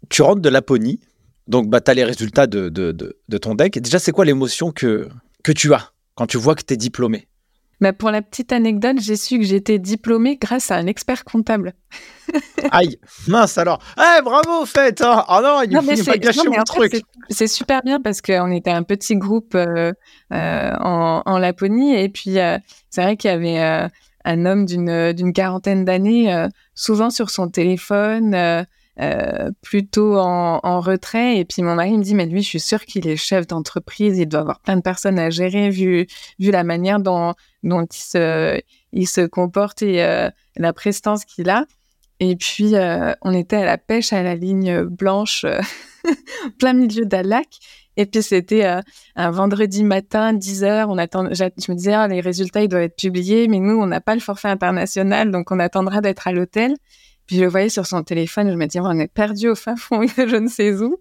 Tu 0.09 0.23
rentres 0.23 0.43
de 0.43 0.49
Laponie 0.49 1.01
donc, 1.49 1.69
bah, 1.69 1.81
tu 1.81 1.91
as 1.91 1.95
les 1.95 2.05
résultats 2.05 2.47
de, 2.47 2.69
de, 2.69 3.39
ton 3.39 3.55
deck. 3.55 3.79
Déjà, 3.79 3.99
c'est 3.99 4.13
quoi 4.13 4.25
l'émotion 4.25 4.71
que, 4.73 5.09
que 5.43 5.53
tu 5.53 5.73
as 5.75 5.93
quand 6.15 6.27
tu 6.27 6.39
vois 6.39 6.55
que 6.55 6.63
tu 6.63 6.75
es 6.75 6.77
diplômé? 6.77 7.27
Bah 7.83 7.93
pour 7.93 8.13
la 8.13 8.23
petite 8.23 8.53
anecdote, 8.53 8.99
j'ai 9.01 9.17
su 9.17 9.41
que 9.41 9.45
j'étais 9.45 9.81
diplômée 9.81 10.37
grâce 10.41 10.71
à 10.71 10.77
un 10.77 10.87
expert 10.87 11.25
comptable. 11.25 11.75
Aïe, 12.71 12.97
mince 13.27 13.59
alors. 13.59 13.81
Eh, 13.99 14.23
bravo, 14.23 14.65
fait 14.67 15.03
hein. 15.03 15.25
Oh 15.29 15.41
non, 15.43 15.63
il, 15.63 15.73
ne 15.73 15.97
faut 15.97 16.05
pas 16.05 16.17
gâcher 16.17 16.49
mon 16.49 16.63
truc. 16.63 17.03
C'est 17.29 17.49
super 17.49 17.83
bien 17.83 18.01
parce 18.01 18.23
qu'on 18.23 18.53
était 18.53 18.71
un 18.71 18.85
petit 18.85 19.17
groupe 19.17 19.57
euh, 19.57 19.93
euh, 20.33 20.73
en, 20.79 21.23
en, 21.27 21.39
Laponie 21.39 21.97
et 21.97 22.09
puis 22.09 22.39
euh, 22.39 22.57
c'est 22.89 23.03
vrai 23.03 23.17
qu'il 23.17 23.33
y 23.33 23.35
avait 23.35 23.91
un 24.25 24.47
homme 24.47 24.65
d'une 24.65 25.33
quarantaine 25.33 25.85
d'années, 25.85 26.47
souvent 26.77 27.11
sur 27.11 27.31
son 27.31 27.49
téléphone, 27.49 28.65
euh, 29.01 29.51
plutôt 29.63 30.19
en, 30.19 30.81
retrait. 30.81 31.39
Et 31.39 31.45
puis 31.45 31.63
mon 31.63 31.75
mari 31.75 31.97
me 31.97 32.03
dit, 32.03 32.15
mais 32.15 32.27
lui, 32.27 32.43
je 32.43 32.49
suis 32.49 32.61
sûr 32.61 32.85
qu'il 32.85 33.09
est 33.09 33.17
chef 33.17 33.47
d'entreprise, 33.47 34.19
il 34.19 34.27
doit 34.27 34.41
avoir 34.41 34.61
plein 34.61 34.77
de 34.77 34.83
personnes 34.83 35.19
à 35.19 35.31
gérer 35.31 35.71
vu, 35.71 36.07
vu 36.39 36.51
la 36.51 36.63
manière 36.63 37.01
dont, 37.01 37.35
dont 37.63 37.87
il, 37.87 37.97
se, 37.97 38.61
il 38.93 39.09
se 39.09 39.23
comporte 39.23 39.83
et 39.83 40.03
euh, 40.03 40.29
la 40.57 40.73
prestance 40.73 41.25
qu'il 41.25 41.49
a. 41.49 41.65
Et 42.21 42.37
puis, 42.37 42.77
euh, 42.77 43.15
on 43.23 43.33
était 43.33 43.57
à 43.57 43.65
la 43.65 43.79
pêche 43.79 44.13
à 44.13 44.23
la 44.23 44.35
ligne 44.35 44.85
blanche, 44.85 45.47
plein 46.59 46.75
milieu 46.75 47.07
d'un 47.07 47.23
lac. 47.23 47.49
Et 47.97 48.07
puis, 48.07 48.23
c'était 48.23 48.65
un 49.17 49.31
vendredi 49.31 49.85
matin, 49.85 50.33
10 50.33 50.65
heures. 50.65 50.89
On 50.89 50.99
attend, 50.99 51.29
je 51.33 51.45
me 51.45 51.75
disais, 51.75 51.93
ah, 51.93 52.09
les 52.09 52.21
résultats, 52.21 52.63
ils 52.63 52.69
doivent 52.69 52.83
être 52.83 52.97
publiés, 52.97 53.49
mais 53.49 53.59
nous, 53.59 53.75
on 53.75 53.87
n'a 53.87 54.01
pas 54.01 54.15
le 54.15 54.21
forfait 54.21 54.49
international, 54.49 55.31
donc 55.31 55.51
on 55.51 55.59
attendra 55.59 56.01
d'être 56.01 56.27
à 56.29 56.33
l'hôtel. 56.33 56.75
Puis 57.27 57.37
je 57.37 57.43
le 57.43 57.49
voyais 57.49 57.69
sur 57.69 57.87
son 57.87 58.03
téléphone, 58.03 58.51
je 58.51 58.57
me 58.57 58.67
disais, 58.67 58.81
on 58.81 58.99
est 58.99 59.13
perdu 59.13 59.49
au 59.49 59.55
fin 59.55 59.77
fond 59.77 60.07
je 60.17 60.37
ne 60.37 60.49
sais 60.49 60.73
où. 60.75 60.97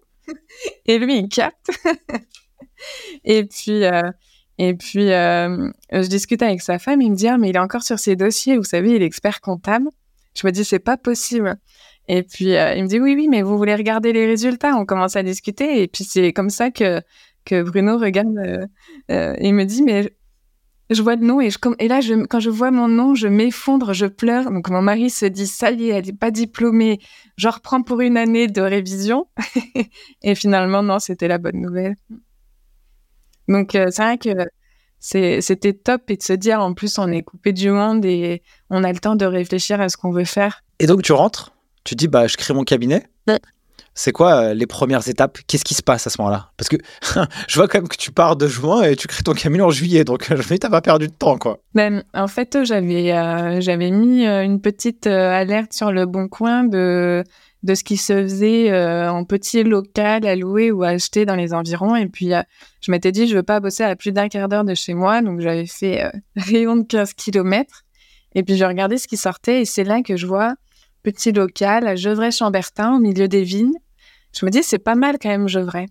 et 0.86 0.98
lui, 0.98 1.18
il 1.18 1.28
capte. 1.28 1.70
et 3.24 3.44
puis, 3.44 3.84
euh, 3.84 4.10
et 4.58 4.74
puis 4.74 5.10
euh, 5.12 5.70
je 5.90 6.06
discute 6.06 6.42
avec 6.42 6.62
sa 6.62 6.78
femme, 6.78 7.00
il 7.00 7.10
me 7.10 7.16
dit, 7.16 7.28
ah, 7.28 7.38
mais 7.38 7.50
il 7.50 7.56
est 7.56 7.60
encore 7.60 7.82
sur 7.82 7.98
ses 7.98 8.16
dossiers, 8.16 8.56
vous 8.56 8.64
savez, 8.64 8.96
il 8.96 9.02
est 9.02 9.06
expert 9.06 9.40
comptable. 9.40 9.88
Je 10.34 10.46
me 10.46 10.52
dis, 10.52 10.64
c'est 10.64 10.78
pas 10.78 10.96
possible. 10.96 11.56
Et 12.08 12.22
puis, 12.22 12.56
euh, 12.56 12.74
il 12.74 12.84
me 12.84 12.88
dit, 12.88 12.98
oui, 12.98 13.14
oui, 13.14 13.28
mais 13.28 13.42
vous 13.42 13.56
voulez 13.56 13.74
regarder 13.74 14.12
les 14.12 14.26
résultats 14.26 14.74
On 14.76 14.86
commence 14.86 15.14
à 15.16 15.22
discuter. 15.22 15.82
Et 15.82 15.88
puis, 15.88 16.04
c'est 16.04 16.32
comme 16.32 16.50
ça 16.50 16.70
que, 16.70 17.00
que 17.44 17.62
Bruno 17.62 17.98
regarde. 17.98 18.68
il 19.08 19.54
me 19.54 19.64
dit, 19.64 19.82
mais 19.82 20.10
je 20.90 21.02
vois 21.02 21.16
le 21.16 21.24
nom 21.24 21.40
et, 21.40 21.50
je, 21.50 21.58
et 21.78 21.88
là, 21.88 22.00
je, 22.00 22.14
quand 22.26 22.40
je 22.40 22.50
vois 22.50 22.70
mon 22.70 22.88
nom, 22.88 23.14
je 23.14 23.28
m'effondre, 23.28 23.92
je 23.92 24.06
pleure. 24.06 24.50
Donc 24.50 24.68
mon 24.68 24.82
mari 24.82 25.10
se 25.10 25.26
dit, 25.26 25.46
ça 25.46 25.70
y 25.70 25.88
est, 25.88 25.94
elle 25.94 26.06
n'est 26.06 26.12
pas 26.12 26.30
diplômée, 26.30 27.00
je 27.36 27.48
reprends 27.48 27.82
pour 27.82 28.00
une 28.00 28.16
année 28.16 28.48
de 28.48 28.60
révision. 28.60 29.28
et 30.22 30.34
finalement, 30.34 30.82
non, 30.82 30.98
c'était 30.98 31.28
la 31.28 31.38
bonne 31.38 31.60
nouvelle. 31.60 31.96
Donc 33.48 33.74
euh, 33.74 33.88
c'est 33.90 34.02
vrai 34.02 34.18
que 34.18 34.48
c'était 35.00 35.72
top 35.72 36.10
et 36.10 36.16
de 36.16 36.22
se 36.22 36.32
dire, 36.32 36.60
en 36.60 36.74
plus, 36.74 36.98
on 36.98 37.08
est 37.08 37.22
coupé 37.22 37.52
du 37.52 37.70
monde 37.70 38.04
et 38.04 38.42
on 38.70 38.84
a 38.84 38.92
le 38.92 38.98
temps 38.98 39.16
de 39.16 39.26
réfléchir 39.26 39.80
à 39.80 39.88
ce 39.88 39.96
qu'on 39.96 40.10
veut 40.10 40.24
faire. 40.24 40.62
Et 40.78 40.86
donc 40.86 41.02
tu 41.02 41.12
rentres, 41.12 41.52
tu 41.84 41.94
dis, 41.94 42.08
bah, 42.08 42.26
je 42.26 42.36
crée 42.36 42.54
mon 42.54 42.64
cabinet. 42.64 43.04
C'est 43.94 44.12
quoi 44.12 44.34
euh, 44.34 44.54
les 44.54 44.66
premières 44.66 45.06
étapes? 45.08 45.38
Qu'est-ce 45.46 45.64
qui 45.64 45.74
se 45.74 45.82
passe 45.82 46.06
à 46.06 46.10
ce 46.10 46.20
moment-là? 46.20 46.50
Parce 46.56 46.68
que 46.68 46.76
je 47.48 47.54
vois 47.58 47.68
quand 47.68 47.78
même 47.78 47.88
que 47.88 47.96
tu 47.96 48.10
pars 48.10 48.36
de 48.36 48.46
juin 48.48 48.82
et 48.82 48.96
tu 48.96 49.06
crées 49.06 49.22
ton 49.22 49.34
cabinet 49.34 49.62
en 49.62 49.70
juillet, 49.70 50.04
donc 50.04 50.26
je 50.28 50.34
me 50.34 50.42
dis 50.42 50.58
t'as 50.58 50.70
pas 50.70 50.80
perdu 50.80 51.08
de 51.08 51.12
temps 51.12 51.36
quoi. 51.38 51.58
Ben, 51.74 52.02
en 52.14 52.28
fait, 52.28 52.64
j'avais 52.64 53.12
euh, 53.12 53.60
j'avais 53.60 53.90
mis 53.90 54.26
euh, 54.26 54.42
une 54.42 54.60
petite 54.60 55.06
alerte 55.06 55.72
sur 55.72 55.92
le 55.92 56.06
bon 56.06 56.28
coin 56.28 56.64
de 56.64 57.22
de 57.62 57.74
ce 57.76 57.84
qui 57.84 57.96
se 57.96 58.12
faisait 58.12 58.76
en 59.08 59.24
petit 59.24 59.62
local 59.62 60.26
à 60.26 60.34
louer 60.34 60.72
ou 60.72 60.82
à 60.82 60.88
acheter 60.88 61.24
dans 61.24 61.36
les 61.36 61.54
environs. 61.54 61.94
Et 61.94 62.08
puis 62.08 62.32
je 62.80 62.90
m'étais 62.90 63.12
dit 63.12 63.28
je 63.28 63.36
veux 63.36 63.44
pas 63.44 63.60
bosser 63.60 63.84
à 63.84 63.94
plus 63.94 64.10
d'un 64.10 64.28
quart 64.28 64.48
d'heure 64.48 64.64
de 64.64 64.74
chez 64.74 64.94
moi, 64.94 65.22
donc 65.22 65.40
j'avais 65.40 65.66
fait 65.66 66.10
rayon 66.36 66.76
de 66.76 66.82
15 66.82 67.14
km. 67.14 67.84
Et 68.34 68.42
puis 68.42 68.56
je 68.56 68.64
regardais 68.64 68.98
ce 68.98 69.06
qui 69.06 69.16
sortait 69.16 69.60
et 69.60 69.64
c'est 69.64 69.84
là 69.84 70.02
que 70.02 70.16
je 70.16 70.26
vois 70.26 70.54
petit 71.02 71.32
local 71.32 71.86
à 71.86 71.96
Gevrey-Chambertin, 71.96 72.96
au 72.96 72.98
milieu 72.98 73.28
des 73.28 73.42
vignes. 73.42 73.78
Je 74.38 74.46
me 74.46 74.50
dis, 74.50 74.62
c'est 74.62 74.78
pas 74.78 74.94
mal 74.94 75.18
quand 75.20 75.28
même, 75.28 75.48
Gevrey. 75.48 75.86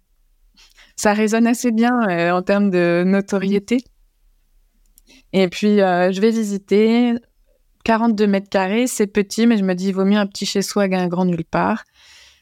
Ça 0.95 1.13
résonne 1.13 1.47
assez 1.47 1.71
bien 1.71 2.07
euh, 2.09 2.31
en 2.31 2.41
termes 2.41 2.69
de 2.69 3.03
notoriété. 3.05 3.83
Et 5.33 5.47
puis, 5.47 5.81
euh, 5.81 6.11
je 6.11 6.21
vais 6.21 6.31
visiter. 6.31 7.13
42 7.83 8.27
mètres 8.27 8.49
carrés, 8.49 8.85
c'est 8.85 9.07
petit, 9.07 9.47
mais 9.47 9.57
je 9.57 9.63
me 9.63 9.73
dis, 9.73 9.87
il 9.87 9.95
vaut 9.95 10.05
mieux 10.05 10.19
un 10.19 10.27
petit 10.27 10.45
chez 10.45 10.61
soi 10.61 10.87
qu'un 10.87 11.07
grand 11.07 11.25
nulle 11.25 11.43
part. 11.43 11.83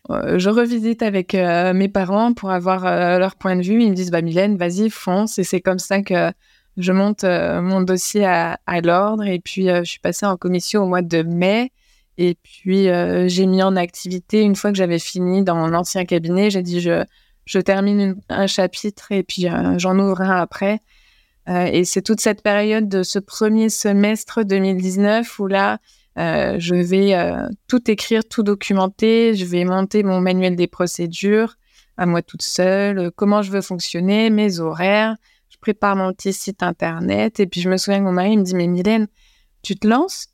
Euh, 0.10 0.38
je 0.38 0.50
revisite 0.50 1.02
avec 1.02 1.34
mes 1.34 1.88
parents 1.88 2.34
pour 2.34 2.52
avoir 2.52 2.84
leur 3.18 3.38
point 3.38 3.56
de 3.56 3.62
vue. 3.62 3.82
Ils 3.82 3.92
me 3.92 3.96
disent, 3.96 4.12
bah, 4.12 4.22
Mylène, 4.22 4.58
vas-y, 4.58 4.90
fonce. 4.90 5.40
Et 5.40 5.46
c'est 5.46 5.62
comme 5.62 5.80
ça 5.80 6.02
que 6.02 6.34
je 6.76 6.92
monte 6.92 7.24
mon 7.24 7.80
dossier 7.80 8.26
à, 8.26 8.60
à 8.66 8.82
l'ordre. 8.82 9.24
Et 9.24 9.40
puis, 9.40 9.68
je 9.68 9.84
suis 9.86 10.00
passée 10.00 10.26
en 10.26 10.36
commission 10.36 10.84
au 10.84 10.88
mois 10.88 11.02
de 11.02 11.24
mai. 11.24 11.72
Et 12.22 12.36
puis, 12.44 12.90
euh, 12.90 13.30
j'ai 13.30 13.46
mis 13.46 13.64
en 13.64 13.78
activité, 13.78 14.42
une 14.42 14.58
fois 14.58 14.72
que 14.72 14.78
j'avais 14.78 15.00
fini 15.00 15.42
dans 15.42 15.68
l'ancien 15.68 16.04
cabinet, 16.04 16.50
j'ai 16.50 16.62
dit, 16.62 16.82
je, 16.82 17.06
je 17.46 17.60
termine 17.60 18.20
un 18.28 18.46
chapitre 18.46 19.14
et 19.14 19.24
puis 19.24 19.48
euh, 19.48 19.80
j'en 19.80 19.98
ouvre 19.98 20.20
un 20.20 20.36
après. 20.36 20.82
et 21.48 21.86
c'est 21.86 22.02
toute 22.02 22.20
cette 22.20 22.44
période 22.44 22.90
de 22.90 23.04
ce 23.04 23.20
premier 23.20 23.70
semestre 23.70 24.44
2019 24.44 25.40
où 25.40 25.48
là, 25.48 25.80
je 26.18 26.76
vais 26.76 27.16
tout 27.68 27.90
écrire, 27.90 28.22
tout 28.30 28.44
documenter. 28.44 29.34
Je 29.34 29.46
vais 29.46 29.64
monter 29.64 30.04
mon 30.04 30.20
manuel 30.20 30.58
des 30.58 30.68
procédures 30.68 31.56
à 31.96 32.06
moi 32.06 32.22
toute 32.22 32.42
seule, 32.42 33.12
comment 33.16 33.42
je 33.42 33.52
veux 33.52 33.62
fonctionner, 33.62 34.30
mes 34.30 34.60
horaires. 34.60 35.16
Je 35.50 35.58
prépare 35.58 35.96
mon 35.96 36.12
petit 36.14 36.34
site 36.34 36.64
internet. 36.64 37.40
Et 37.40 37.48
puis, 37.48 37.62
je 37.62 37.70
me 37.70 37.78
souviens 37.78 38.00
que 38.00 38.06
mon 38.06 38.12
mari 38.12 38.36
me 38.38 38.44
dit, 38.44 38.56
mais 38.56 38.68
Mylène, 38.68 39.08
tu 39.62 39.76
te 39.76 39.88
lances? 39.88 40.29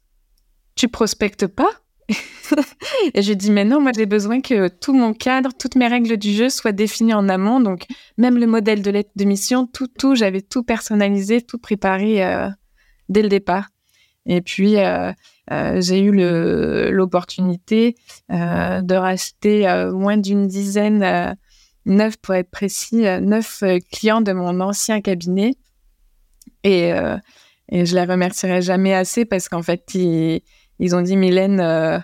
Tu 0.76 0.90
prospectes 0.90 1.48
pas 1.48 1.70
et 3.14 3.22
je 3.22 3.34
dis, 3.34 3.52
mais 3.52 3.66
non, 3.66 3.82
moi 3.82 3.92
j'ai 3.96 4.06
besoin 4.06 4.42
que 4.42 4.68
tout 4.68 4.94
mon 4.94 5.14
cadre, 5.14 5.52
toutes 5.58 5.76
mes 5.76 5.88
règles 5.88 6.18
du 6.18 6.34
jeu 6.34 6.50
soient 6.50 6.72
définies 6.72 7.14
en 7.14 7.30
amont. 7.30 7.60
Donc, 7.60 7.86
même 8.18 8.38
le 8.38 8.48
modèle 8.48 8.82
de 8.82 8.92
lettre 8.92 9.12
de 9.16 9.26
mission, 9.26 9.68
tout, 9.68 9.88
tout, 9.88 10.16
j'avais 10.16 10.42
tout 10.42 10.64
personnalisé, 10.64 11.42
tout 11.42 11.58
préparé 11.58 12.24
euh, 12.24 12.50
dès 13.10 13.22
le 13.22 13.30
départ. 13.30 13.70
Et 14.28 14.42
puis, 14.42 14.78
euh, 14.78 15.12
euh, 15.52 15.82
j'ai 15.82 16.02
eu 16.02 16.12
l'opportunité 16.92 17.96
de 18.30 18.96
racheter 18.96 19.90
moins 19.94 20.18
d'une 20.18 20.48
dizaine, 20.48 21.38
neuf 21.86 22.18
pour 22.18 22.34
être 22.34 22.50
précis, 22.50 23.04
neuf 23.22 23.64
clients 23.92 24.22
de 24.22 24.32
mon 24.32 24.60
ancien 24.62 25.02
cabinet. 25.02 25.52
Et, 26.64 26.90
et 27.70 27.86
je 27.86 27.96
les 27.96 28.04
remercierai 28.04 28.64
jamais 28.64 28.96
assez 28.96 29.26
parce 29.26 29.48
qu'en 29.48 29.62
fait, 29.62 29.94
ils 29.94 30.42
ils 30.80 30.96
ont 30.96 31.02
dit, 31.02 31.18
Mylène, 31.18 31.60
euh, 31.60 32.00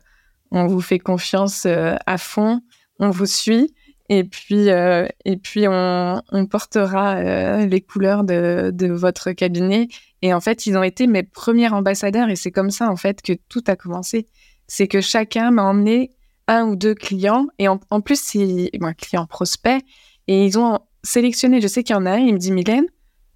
on 0.52 0.68
vous 0.68 0.82
fait 0.82 1.00
confiance 1.00 1.66
euh, 1.66 1.96
à 2.06 2.18
fond, 2.18 2.62
on 3.00 3.10
vous 3.10 3.26
suit. 3.26 3.74
Et 4.10 4.26
puis, 4.26 4.70
euh, 4.70 5.08
et 5.24 5.38
puis 5.38 5.66
on, 5.70 6.22
portera 6.50 7.64
les 7.64 7.80
couleurs 7.80 8.26
de, 8.26 8.92
votre 8.92 9.32
cabinet. 9.32 9.88
Et 10.22 10.34
en 10.34 10.42
fait, 10.42 10.66
ils 10.66 10.78
ont 10.78 10.84
été 10.84 11.08
mes 11.08 11.24
premiers 11.24 11.70
ambassadeurs. 11.70 12.30
Et 12.30 12.36
c'est 12.36 12.52
comme 12.52 12.72
ça, 12.72 12.92
en 12.92 12.98
fait, 12.98 13.22
que 13.22 13.32
tout 13.48 13.64
a 13.68 13.78
commencé. 13.78 14.28
C'est 14.68 14.90
que 14.90 15.00
chacun 15.00 15.52
m'a 15.52 15.64
emmené 15.64 16.12
un 16.48 16.66
ou 16.66 16.76
deux 16.76 16.94
clients. 16.94 17.48
Et 17.58 17.70
en, 17.70 17.78
plus, 18.02 18.22
c'est 18.22 18.70
un 18.82 18.94
client 18.94 19.26
prospect. 19.28 19.80
Et 20.28 20.46
ils 20.46 20.60
ont 20.60 20.80
sélectionné, 21.04 21.62
je 21.62 21.68
sais 21.68 21.84
qu'il 21.84 21.96
y 21.96 22.00
en 22.00 22.06
a 22.06 22.12
un, 22.12 22.18
il 22.18 22.34
me 22.34 22.40
dit, 22.40 22.52
Mylène, 22.52 22.88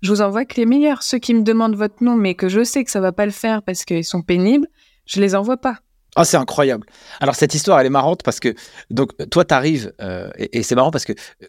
je 0.01 0.11
vous 0.11 0.21
envoie 0.21 0.45
que 0.45 0.55
les 0.57 0.65
meilleurs. 0.65 1.03
Ceux 1.03 1.19
qui 1.19 1.33
me 1.33 1.41
demandent 1.41 1.75
votre 1.75 2.03
nom, 2.03 2.15
mais 2.15 2.35
que 2.35 2.49
je 2.49 2.63
sais 2.63 2.83
que 2.83 2.91
ça 2.91 2.99
va 2.99 3.11
pas 3.11 3.25
le 3.25 3.31
faire 3.31 3.63
parce 3.63 3.85
qu'ils 3.85 4.03
sont 4.03 4.21
pénibles, 4.21 4.67
je 5.05 5.21
les 5.21 5.35
envoie 5.35 5.57
pas. 5.57 5.79
Ah, 6.15 6.23
c'est 6.23 6.37
incroyable. 6.37 6.87
Alors, 7.19 7.35
cette 7.35 7.53
histoire, 7.53 7.79
elle 7.79 7.87
est 7.87 7.89
marrante 7.89 8.23
parce 8.23 8.39
que, 8.39 8.55
donc, 8.89 9.11
toi, 9.29 9.43
tu 9.43 9.53
arrives, 9.53 9.93
euh, 10.01 10.29
et, 10.37 10.63
c'est 10.63 10.75
marrant 10.75 10.91
parce 10.91 11.03
que 11.03 11.11
euh, 11.11 11.47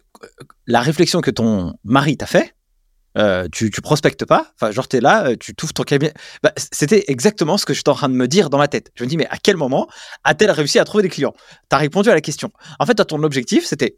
la 0.65 0.81
réflexion 0.81 1.21
que 1.21 1.31
ton 1.31 1.73
mari 1.85 2.17
t'a 2.17 2.25
fait, 2.25 2.53
euh, 3.17 3.47
tu, 3.49 3.71
prospectes 3.81 4.25
pas, 4.25 4.51
enfin, 4.55 4.71
genre, 4.71 4.87
tu 4.89 4.97
es 4.97 5.01
là, 5.01 5.37
tu 5.37 5.55
t'ouvres 5.55 5.73
ton 5.73 5.83
cabinet. 5.83 6.13
Bah, 6.43 6.51
C'était 6.57 7.05
exactement 7.07 7.57
ce 7.57 7.65
que 7.65 7.73
j'étais 7.73 7.89
en 7.89 7.95
train 7.95 8.09
de 8.09 8.13
me 8.13 8.27
dire 8.27 8.49
dans 8.49 8.57
ma 8.57 8.67
tête. 8.67 8.91
Je 8.95 9.05
me 9.05 9.09
dis, 9.09 9.15
mais 9.15 9.27
à 9.29 9.37
quel 9.37 9.55
moment 9.55 9.87
a-t-elle 10.25 10.51
réussi 10.51 10.79
à 10.79 10.85
trouver 10.85 11.01
des 11.03 11.09
clients? 11.09 11.33
Tu 11.69 11.75
as 11.75 11.77
répondu 11.77 12.09
à 12.09 12.13
la 12.13 12.21
question. 12.21 12.51
En 12.79 12.85
fait, 12.85 12.95
ton 12.95 13.23
objectif, 13.23 13.65
c'était 13.65 13.97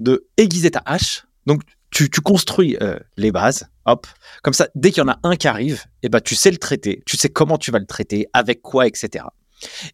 de 0.00 0.26
aiguiser 0.38 0.70
ta 0.70 0.82
hache. 0.86 1.24
Donc, 1.48 1.62
tu, 1.90 2.08
construis 2.20 2.76
les 3.16 3.32
bases, 3.32 3.66
hop, 3.86 4.06
comme 4.42 4.52
ça, 4.52 4.68
dès 4.74 4.90
qu'il 4.90 5.02
y 5.02 5.04
en 5.06 5.08
a 5.08 5.18
un 5.22 5.34
qui 5.34 5.48
arrive, 5.48 5.84
eh 6.02 6.10
ben, 6.10 6.20
tu 6.20 6.34
sais 6.34 6.50
le 6.50 6.58
traiter, 6.58 7.02
tu 7.06 7.16
sais 7.16 7.30
comment 7.30 7.56
tu 7.56 7.70
vas 7.70 7.78
le 7.78 7.86
traiter, 7.86 8.26
avec 8.34 8.60
quoi, 8.60 8.86
etc. 8.86 9.24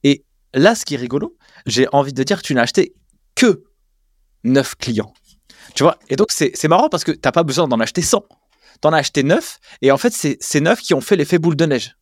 Et 0.02 0.24
là, 0.52 0.74
ce 0.74 0.84
qui 0.84 0.94
est 0.94 0.98
rigolo, 0.98 1.36
j'ai 1.66 1.86
envie 1.92 2.12
de 2.12 2.22
dire 2.24 2.42
que 2.42 2.46
tu 2.46 2.54
n'as 2.54 2.62
acheté 2.62 2.94
que 3.36 3.62
9 4.42 4.74
clients. 4.74 5.14
Tu 5.76 5.84
vois? 5.84 5.96
Et 6.08 6.16
donc, 6.16 6.32
c'est 6.32 6.68
marrant 6.68 6.88
parce 6.88 7.04
que 7.04 7.12
tu 7.12 7.20
n'as 7.24 7.30
pas 7.30 7.44
besoin 7.44 7.68
d'en 7.68 7.78
acheter 7.78 8.02
100. 8.02 8.24
Tu 8.82 8.88
en 8.88 8.92
as 8.92 8.98
acheté 8.98 9.22
9, 9.22 9.58
et 9.82 9.92
en 9.92 9.96
fait, 9.96 10.12
c'est 10.12 10.36
ces 10.40 10.60
9 10.60 10.80
qui 10.80 10.92
ont 10.92 11.00
fait 11.00 11.14
l'effet 11.14 11.38
boule 11.38 11.56
de 11.56 11.66
neige. 11.66 11.96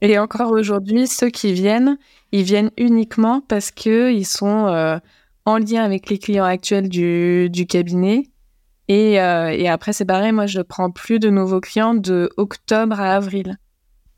Et 0.00 0.18
encore 0.18 0.50
aujourd'hui, 0.50 1.06
ceux 1.06 1.28
qui 1.28 1.52
viennent, 1.52 1.98
ils 2.32 2.42
viennent 2.42 2.70
uniquement 2.78 3.42
parce 3.46 3.70
qu'ils 3.70 4.26
sont 4.26 4.66
euh, 4.66 4.98
en 5.44 5.58
lien 5.58 5.84
avec 5.84 6.08
les 6.08 6.18
clients 6.18 6.44
actuels 6.44 6.88
du 6.88 7.66
cabinet 7.68 8.24
euh, 8.90 9.48
et, 9.48 9.68
après, 9.68 9.92
c'est 9.92 10.04
pareil, 10.04 10.32
moi, 10.32 10.46
je 10.46 10.60
prends 10.60 10.90
plus 10.90 11.18
de 11.18 11.30
nouveaux 11.30 11.60
clients 11.60 11.94
de 11.94 12.30
octobre 12.36 13.00
à 13.00 13.16
avril. 13.16 13.56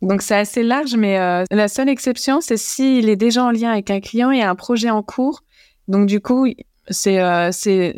Donc, 0.02 0.22
c'est 0.22 0.36
assez 0.36 0.62
large, 0.62 0.96
mais 0.96 1.18
euh, 1.18 1.44
la 1.50 1.68
seule 1.68 1.88
exception, 1.88 2.40
c'est 2.40 2.56
s'il 2.56 3.08
est 3.08 3.16
déjà 3.16 3.44
en 3.44 3.50
lien 3.50 3.70
avec 3.72 3.90
un 3.90 4.00
client 4.00 4.30
et 4.30 4.42
un 4.42 4.54
projet 4.54 4.90
en 4.90 5.02
cours. 5.02 5.42
Donc, 5.88 6.06
du 6.06 6.20
coup, 6.20 6.46
c'est 6.88 7.20
euh, 7.20 7.50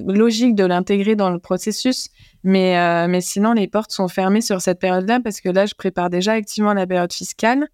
logique 0.07 0.55
de 0.55 0.65
l'intégrer 0.65 1.17
dans 1.17 1.31
le 1.31 1.39
processus. 1.39 2.09
Mais, 2.45 3.09
mais 3.09 3.21
sinon, 3.21 3.53
les 3.53 3.67
portes 3.67 3.91
sont 3.91 4.07
fermées 4.07 4.41
sur 4.41 4.61
cette 4.61 4.79
période-là 4.79 5.19
parce 5.23 5.41
que 5.41 5.49
là, 5.49 5.67
je 5.67 5.75
prépare 5.75 6.09
déjà 6.09 6.33
activement 6.33 6.73
la 6.73 6.87
période 6.87 7.13
fiscale. 7.13 7.67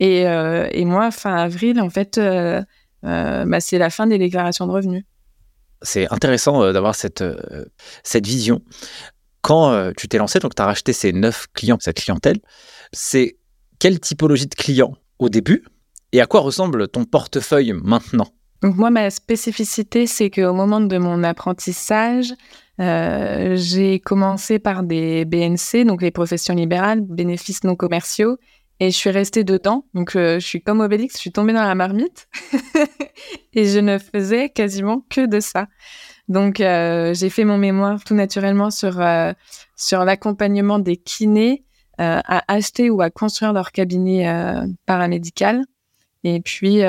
Et, 0.00 0.20
et 0.20 0.84
moi, 0.84 1.10
fin 1.10 1.34
avril, 1.34 1.80
en 1.80 1.88
fait, 1.88 2.20
bah, 3.02 3.60
c'est 3.60 3.78
la 3.78 3.90
fin 3.90 4.06
des 4.06 4.18
déclarations 4.18 4.66
de 4.66 4.72
revenus 4.72 5.04
c'est 5.82 6.12
intéressant 6.12 6.62
euh, 6.62 6.72
d'avoir 6.72 6.94
cette, 6.94 7.22
euh, 7.22 7.64
cette 8.02 8.26
vision. 8.26 8.62
Quand 9.42 9.70
euh, 9.70 9.92
tu 9.96 10.08
t'es 10.08 10.18
lancé, 10.18 10.38
donc 10.40 10.54
tu 10.54 10.62
as 10.62 10.66
racheté 10.66 10.92
ces 10.92 11.12
neuf 11.12 11.46
clients, 11.54 11.78
cette 11.80 11.96
clientèle, 11.96 12.38
c'est 12.92 13.36
quelle 13.78 14.00
typologie 14.00 14.46
de 14.46 14.54
clients 14.54 14.94
au 15.18 15.28
début 15.28 15.64
et 16.12 16.20
à 16.20 16.26
quoi 16.26 16.40
ressemble 16.40 16.88
ton 16.88 17.04
portefeuille 17.04 17.72
maintenant? 17.72 18.28
Donc 18.62 18.76
moi, 18.76 18.90
ma 18.90 19.08
spécificité, 19.10 20.06
c'est 20.06 20.30
qu'au 20.30 20.52
moment 20.52 20.80
de 20.80 20.98
mon 20.98 21.22
apprentissage, 21.22 22.32
j'ai 22.78 24.00
commencé 24.00 24.58
par 24.58 24.82
des 24.82 25.24
BNC, 25.24 25.84
donc 25.84 26.02
les 26.02 26.10
professions 26.10 26.54
libérales, 26.54 27.00
bénéfices 27.02 27.62
non 27.62 27.76
commerciaux, 27.76 28.36
et 28.80 28.90
je 28.90 28.96
suis 28.96 29.10
restée 29.10 29.44
dedans. 29.44 29.84
Donc, 29.94 30.14
euh, 30.14 30.38
je 30.38 30.46
suis 30.46 30.62
comme 30.62 30.80
Obélix, 30.80 31.14
je 31.14 31.20
suis 31.20 31.32
tombée 31.32 31.52
dans 31.52 31.62
la 31.62 31.74
marmite. 31.74 32.28
et 33.52 33.66
je 33.66 33.78
ne 33.78 33.98
faisais 33.98 34.50
quasiment 34.50 35.04
que 35.10 35.26
de 35.26 35.40
ça. 35.40 35.66
Donc, 36.28 36.60
euh, 36.60 37.14
j'ai 37.14 37.30
fait 37.30 37.44
mon 37.44 37.58
mémoire 37.58 38.04
tout 38.04 38.14
naturellement 38.14 38.70
sur, 38.70 39.00
euh, 39.00 39.32
sur 39.76 40.04
l'accompagnement 40.04 40.78
des 40.78 40.96
kinés 40.96 41.64
à 42.00 42.44
acheter 42.46 42.90
ou 42.90 43.02
à 43.02 43.10
construire 43.10 43.52
leur 43.52 43.72
cabinet 43.72 44.24
paramédical. 44.86 45.64
Et 46.22 46.40
puis, 46.40 46.82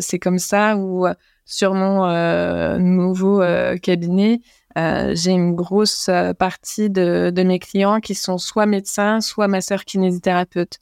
c'est 0.00 0.18
comme 0.18 0.40
ça 0.40 0.76
où, 0.76 1.06
sur 1.44 1.72
mon 1.72 2.76
nouveau 2.80 3.44
cabinet, 3.80 4.40
j'ai 4.74 5.30
une 5.30 5.54
grosse 5.54 6.10
partie 6.36 6.90
de, 6.90 7.30
de, 7.32 7.42
mes 7.44 7.60
clients 7.60 8.00
qui 8.00 8.16
sont 8.16 8.38
soit 8.38 8.66
médecins, 8.66 9.20
soit 9.20 9.46
masseurs 9.46 9.84
kinésithérapeutes. 9.84 10.80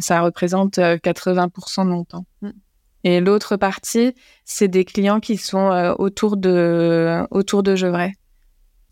Ça 0.00 0.20
représente 0.20 0.78
80% 0.78 1.80
euh, 1.80 1.84
de 1.84 1.88
mon 1.88 2.04
temps. 2.04 2.26
Mm. 2.42 2.50
Et 3.04 3.20
l'autre 3.20 3.56
partie, 3.56 4.14
c'est 4.44 4.68
des 4.68 4.84
clients 4.84 5.20
qui 5.20 5.36
sont 5.36 5.70
euh, 5.70 5.94
autour 5.98 6.36
de, 6.36 7.24
autour 7.30 7.62
de 7.62 7.74
Gevrey. 7.76 8.12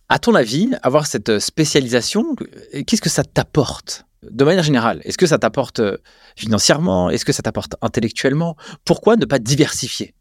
À 0.09 0.19
ton 0.19 0.35
avis, 0.35 0.71
avoir 0.83 1.07
cette 1.07 1.39
spécialisation, 1.39 2.37
euh, 2.75 2.83
qu'est-ce 2.87 3.03
que 3.03 3.11
ça 3.11 3.25
t'apporte? 3.25 4.05
De 4.23 4.45
manière 4.45 4.63
générale 4.63 5.03
Est-ce 5.05 5.19
que 5.19 5.27
ça 5.27 5.39
t'apporte 5.39 5.81
financièrement? 6.37 7.11
Est-ce 7.11 7.25
que 7.25 7.33
ça 7.33 7.43
t'apporte 7.43 7.77
intellectuellement? 7.83 8.57
Pourquoi 8.85 9.17
ne 9.17 9.25
pas 9.25 9.39
diversifier? 9.39 10.15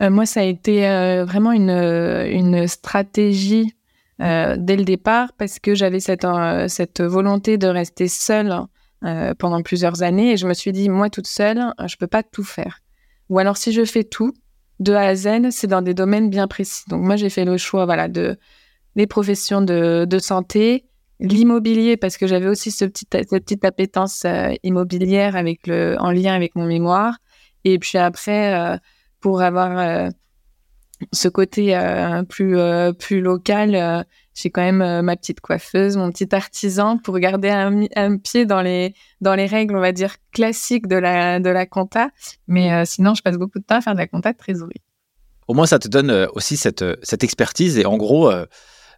Moi, 0.00 0.26
ça 0.26 0.40
a 0.40 0.42
été 0.42 0.82
vraiment 1.24 1.52
une, 1.52 1.70
une 1.70 2.66
stratégie 2.66 3.72
dès 4.18 4.76
le 4.76 4.82
départ 4.84 5.32
parce 5.38 5.60
que 5.60 5.74
j'avais 5.74 6.00
cette, 6.00 6.26
cette 6.66 7.00
volonté 7.00 7.56
de 7.56 7.68
rester 7.68 8.08
seule 8.08 8.66
euh, 9.04 9.34
pendant 9.34 9.62
plusieurs 9.62 10.02
années 10.02 10.32
et 10.32 10.36
je 10.36 10.46
me 10.46 10.54
suis 10.54 10.72
dit, 10.72 10.88
moi 10.88 11.10
toute 11.10 11.26
seule, 11.26 11.58
euh, 11.58 11.88
je 11.88 11.96
peux 11.96 12.06
pas 12.06 12.22
tout 12.22 12.44
faire. 12.44 12.80
Ou 13.28 13.38
alors 13.38 13.56
si 13.56 13.72
je 13.72 13.84
fais 13.84 14.04
tout, 14.04 14.32
de 14.80 14.92
A 14.92 15.08
à 15.08 15.14
Z, 15.14 15.50
c'est 15.50 15.66
dans 15.66 15.82
des 15.82 15.94
domaines 15.94 16.30
bien 16.30 16.48
précis. 16.48 16.84
Donc 16.88 17.02
moi 17.02 17.16
j'ai 17.16 17.30
fait 17.30 17.44
le 17.44 17.56
choix 17.56 17.84
voilà, 17.84 18.08
de 18.08 18.36
les 18.94 19.06
professions 19.06 19.62
de, 19.62 20.04
de 20.08 20.18
santé, 20.18 20.86
l'immobilier 21.20 21.96
parce 21.96 22.16
que 22.16 22.26
j'avais 22.26 22.48
aussi 22.48 22.70
ce 22.70 22.84
petit, 22.84 23.06
cette 23.12 23.30
petite 23.30 23.64
appétence 23.64 24.24
euh, 24.24 24.52
immobilière 24.62 25.36
avec 25.36 25.66
le, 25.66 25.96
en 25.98 26.10
lien 26.10 26.34
avec 26.34 26.54
mon 26.54 26.66
mémoire. 26.66 27.18
Et 27.64 27.78
puis 27.78 27.98
après, 27.98 28.78
pour 29.20 29.40
avoir 29.40 30.10
ce 31.12 31.28
côté 31.28 31.78
plus, 32.28 32.56
plus 32.98 33.20
local, 33.20 34.04
j'ai 34.34 34.50
quand 34.50 34.62
même 34.62 34.82
euh, 34.82 35.02
ma 35.02 35.16
petite 35.16 35.40
coiffeuse, 35.40 35.96
mon 35.96 36.10
petit 36.10 36.34
artisan 36.34 36.98
pour 36.98 37.18
garder 37.18 37.50
un, 37.50 38.16
pied 38.16 38.46
dans 38.46 38.62
les, 38.62 38.94
dans 39.20 39.34
les 39.34 39.46
règles, 39.46 39.76
on 39.76 39.80
va 39.80 39.92
dire, 39.92 40.16
classiques 40.32 40.86
de 40.86 40.96
la, 40.96 41.38
de 41.38 41.50
la 41.50 41.66
compta. 41.66 42.10
Mais 42.48 42.72
euh, 42.72 42.84
sinon, 42.86 43.14
je 43.14 43.22
passe 43.22 43.36
beaucoup 43.36 43.58
de 43.58 43.64
temps 43.64 43.76
à 43.76 43.80
faire 43.80 43.92
de 43.94 43.98
la 43.98 44.06
compta 44.06 44.32
de 44.32 44.38
trésorerie. 44.38 44.80
Au 45.48 45.54
moins, 45.54 45.66
ça 45.66 45.78
te 45.78 45.88
donne 45.88 46.10
euh, 46.10 46.26
aussi 46.34 46.56
cette, 46.56 46.84
cette 47.02 47.24
expertise. 47.24 47.78
Et 47.78 47.84
en 47.84 47.96
gros, 47.96 48.32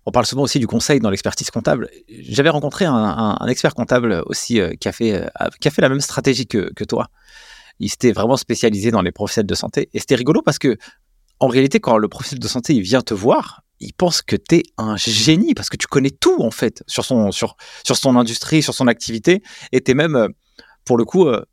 on 0.06 0.10
parle 0.12 0.26
souvent 0.26 0.42
aussi 0.42 0.60
du 0.60 0.66
conseil 0.66 1.00
dans 1.00 1.10
l'expertise 1.10 1.50
comptable. 1.50 1.88
J'avais 2.08 2.50
rencontré 2.50 2.84
un, 2.84 3.46
expert 3.48 3.74
comptable 3.74 4.22
aussi 4.26 4.60
qui, 4.78 4.88
a 4.88 4.92
fait, 4.92 5.28
qui 5.60 5.68
a 5.68 5.70
fait 5.70 5.82
la 5.82 5.88
même 5.88 6.00
stratégie 6.00 6.46
que, 6.46 6.72
que 6.74 6.84
toi. 6.84 7.08
Il 7.80 7.90
s'était 7.90 8.12
vraiment 8.12 8.36
spécialisé 8.36 8.92
dans 8.92 9.02
les 9.02 9.10
professionnels 9.10 9.48
de 9.48 9.54
santé. 9.54 9.88
Et 9.94 9.98
c'était 9.98 10.14
rigolo 10.14 10.42
parce 10.42 10.58
que, 10.58 10.76
en 11.40 11.48
réalité, 11.48 11.80
quand 11.80 11.98
le 11.98 12.08
professionnel 12.08 12.42
de 12.42 12.48
santé 12.48 12.78
vient 12.80 13.02
te 13.02 13.14
voir, 13.14 13.64
il 13.80 13.92
pense 13.92 14.22
que 14.22 14.36
tu 14.36 14.56
es 14.56 14.62
un 14.78 14.96
génie 14.96 15.54
parce 15.54 15.68
que 15.68 15.76
tu 15.76 15.86
connais 15.86 16.10
tout 16.10 16.40
en 16.40 16.50
fait 16.50 16.82
sur 16.86 17.04
son, 17.04 17.30
sur, 17.30 17.56
sur 17.84 17.96
son 17.96 18.16
industrie, 18.16 18.62
sur 18.62 18.74
son 18.74 18.86
activité 18.86 19.42
et 19.72 19.80
tu 19.80 19.90
es 19.90 19.94
même, 19.94 20.16
euh, 20.16 20.28
pour 20.84 20.96
le 20.96 21.04
coup, 21.04 21.26
euh, 21.26 21.44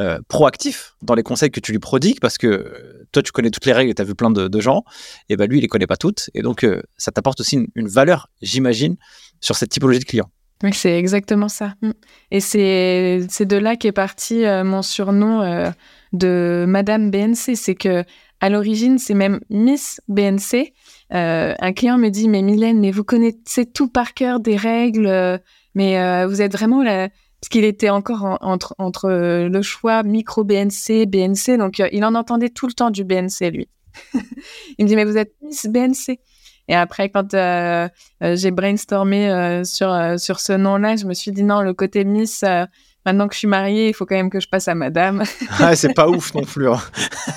euh, 0.00 0.18
proactif 0.28 0.94
dans 1.02 1.14
les 1.14 1.22
conseils 1.22 1.50
que 1.50 1.60
tu 1.60 1.72
lui 1.72 1.78
prodigues 1.78 2.20
parce 2.20 2.38
que 2.38 3.06
toi, 3.12 3.22
tu 3.22 3.32
connais 3.32 3.50
toutes 3.50 3.66
les 3.66 3.72
règles 3.72 3.90
et 3.90 3.94
tu 3.94 4.02
as 4.02 4.04
vu 4.04 4.14
plein 4.14 4.30
de, 4.30 4.60
gens 4.60 4.84
et 5.28 5.36
ben 5.36 5.48
lui, 5.48 5.58
il 5.58 5.60
les 5.60 5.68
connaît 5.68 5.86
pas 5.86 5.96
toutes 5.96 6.30
et 6.34 6.42
donc 6.42 6.66
ça 6.96 7.12
t'apporte 7.12 7.40
aussi 7.40 7.58
une, 7.74 7.88
valeur, 7.88 8.28
j'imagine, 8.40 8.96
sur 9.40 9.56
cette 9.56 9.70
typologie 9.70 9.98
de 9.98 10.04
clients. 10.04 10.30
Oui, 10.62 10.72
c'est 10.72 10.96
exactement 10.96 11.48
ça. 11.48 11.74
Mm. 11.82 11.90
Et 12.30 12.40
c'est 12.40 13.44
de 13.44 13.56
là 13.56 13.76
qu'est 13.76 13.92
parti 13.92 14.44
mon 14.64 14.82
surnom 14.82 15.72
de 16.12 16.64
Madame 16.68 17.10
BNC. 17.10 17.56
C'est 17.56 17.74
que 17.74 18.04
à 18.42 18.50
l'origine, 18.50 18.98
c'est 18.98 19.14
même 19.14 19.40
Miss 19.50 20.00
BNC. 20.08 20.72
Euh, 21.14 21.54
un 21.58 21.72
client 21.72 21.96
me 21.96 22.08
dit, 22.08 22.28
mais 22.28 22.42
Mylène, 22.42 22.80
mais 22.80 22.90
vous 22.90 23.04
connaissez 23.04 23.66
tout 23.72 23.86
par 23.88 24.14
cœur 24.14 24.40
des 24.40 24.56
règles, 24.56 25.06
euh, 25.06 25.38
mais 25.76 26.00
euh, 26.00 26.26
vous 26.26 26.42
êtes 26.42 26.52
vraiment 26.52 26.82
là, 26.82 27.08
parce 27.40 27.48
qu'il 27.50 27.64
était 27.64 27.88
encore 27.88 28.38
entre, 28.40 28.74
entre 28.78 29.10
le 29.48 29.62
choix 29.62 30.02
micro 30.02 30.42
BNC, 30.42 31.06
BNC, 31.06 31.56
donc 31.56 31.80
il 31.92 32.04
en 32.04 32.16
entendait 32.16 32.48
tout 32.48 32.66
le 32.66 32.72
temps 32.72 32.90
du 32.90 33.04
BNC, 33.04 33.52
lui. 33.52 33.68
il 34.78 34.84
me 34.84 34.88
dit, 34.88 34.96
mais 34.96 35.04
vous 35.04 35.16
êtes 35.16 35.34
Miss 35.40 35.66
BNC. 35.66 36.18
Et 36.66 36.74
après, 36.74 37.10
quand 37.10 37.36
j'ai 38.20 38.50
brainstormé 38.50 39.62
sur, 39.64 40.18
sur 40.18 40.40
ce 40.40 40.52
nom-là, 40.52 40.96
je 40.96 41.06
me 41.06 41.14
suis 41.14 41.30
dit, 41.30 41.44
non, 41.44 41.60
le 41.60 41.74
côté 41.74 42.04
Miss, 42.04 42.44
maintenant 43.04 43.28
que 43.28 43.34
je 43.34 43.38
suis 43.38 43.48
mariée, 43.48 43.88
il 43.88 43.94
faut 43.94 44.06
quand 44.06 44.14
même 44.14 44.30
que 44.30 44.40
je 44.40 44.48
passe 44.48 44.68
à 44.68 44.74
madame. 44.74 45.22
ah, 45.58 45.74
c'est 45.76 45.94
pas 45.94 46.08
ouf 46.08 46.34
non 46.34 46.42
plus. 46.42 46.68
Hein. 46.68 46.80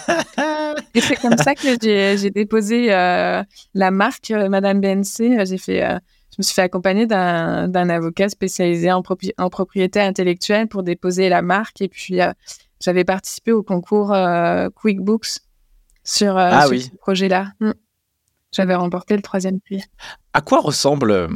Et 0.93 1.01
c'est 1.01 1.16
comme 1.16 1.38
ça 1.38 1.55
que 1.55 1.78
j'ai 1.82 2.30
déposé 2.30 2.93
euh, 2.93 3.43
la 3.74 3.91
marque 3.91 4.32
euh, 4.32 4.49
Madame 4.49 4.82
BNC. 4.82 5.45
J'ai 5.45 5.57
fait, 5.57 5.84
euh, 5.84 5.97
je 6.32 6.36
me 6.39 6.43
suis 6.43 6.53
fait 6.53 6.61
accompagner 6.61 7.05
d'un 7.05 7.89
avocat 7.89 8.30
spécialisé 8.30 8.91
en, 8.91 9.03
en, 9.38 9.49
propriété 9.49 9.99
intellectuelle 9.99 10.68
pour 10.68 10.84
déposer 10.84 11.30
la 11.30 11.41
marque. 11.41 11.82
Et 11.82 11.89
puis, 11.89 12.20
j'avais 12.80 13.03
participé 13.03 13.51
au 13.51 13.63
concours 13.63 14.16
QuickBooks 14.76 15.39
sur, 16.03 16.38
ah 16.38 16.68
ce 16.68 16.95
projet-là. 16.97 17.51
Hmm. 17.59 17.72
J'avais 18.51 18.76
remporté 18.76 19.16
le 19.16 19.22
troisième 19.22 19.59
prix. 19.59 19.84
À 20.34 20.41
quoi 20.41 20.61
ressemble 20.61 21.30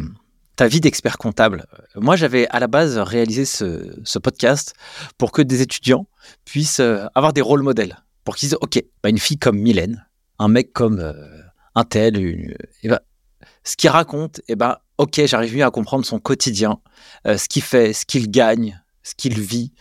ta 0.59 0.67
vie 0.67 0.81
d'expert 0.81 1.17
comptable. 1.17 1.65
Moi, 1.95 2.17
j'avais 2.17 2.45
à 2.49 2.59
la 2.59 2.67
base 2.67 2.97
réalisé 2.97 3.45
ce, 3.45 4.19
podcast 4.19 4.73
pour 5.17 5.31
que 5.31 5.41
des 5.41 5.61
étudiants 5.61 6.05
puissent 6.43 6.81
avoir 7.15 7.31
des 7.31 7.39
rôles 7.39 7.63
modèles 7.63 7.95
pour 8.25 8.35
qu'ils 8.35 8.49
disent 8.49 8.57
ok, 8.59 8.83
bah, 9.01 9.09
une 9.09 9.19
fille 9.19 9.37
comme 9.37 9.57
Mylène, 9.57 10.05
un 10.37 10.49
mec 10.49 10.73
comme 10.73 10.99
euh, 10.99 11.13
un 11.75 11.85
tel, 11.85 12.17
et 12.17 12.89
bah, 12.89 13.01
ce 13.63 13.77
qu'il 13.77 13.89
raconte, 13.89 14.39
et 14.39 14.43
eh 14.49 14.55
ben 14.57 14.75
ok, 14.97 15.21
j'arrive 15.27 15.55
mieux 15.55 15.63
à 15.63 15.71
comprendre 15.71 16.05
son 16.05 16.19
quotidien, 16.19 16.81
euh, 17.25 17.37
ce 17.37 17.47
qu'il 17.47 17.61
fait, 17.61 17.93
ce 17.93 18.05
qu'il 18.05 18.29
gagne, 18.29 18.83
ce 19.01 19.15
qu'il 19.15 19.39
vit. 19.39 19.71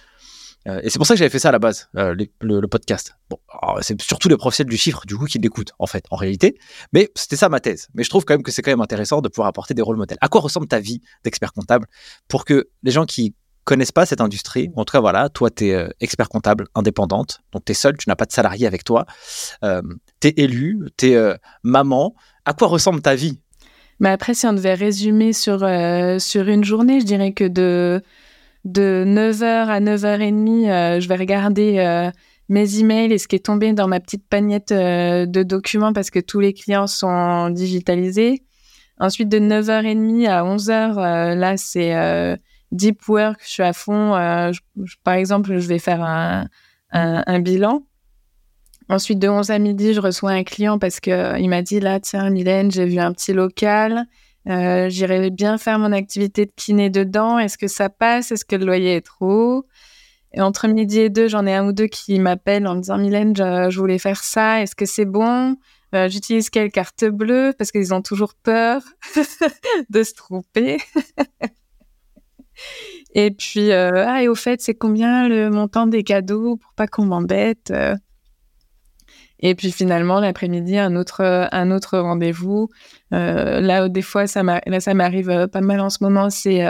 Euh, 0.69 0.81
et 0.83 0.91
c'est 0.91 0.99
pour 0.99 1.07
ça 1.07 1.15
que 1.15 1.19
j'avais 1.19 1.31
fait 1.31 1.39
ça 1.39 1.49
à 1.49 1.53
la 1.53 1.59
base, 1.59 1.89
le, 1.95 2.67
podcast. 2.67 3.15
Bon, 3.31 3.39
c'est 3.81 4.01
surtout 4.03 4.29
les 4.29 4.37
professionnels 4.37 4.71
du 4.71 4.77
chiffre, 4.77 5.03
du 5.07 5.17
coup, 5.17 5.27
qui 5.27 5.39
l'écoutent, 5.39 5.73
en 5.79 5.87
fait, 5.87 6.05
en 6.11 6.17
réalité. 6.17 6.59
Mais 6.93 7.11
c'était 7.15 7.37
ça 7.37 7.49
ma 7.49 7.61
thèse. 7.61 7.89
Mais 7.95 8.05
je 8.05 8.11
trouve 8.11 8.25
quand 8.25 8.35
même 8.35 8.43
que 8.43 8.53
c'est 8.53 8.63
quand 8.63 8.71
même 8.71 8.81
intéressant 8.81 9.21
de 9.21 9.29
pouvoir 9.29 9.49
apporter 9.49 9.75
des 9.75 9.83
rôles 9.83 9.97
modèles. 9.97 10.19
À 10.21 10.29
quoi 10.29 10.41
ressemble 10.41 10.67
ta 10.67 10.81
vie 10.81 11.01
d'expert 11.25 11.53
comptable 11.53 11.87
pour 12.29 12.45
que 12.45 12.69
les 12.83 12.91
gens 12.91 13.07
qui 13.07 13.35
connaissent 13.69 13.93
pas 13.93 14.07
cette 14.07 14.23
industrie, 14.23 14.71
en 14.77 14.87
tout 14.87 14.93
cas, 14.93 15.01
voilà, 15.01 15.29
toi, 15.29 15.51
tu 15.51 15.67
es 15.67 15.75
euh, 15.75 15.91
expert 16.01 16.31
comptable 16.31 16.69
indépendante, 16.75 17.41
donc 17.53 17.67
tu 17.67 17.73
es 17.73 17.75
seul, 17.75 17.99
tu 17.99 18.09
n'as 18.09 18.17
pas 18.17 18.25
de 18.25 18.33
salarié 18.33 18.67
avec 18.67 18.83
toi, 18.83 19.05
euh, 19.63 19.83
tu 20.21 20.29
es 20.29 20.35
élu, 20.39 20.89
tu 20.97 21.11
es 21.11 21.17
euh, 21.17 21.35
maman. 21.63 22.15
À 22.47 22.55
quoi 22.55 22.69
ressemble 22.69 23.03
ta 23.03 23.15
vie? 23.15 23.41
Mais 24.01 24.09
Après, 24.09 24.33
si 24.33 24.47
on 24.47 24.55
devait 24.55 24.73
résumer 24.73 25.35
sur, 25.35 25.59
sur 26.19 26.49
une 26.49 26.65
journée, 26.65 27.01
je 27.01 27.05
dirais 27.05 27.33
que 27.33 27.47
de, 27.47 28.03
de 28.65 29.05
9h 29.07 29.45
à 29.45 29.81
9h30, 29.81 31.01
je 31.01 31.09
vais 31.09 31.17
regarder 31.17 32.11
mes 32.49 32.79
emails 32.79 33.13
et 33.13 33.19
ce 33.19 33.29
qui 33.29 33.37
est 33.37 33.45
tombé 33.45 33.73
dans 33.73 33.89
ma 33.89 34.01
petite 34.01 34.27
pagnette 34.29 34.73
de 34.73 35.43
documents 35.43 35.93
parce 35.93 36.11
que 36.11 36.19
tous 36.19 36.41
les 36.41 36.53
clients 36.53 36.87
sont 36.87 37.51
digitalisés. 37.51 38.43
Ensuite, 39.01 39.29
de 39.29 39.39
9h30 39.39 40.29
à 40.29 40.43
11h, 40.45 41.35
là, 41.35 41.57
c'est 41.57 42.39
deep 42.73 43.09
work, 43.09 43.41
je 43.43 43.49
suis 43.49 43.63
à 43.63 43.73
fond. 43.73 44.15
Euh, 44.15 44.53
par 45.05 45.15
exemple, 45.15 45.59
je 45.59 45.69
vais 45.69 45.79
faire 45.79 46.03
un, 46.03 47.41
bilan. 47.41 47.83
Ensuite, 48.89 49.19
de 49.19 49.29
11 49.29 49.51
à 49.51 49.59
midi, 49.59 49.93
je 49.93 50.01
reçois 50.01 50.31
un 50.31 50.45
client 50.45 50.79
parce 50.79 50.99
euh, 51.09 51.37
il 51.39 51.49
m'a 51.49 51.63
dit 51.63 51.81
là, 51.81 52.01
tiens, 52.01 52.31
Mylène, 52.31 52.71
j'ai 52.71 52.87
vu 52.87 52.99
un 52.99 53.13
petit 53.13 53.33
local. 53.33 54.07
Euh, 54.49 54.89
J'irais 54.89 55.31
bien 55.31 55.59
faire 55.59 55.79
mon 55.79 55.93
activité 55.93 56.47
de 56.47 56.53
kiné 56.57 56.91
dedans. 56.91 57.39
Est-ce 57.39 57.59
que 57.59 57.69
ça 57.69 57.89
passe? 57.89 58.33
Est-ce 58.33 58.45
que 58.45 58.57
le 58.57 58.65
loyer 58.65 58.97
est 58.97 59.07
trop 59.07 59.67
Et 60.33 60.41
entre 60.41 60.69
midi 60.69 61.01
et 61.01 61.11
deux, 61.11 61.29
j'en 61.29 61.47
ai 61.47 61.55
un 61.55 61.67
ou 61.67 61.73
deux 61.73 61.87
qui 61.87 62.19
m'appellent 62.19 62.67
en 62.67 62.75
me 62.77 62.81
disant 62.81 62.99
Mylène, 62.99 63.37
je, 63.37 63.69
je 63.71 63.79
voulais 63.79 63.99
faire 63.99 64.23
ça. 64.23 64.63
Est-ce 64.63 64.75
que 64.75 64.87
c'est 64.87 65.05
bon? 65.05 65.57
Euh, 65.95 66.09
J'utilise 66.09 66.51
quelle 66.51 66.71
carte 66.71 67.05
bleue? 67.05 67.53
Parce 67.57 67.71
qu'ils 67.71 67.93
ont 67.95 68.03
toujours 68.03 68.35
peur 68.35 68.83
de 69.91 70.03
se 70.03 70.15
tromper. 70.15 70.79
Et 73.15 73.31
puis, 73.31 73.71
euh, 73.71 74.05
ah, 74.07 74.23
et 74.23 74.29
au 74.29 74.35
fait, 74.35 74.61
c'est 74.61 74.75
combien 74.75 75.29
le 75.29 75.49
montant 75.49 75.87
des 75.87 76.03
cadeaux 76.03 76.57
pour 76.57 76.73
pas 76.75 76.87
qu'on 76.87 77.05
m'embête? 77.07 77.71
Euh? 77.71 77.95
Et 79.41 79.55
puis 79.55 79.71
finalement, 79.71 80.21
l'après-midi, 80.21 80.79
un 80.79 80.97
autre, 80.97 81.49
un 81.53 81.71
autre 81.71 81.99
rendez-vous. 81.99 82.69
Euh, 83.13 83.61
là, 83.61 83.89
des 83.89 84.03
fois, 84.03 84.27
ça 84.27 84.43
m'arrive 84.43 85.49
pas 85.49 85.61
mal 85.61 85.81
en 85.81 85.91
ce 85.91 85.99
moment. 86.03 86.31
C'est, 86.31 86.65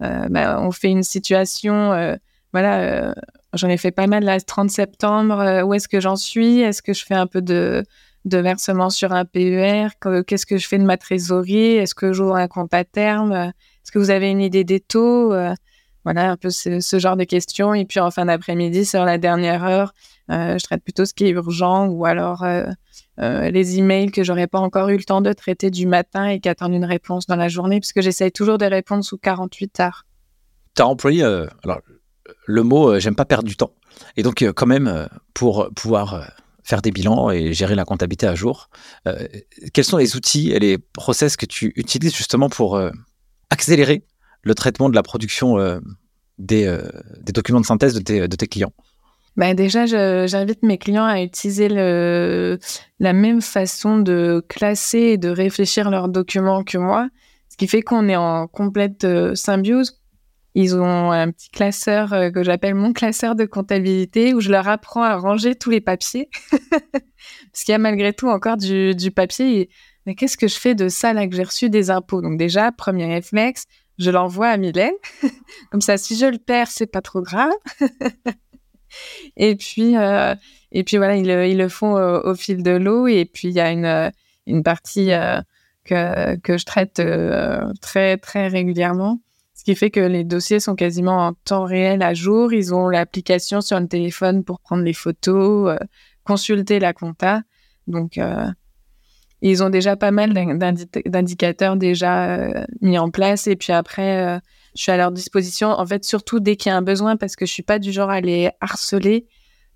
bah, 0.00 0.60
on 0.60 0.70
fait 0.70 0.88
une 0.90 1.02
situation, 1.02 2.18
voilà, 2.52 3.14
j'en 3.54 3.68
ai 3.68 3.76
fait 3.76 3.92
pas 3.92 4.06
mal 4.06 4.24
là, 4.24 4.40
30 4.40 4.70
septembre. 4.70 5.62
où 5.64 5.74
est-ce 5.74 5.88
que 5.88 6.00
j'en 6.00 6.16
suis? 6.16 6.60
Est-ce 6.60 6.82
que 6.82 6.92
je 6.92 7.04
fais 7.04 7.14
un 7.14 7.26
peu 7.26 7.42
de, 7.42 7.84
de 8.24 8.38
versement 8.38 8.90
sur 8.90 9.12
un 9.12 9.24
PER 9.24 9.88
Qu'est-ce 10.26 10.46
que 10.46 10.58
je 10.58 10.66
fais 10.66 10.78
de 10.78 10.84
ma 10.84 10.96
trésorerie? 10.96 11.76
Est-ce 11.76 11.94
que 11.94 12.12
j'ouvre 12.12 12.36
un 12.36 12.48
compte 12.48 12.74
à 12.74 12.84
terme? 12.84 13.32
Est-ce 13.32 13.92
que 13.92 13.98
vous 13.98 14.10
avez 14.10 14.30
une 14.30 14.40
idée 14.40 14.64
des 14.64 14.80
taux 14.80 15.32
euh, 15.32 15.54
Voilà, 16.04 16.30
un 16.30 16.36
peu 16.36 16.50
ce, 16.50 16.98
genre 16.98 17.16
de 17.16 17.24
questions. 17.24 17.74
Et 17.74 17.84
puis 17.84 18.00
en 18.00 18.10
fin 18.10 18.24
d'après-midi, 18.24 18.84
sur 18.84 19.04
la 19.04 19.18
dernière 19.18 19.64
heure, 19.64 19.92
euh, 20.30 20.56
je 20.58 20.64
traite 20.64 20.82
plutôt 20.82 21.04
ce 21.04 21.12
qui 21.12 21.26
est 21.26 21.30
urgent 21.30 21.86
ou 21.88 22.04
alors 22.06 22.42
euh, 22.44 22.66
les 23.18 23.78
emails 23.78 24.10
que 24.10 24.24
j'aurais 24.24 24.46
pas 24.46 24.60
encore 24.60 24.88
eu 24.88 24.96
le 24.96 25.04
temps 25.04 25.20
de 25.20 25.32
traiter 25.32 25.70
du 25.70 25.86
matin 25.86 26.26
et 26.26 26.40
qui 26.40 26.48
attendent 26.48 26.74
une 26.74 26.84
réponse 26.84 27.26
dans 27.26 27.36
la 27.36 27.48
journée, 27.48 27.80
puisque 27.80 28.00
j'essaye 28.00 28.32
toujours 28.32 28.56
de 28.56 28.64
répondre 28.64 29.04
sous 29.04 29.18
48 29.18 29.80
heures. 29.80 30.06
Tu 30.74 30.82
as 30.82 30.86
employé, 30.86 31.22
alors 31.22 31.80
le 32.46 32.62
mot, 32.62 32.98
j'aime 32.98 33.16
pas 33.16 33.24
perdre 33.24 33.48
du 33.48 33.56
temps. 33.56 33.74
Et 34.16 34.22
donc, 34.22 34.44
quand 34.54 34.66
même, 34.66 35.08
pour 35.34 35.68
pouvoir 35.74 36.32
faire 36.62 36.80
des 36.80 36.92
bilans 36.92 37.30
et 37.30 37.52
gérer 37.52 37.74
la 37.74 37.84
comptabilité 37.84 38.26
à 38.26 38.34
jour, 38.34 38.70
quels 39.74 39.84
sont 39.84 39.98
les 39.98 40.16
outils 40.16 40.52
et 40.52 40.60
les 40.60 40.78
process 40.78 41.36
que 41.36 41.46
tu 41.46 41.72
utilises 41.76 42.14
justement 42.14 42.48
pour 42.48 42.80
accélérer 43.50 44.04
le 44.42 44.54
traitement 44.54 44.88
de 44.88 44.94
la 44.94 45.02
production 45.02 45.58
euh, 45.58 45.80
des, 46.38 46.66
euh, 46.66 46.82
des, 47.20 47.32
documents 47.32 47.60
de 47.60 47.66
synthèse 47.66 47.94
de 47.94 48.00
tes, 48.36 48.46
clients 48.46 48.72
ben 49.36 49.54
déjà, 49.54 49.86
j'invite 49.86 50.62
mes 50.64 50.76
clients 50.76 51.04
à 51.04 51.22
utiliser 51.22 51.68
la 51.68 53.12
même 53.12 53.40
façon 53.40 53.98
de 53.98 54.44
classer 54.48 54.98
et 54.98 55.18
de 55.18 55.28
réfléchir 55.28 55.88
leurs 55.88 56.08
documents 56.08 56.64
que 56.64 56.76
moi, 56.76 57.08
ce 57.48 57.56
qui 57.56 57.68
fait 57.68 57.80
qu'on 57.80 58.08
est 58.08 58.16
en 58.16 58.48
complète 58.48 59.04
euh, 59.04 59.34
symbiose. 59.34 60.00
Ils 60.56 60.76
ont 60.76 61.12
un 61.12 61.30
petit 61.30 61.48
classeur 61.48 62.10
que 62.34 62.42
j'appelle 62.42 62.74
mon 62.74 62.92
classeur 62.92 63.36
de 63.36 63.44
comptabilité 63.44 64.34
où 64.34 64.40
je 64.40 64.50
leur 64.50 64.66
apprends 64.66 65.04
à 65.04 65.16
ranger 65.16 65.54
tous 65.54 65.70
les 65.70 65.80
papiers. 65.80 66.28
Parce 66.50 67.64
qu'il 67.64 67.70
y 67.70 67.74
a 67.74 67.78
malgré 67.78 68.12
tout 68.12 68.28
encore 68.28 68.56
du, 68.56 68.96
du 68.96 69.12
papier 69.12 69.70
mais 70.06 70.14
qu'est-ce 70.14 70.36
que 70.36 70.48
je 70.48 70.58
fais 70.58 70.74
de 70.74 70.88
ça 70.88 71.12
là 71.12 71.26
que 71.28 71.36
j'ai 71.36 71.42
reçu 71.42 71.70
des 71.70 71.90
impôts? 71.90 72.22
Donc 72.22 72.38
déjà, 72.38 72.72
premier 72.72 73.06
réflexe, 73.06 73.66
je 74.00 74.10
l'envoie 74.10 74.48
à 74.48 74.56
Mylène. 74.56 74.94
Comme 75.70 75.80
ça, 75.80 75.96
si 75.96 76.16
je 76.16 76.26
le 76.26 76.38
perds, 76.38 76.68
c'est 76.70 76.86
pas 76.86 77.02
trop 77.02 77.22
grave. 77.22 77.52
et 79.36 79.54
puis, 79.56 79.96
euh, 79.96 80.34
et 80.72 80.82
puis 80.84 80.96
voilà, 80.96 81.16
ils, 81.16 81.28
ils 81.50 81.58
le 81.58 81.68
font 81.68 81.94
au, 81.94 82.34
fil 82.34 82.62
de 82.62 82.72
l'eau. 82.72 83.06
Et 83.06 83.24
puis 83.26 83.48
il 83.48 83.54
y 83.54 83.60
a 83.60 83.70
une, 83.70 83.84
euh, 83.84 84.10
une 84.46 84.62
partie 84.62 85.12
euh, 85.12 85.40
que, 85.84 86.36
que 86.36 86.56
je 86.58 86.64
traite 86.64 87.02
très 87.80 88.16
très 88.16 88.48
régulièrement. 88.48 89.20
Ce 89.54 89.64
qui 89.64 89.74
fait 89.74 89.90
que 89.90 90.00
les 90.00 90.24
dossiers 90.24 90.58
sont 90.58 90.74
quasiment 90.74 91.26
en 91.26 91.34
temps 91.34 91.64
réel 91.64 92.02
à 92.02 92.14
jour. 92.14 92.54
Ils 92.54 92.74
ont 92.74 92.88
l'application 92.88 93.60
sur 93.60 93.78
le 93.78 93.88
téléphone 93.88 94.42
pour 94.42 94.60
prendre 94.60 94.82
les 94.82 94.94
photos, 94.94 95.76
consulter 96.24 96.78
la 96.78 96.94
compta. 96.94 97.42
Donc, 97.86 98.18
ils 99.42 99.62
ont 99.62 99.70
déjà 99.70 99.96
pas 99.96 100.10
mal 100.10 100.34
d'indicateurs 101.06 101.76
déjà 101.76 102.34
euh, 102.34 102.64
mis 102.80 102.98
en 102.98 103.10
place. 103.10 103.46
Et 103.46 103.56
puis 103.56 103.72
après, 103.72 104.24
euh, 104.24 104.38
je 104.76 104.82
suis 104.82 104.92
à 104.92 104.96
leur 104.96 105.12
disposition. 105.12 105.68
En 105.68 105.86
fait, 105.86 106.04
surtout 106.04 106.40
dès 106.40 106.56
qu'il 106.56 106.70
y 106.70 106.72
a 106.72 106.76
un 106.76 106.82
besoin, 106.82 107.16
parce 107.16 107.36
que 107.36 107.46
je 107.46 107.52
suis 107.52 107.62
pas 107.62 107.78
du 107.78 107.92
genre 107.92 108.10
à 108.10 108.20
les 108.20 108.50
harceler. 108.60 109.26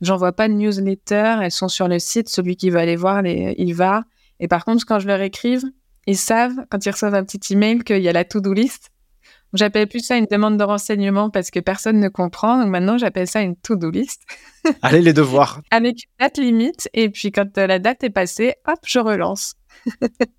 J'envoie 0.01 0.33
pas 0.33 0.49
de 0.49 0.55
newsletter. 0.55 1.37
Elles 1.43 1.51
sont 1.51 1.69
sur 1.69 1.89
le 1.89 1.99
site. 1.99 2.29
Celui 2.29 2.57
qui 2.57 2.71
veut 2.71 2.79
aller 2.79 2.97
voir, 2.97 3.25
il 3.25 3.73
va. 3.75 4.05
Et 4.41 4.49
par 4.49 4.65
contre, 4.65 4.85
quand 4.85 4.99
je 4.99 5.07
leur 5.07 5.21
écrive, 5.21 5.65
ils 6.07 6.19
savent, 6.19 6.67
quand 6.71 6.85
ils 6.85 6.91
reçoivent 6.91 7.15
un 7.15 7.25
petit 7.25 7.55
email, 7.55 7.79
qu'il 7.81 8.03
y 8.03 8.09
a 8.09 8.13
la 8.13 8.25
to-do 8.25 8.53
list. 8.53 8.91
J'appelle 9.55 9.87
plus 9.87 10.01
ça 10.01 10.17
une 10.17 10.27
demande 10.31 10.59
de 10.59 10.65
renseignement 10.65 11.31
parce 11.31 11.51
que 11.51 11.61
personne 11.61 12.01
ne 12.01 12.09
comprend. 12.09 12.59
Donc 12.59 12.69
maintenant, 12.69 12.99
j'appelle 12.99 13.29
ça 13.29 13.41
une 13.41 13.57
to-do 13.57 13.91
list. 13.91 14.23
Allez, 14.83 15.01
les 15.01 15.13
devoirs. 15.13 15.63
Avec 15.71 16.05
une 16.05 16.25
date 16.25 16.39
limite. 16.39 16.89
Et 16.93 17.09
puis, 17.09 17.33
quand 17.33 17.57
la 17.57 17.79
date 17.79 18.05
est 18.05 18.11
passée, 18.11 18.55
hop, 18.67 18.79
je 18.85 18.99
relance. 18.99 19.55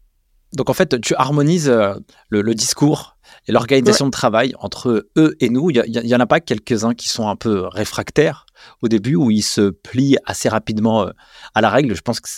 Donc, 0.56 0.70
en 0.70 0.74
fait, 0.74 1.00
tu 1.02 1.14
harmonises 1.16 1.70
euh, 1.70 1.96
le, 2.30 2.56
discours 2.56 3.18
et 3.48 3.52
l'organisation 3.52 4.06
de 4.06 4.12
travail 4.12 4.54
entre 4.60 5.08
eux 5.18 5.36
et 5.40 5.50
nous. 5.50 5.70
Il 5.70 5.84
y, 5.86 6.16
en 6.16 6.20
a 6.20 6.26
pas 6.26 6.40
quelques-uns 6.40 6.94
qui 6.94 7.10
sont 7.10 7.28
un 7.28 7.36
peu 7.36 7.68
réfractaires 7.68 8.46
au 8.82 8.88
début, 8.88 9.16
où 9.16 9.32
ils 9.32 9.44
se 9.44 9.70
plient 9.70 10.18
assez 10.26 10.48
rapidement 10.48 11.08
euh, 11.08 11.12
à 11.54 11.62
la 11.62 11.70
règle. 11.70 11.94
Je 11.94 12.02
pense 12.02 12.22
que 12.22 12.30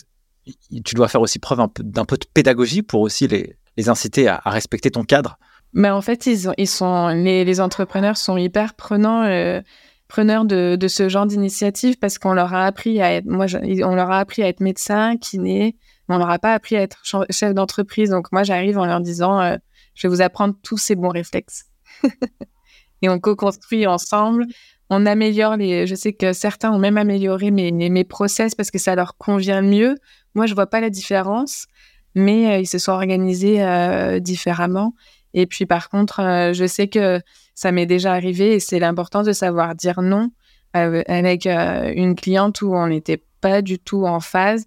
tu 0.83 0.95
dois 0.95 1.07
faire 1.07 1.21
aussi 1.21 1.37
preuve 1.37 1.59
d'un 1.79 2.05
peu, 2.05 2.17
de 2.17 2.25
pédagogie 2.33 2.81
pour 2.81 3.01
aussi 3.01 3.27
les, 3.27 3.55
inciter 3.89 4.27
à, 4.27 4.41
respecter 4.45 4.89
ton 4.89 5.03
cadre. 5.03 5.37
Mais 5.73 5.89
en 5.89 6.01
fait, 6.01 6.25
ils, 6.25 6.67
sont, 6.67 7.07
les, 7.09 7.61
entrepreneurs 7.61 8.17
sont 8.17 8.37
hyper 8.37 8.73
prenants, 8.73 9.23
euh, 9.23 9.61
preneurs 10.07 10.45
de, 10.45 10.77
ce 10.87 11.09
genre 11.09 11.25
d'initiative 11.25 11.97
parce 11.99 12.17
qu'on 12.17 12.33
leur 12.33 12.53
a 12.53 12.65
appris 12.65 13.01
à 13.01 13.13
être, 13.13 13.25
moi, 13.25 13.45
on 13.53 13.95
leur 13.95 14.11
a 14.11 14.19
appris 14.19 14.43
à 14.43 14.47
être 14.47 14.59
médecin, 14.59 15.17
kiné, 15.17 15.75
mais 16.07 16.15
on 16.15 16.17
leur 16.17 16.29
a 16.29 16.39
pas 16.39 16.53
appris 16.53 16.77
à 16.77 16.81
être 16.81 17.03
chef 17.29 17.53
d'entreprise. 17.53 18.09
Donc 18.09 18.31
moi, 18.31 18.43
j'arrive 18.43 18.77
en 18.77 18.85
leur 18.85 19.01
disant, 19.01 19.39
euh, 19.41 19.57
je 19.93 20.07
vais 20.07 20.13
vous 20.13 20.21
apprendre 20.21 20.55
tous 20.63 20.77
ces 20.77 20.95
bons 20.95 21.09
réflexes. 21.09 21.65
Et 23.01 23.09
on 23.09 23.19
co-construit 23.19 23.85
ensemble. 23.85 24.45
On 24.89 25.05
améliore 25.05 25.57
les. 25.57 25.85
Je 25.85 25.95
sais 25.95 26.13
que 26.13 26.33
certains 26.33 26.71
ont 26.71 26.79
même 26.79 26.97
amélioré 26.97 27.51
mes, 27.51 27.71
mes 27.71 28.03
process 28.03 28.55
parce 28.55 28.71
que 28.71 28.79
ça 28.79 28.95
leur 28.95 29.17
convient 29.17 29.61
mieux. 29.61 29.95
Moi, 30.33 30.45
je 30.45 30.53
vois 30.53 30.67
pas 30.67 30.79
la 30.79 30.89
différence, 30.89 31.67
mais 32.15 32.47
euh, 32.47 32.59
ils 32.59 32.67
se 32.67 32.77
sont 32.77 32.91
organisés 32.91 33.63
euh, 33.63 34.19
différemment. 34.19 34.93
Et 35.39 35.45
puis, 35.45 35.67
par 35.67 35.89
contre, 35.89 36.19
euh, 36.19 36.51
je 36.51 36.65
sais 36.65 36.87
que 36.87 37.21
ça 37.53 37.71
m'est 37.71 37.85
déjà 37.85 38.13
arrivé 38.13 38.53
et 38.53 38.59
c'est 38.59 38.79
l'importance 38.79 39.27
de 39.27 39.33
savoir 39.33 39.75
dire 39.75 40.01
non 40.01 40.31
avec 40.73 41.47
une 41.47 42.13
cliente 42.13 42.61
où 42.61 42.75
on 42.75 42.87
n'était 42.87 43.23
pas 43.41 43.63
du 43.63 43.79
tout 43.79 44.05
en 44.05 44.19
phase. 44.19 44.65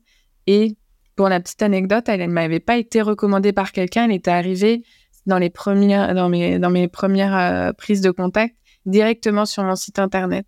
Et 0.48 0.76
pour 1.14 1.28
la 1.28 1.38
petite 1.38 1.62
anecdote, 1.62 2.08
elle 2.08 2.20
ne 2.20 2.26
m'avait 2.26 2.58
pas 2.58 2.76
été 2.78 3.00
recommandée 3.00 3.52
par 3.52 3.70
quelqu'un. 3.70 4.06
Elle 4.06 4.12
était 4.12 4.32
arrivée 4.32 4.82
dans, 5.26 5.38
les 5.38 5.50
premières, 5.50 6.12
dans, 6.14 6.28
mes, 6.28 6.58
dans 6.58 6.70
mes 6.70 6.88
premières 6.88 7.72
prises 7.76 8.00
de 8.00 8.10
contact 8.10 8.56
directement 8.86 9.46
sur 9.46 9.62
mon 9.62 9.76
site 9.76 10.00
internet. 10.00 10.46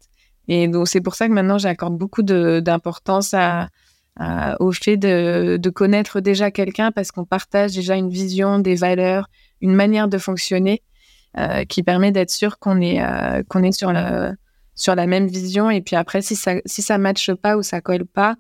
Et 0.49 0.67
donc, 0.69 0.89
c'est 0.89 1.01
pour 1.01 1.15
ça 1.15 1.29
que 1.29 1.33
maintenant, 1.33 1.59
j'accorde 1.59 1.97
beaucoup 1.97 2.23
d'importance 2.23 3.35
euh, 4.21 4.55
au 4.61 4.73
fait 4.73 4.97
de, 4.97 5.71
connaître 5.71 6.21
déjà 6.21 6.51
quelqu'un 6.51 6.93
parce 6.93 7.13
qu'on 7.13 7.25
partage 7.25 7.73
déjà 7.73 7.97
une 7.97 8.11
vision, 8.11 8.59
des 8.59 8.75
valeurs, 8.75 9.29
une 9.63 9.75
manière 9.75 10.09
de 10.09 10.19
fonctionner 10.19 10.83
euh, 11.39 11.65
qui 11.65 11.83
permet 11.83 12.13
d'être 12.13 12.31
sûr 12.31 12.59
qu'on 12.59 12.81
est, 12.81 13.03
euh, 13.03 13.43
qu'on 13.49 13.63
est 13.63 13.73
sur, 13.73 13.93
la, 13.93 14.35
sur 14.75 14.95
la 14.95 15.07
même 15.07 15.27
vision. 15.27 15.71
Et 15.71 15.81
puis 15.81 15.97
après, 15.97 16.21
si 16.21 16.37
ça 16.37 16.57
si 16.67 16.83
ça 16.83 16.99
matche 16.99 17.33
pas 17.33 17.57
ou 17.57 17.63
ça 17.63 17.81
colle 17.81 18.05
pas, 18.05 18.37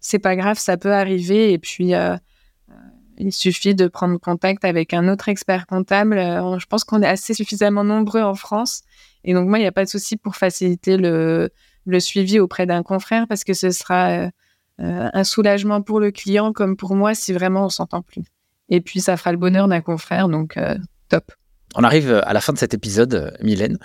c'est 0.00 0.18
pas 0.18 0.34
grave, 0.34 0.58
ça 0.58 0.76
peut 0.76 0.92
arriver. 0.92 1.52
Et 1.52 1.58
puis, 1.58 1.92
il 3.16 3.32
suffit 3.32 3.74
de 3.74 3.86
prendre 3.86 4.18
contact 4.18 4.64
avec 4.64 4.92
un 4.92 5.08
autre 5.08 5.28
expert 5.28 5.66
comptable. 5.66 6.16
je 6.16 6.66
pense 6.66 6.84
qu'on 6.84 7.00
est 7.02 7.06
assez 7.06 7.32
suffisamment 7.32 7.84
nombreux 7.84 8.22
en 8.22 8.34
France. 8.34 8.82
Et 9.22 9.32
donc, 9.32 9.48
moi, 9.48 9.58
il 9.58 9.62
n'y 9.62 9.68
a 9.68 9.72
pas 9.72 9.84
de 9.84 9.88
souci 9.88 10.16
pour 10.16 10.36
faciliter 10.36 10.96
le, 10.98 11.50
le 11.86 12.00
suivi 12.00 12.40
auprès 12.40 12.66
d'un 12.66 12.82
confrère 12.82 13.26
parce 13.28 13.44
que 13.44 13.54
ce 13.54 13.70
sera 13.70 14.28
euh, 14.80 15.08
un 15.12 15.22
soulagement 15.24 15.82
pour 15.82 16.00
le 16.00 16.10
client 16.10 16.52
comme 16.52 16.76
pour 16.76 16.96
moi 16.96 17.14
si 17.14 17.32
vraiment 17.32 17.66
on 17.66 17.68
s'entend 17.68 18.02
plus. 18.02 18.24
Et 18.74 18.80
puis 18.80 19.00
ça 19.00 19.16
fera 19.16 19.30
le 19.30 19.38
bonheur 19.38 19.68
d'un 19.68 19.80
confrère, 19.80 20.28
donc 20.28 20.56
euh, 20.56 20.76
top. 21.08 21.30
On 21.76 21.84
arrive 21.84 22.12
à 22.12 22.32
la 22.32 22.40
fin 22.40 22.52
de 22.52 22.58
cet 22.58 22.74
épisode, 22.74 23.14
euh, 23.14 23.30
Mylène. 23.40 23.78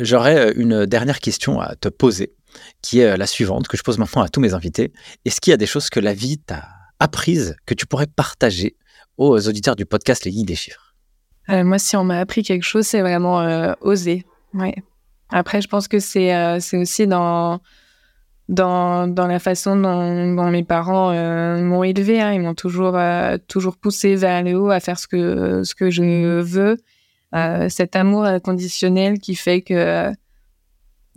J'aurais 0.00 0.52
une 0.52 0.86
dernière 0.86 1.20
question 1.20 1.60
à 1.60 1.76
te 1.76 1.90
poser, 1.90 2.34
qui 2.80 3.00
est 3.00 3.14
la 3.14 3.26
suivante, 3.26 3.68
que 3.68 3.76
je 3.76 3.82
pose 3.82 3.98
maintenant 3.98 4.22
à 4.22 4.30
tous 4.30 4.40
mes 4.40 4.54
invités. 4.54 4.90
Est-ce 5.26 5.42
qu'il 5.42 5.50
y 5.50 5.54
a 5.54 5.58
des 5.58 5.66
choses 5.66 5.90
que 5.90 6.00
la 6.00 6.14
vie 6.14 6.38
t'a 6.38 6.66
apprises 6.98 7.56
que 7.66 7.74
tu 7.74 7.84
pourrais 7.84 8.06
partager 8.06 8.76
aux 9.18 9.48
auditeurs 9.48 9.76
du 9.76 9.84
podcast 9.84 10.24
Les 10.24 10.30
Guides 10.30 10.48
des 10.48 10.56
Chiffres? 10.56 10.94
Moi, 11.48 11.78
si 11.78 11.94
on 11.94 12.04
m'a 12.04 12.18
appris 12.20 12.42
quelque 12.42 12.64
chose, 12.64 12.86
c'est 12.86 13.02
vraiment 13.02 13.74
oser. 13.82 14.24
Ouais. 14.54 14.74
Après, 15.28 15.60
je 15.60 15.68
pense 15.68 15.88
que 15.88 15.98
c'est 15.98 16.56
aussi 16.74 17.06
dans 17.06 17.60
dans, 18.48 19.08
dans 19.08 19.26
la 19.26 19.38
façon 19.38 19.76
dont, 19.76 20.50
mes 20.50 20.64
parents 20.64 21.10
euh, 21.12 21.62
m'ont 21.62 21.82
élevé. 21.82 22.20
Hein. 22.20 22.32
Ils 22.32 22.40
m'ont 22.40 22.54
toujours, 22.54 22.96
euh, 22.96 23.38
toujours 23.48 23.76
poussé 23.76 24.14
vers 24.14 24.42
le 24.42 24.54
haut 24.54 24.70
à 24.70 24.80
faire 24.80 24.98
ce 24.98 25.08
que, 25.08 25.62
ce 25.64 25.74
que 25.74 25.90
je 25.90 26.40
veux. 26.40 26.76
Euh, 27.34 27.68
cet 27.68 27.96
amour 27.96 28.24
inconditionnel 28.24 29.18
qui 29.18 29.34
fait 29.34 29.60
que 29.60 30.12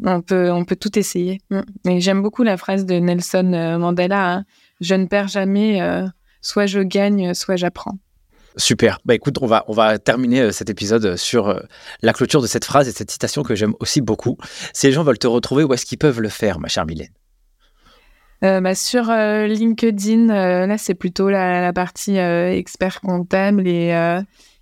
on, 0.04 0.22
peut, 0.22 0.52
on 0.52 0.66
peut 0.66 0.76
tout 0.76 0.98
essayer. 0.98 1.40
Mm. 1.52 1.62
Et 1.90 2.02
j'aime 2.02 2.22
beaucoup 2.22 2.44
la 2.44 2.58
phrase 2.58 2.86
de 2.86 2.96
Nelson 2.96 3.78
Mandela 3.80 4.34
hein. 4.34 4.46
Je 4.82 4.96
ne 4.96 5.06
perds 5.08 5.28
jamais, 5.28 5.82
soit 6.40 6.66
je 6.66 6.80
gagne, 6.80 7.34
soit 7.34 7.58
j'apprends. 7.58 7.98
Super. 8.56 9.00
Bah 9.04 9.14
écoute, 9.14 9.40
on 9.42 9.46
va, 9.46 9.66
on 9.68 9.74
va 9.74 10.00
terminer 10.00 10.54
cet 10.54 10.70
épisode 10.70 11.18
sur 11.18 11.62
la 12.02 12.14
clôture 12.14 12.42
de 12.42 12.48
cette 12.48 12.64
phrase 12.64 12.88
et 12.88 12.94
cette 12.94 13.12
citation 13.12 13.44
que 13.44 13.56
j'aime 13.56 13.74
aussi 13.82 14.00
beaucoup. 14.00 14.38
Si 14.72 14.88
les 14.88 14.94
gens 14.94 15.04
veulent 15.04 15.20
te 15.20 15.28
retrouver, 15.28 15.66
où 15.66 15.74
est-ce 15.74 15.86
qu'ils 15.86 15.98
peuvent 15.98 16.22
le 16.22 16.30
faire, 16.30 16.60
ma 16.60 16.70
chère 16.70 16.86
Mylène? 16.86 17.10
Euh, 18.44 18.62
bah, 18.62 18.74
sur 18.74 19.10
euh, 19.10 19.48
LinkedIn, 19.48 20.30
euh, 20.30 20.66
là, 20.66 20.78
c'est 20.78 20.94
plutôt 20.94 21.30
la, 21.30 21.74
partie 21.74 22.18
expert 22.18 23.02
comptable 23.02 23.68
et, 23.68 23.94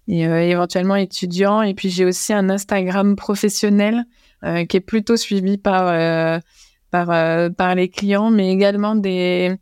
éventuellement 0.08 0.96
étudiant. 0.96 1.62
Et 1.62 1.74
puis, 1.74 1.90
j'ai 1.90 2.06
aussi 2.06 2.34
un 2.34 2.50
Instagram 2.50 3.16
professionnel 3.16 4.06
qui 4.70 4.78
est 4.78 4.86
plutôt 4.86 5.18
suivi 5.18 5.58
par, 5.58 6.42
par, 6.92 7.76
les 7.76 7.90
clients, 7.90 8.32
mais 8.32 8.52
également 8.52 8.96
des, 8.96 9.56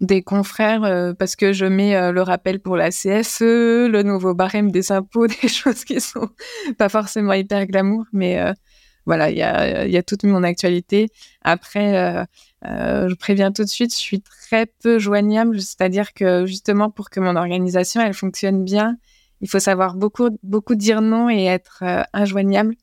des 0.00 0.22
confrères 0.22 1.14
parce 1.18 1.36
que 1.36 1.52
je 1.52 1.66
mets 1.66 2.12
le 2.12 2.22
rappel 2.22 2.60
pour 2.60 2.76
la 2.76 2.90
CFE, 2.90 3.88
le 3.88 4.02
nouveau 4.02 4.34
barème 4.34 4.70
des 4.70 4.92
impôts, 4.92 5.26
des 5.42 5.48
choses 5.48 5.84
qui 5.84 6.00
sont 6.00 6.28
pas 6.78 6.88
forcément 6.88 7.32
hyper 7.32 7.66
glamour, 7.66 8.04
mais 8.12 8.40
voilà, 9.04 9.30
il 9.30 9.38
y 9.38 9.42
a, 9.42 9.86
y 9.86 9.96
a, 9.96 10.02
toute 10.02 10.24
mon 10.24 10.42
actualité. 10.42 11.08
Après, 11.42 12.26
je 12.66 13.14
préviens 13.14 13.52
tout 13.52 13.62
de 13.62 13.68
suite, 13.68 13.92
je 13.92 13.98
suis 13.98 14.20
très 14.20 14.66
peu 14.66 14.98
joignable, 14.98 15.60
c'est-à-dire 15.60 16.12
que 16.12 16.46
justement 16.46 16.90
pour 16.90 17.10
que 17.10 17.20
mon 17.20 17.36
organisation 17.36 18.00
elle 18.00 18.14
fonctionne 18.14 18.64
bien, 18.64 18.96
il 19.40 19.48
faut 19.48 19.58
savoir 19.58 19.94
beaucoup 19.94 20.30
beaucoup 20.42 20.74
dire 20.74 21.02
non 21.02 21.30
et 21.30 21.44
être 21.44 21.82
euh, 21.82 22.02
injoignable. 22.12 22.74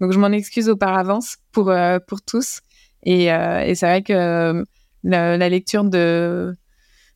Donc 0.00 0.12
je 0.12 0.18
m'en 0.18 0.28
excuse 0.28 0.68
auparavant 0.68 1.20
pour 1.52 1.72
pour 2.06 2.22
tous. 2.22 2.60
Et, 3.04 3.26
c'est 3.74 3.86
vrai 3.86 4.02
que 4.02 4.64
la, 5.04 5.48
lecture 5.48 5.84
de 5.84 6.54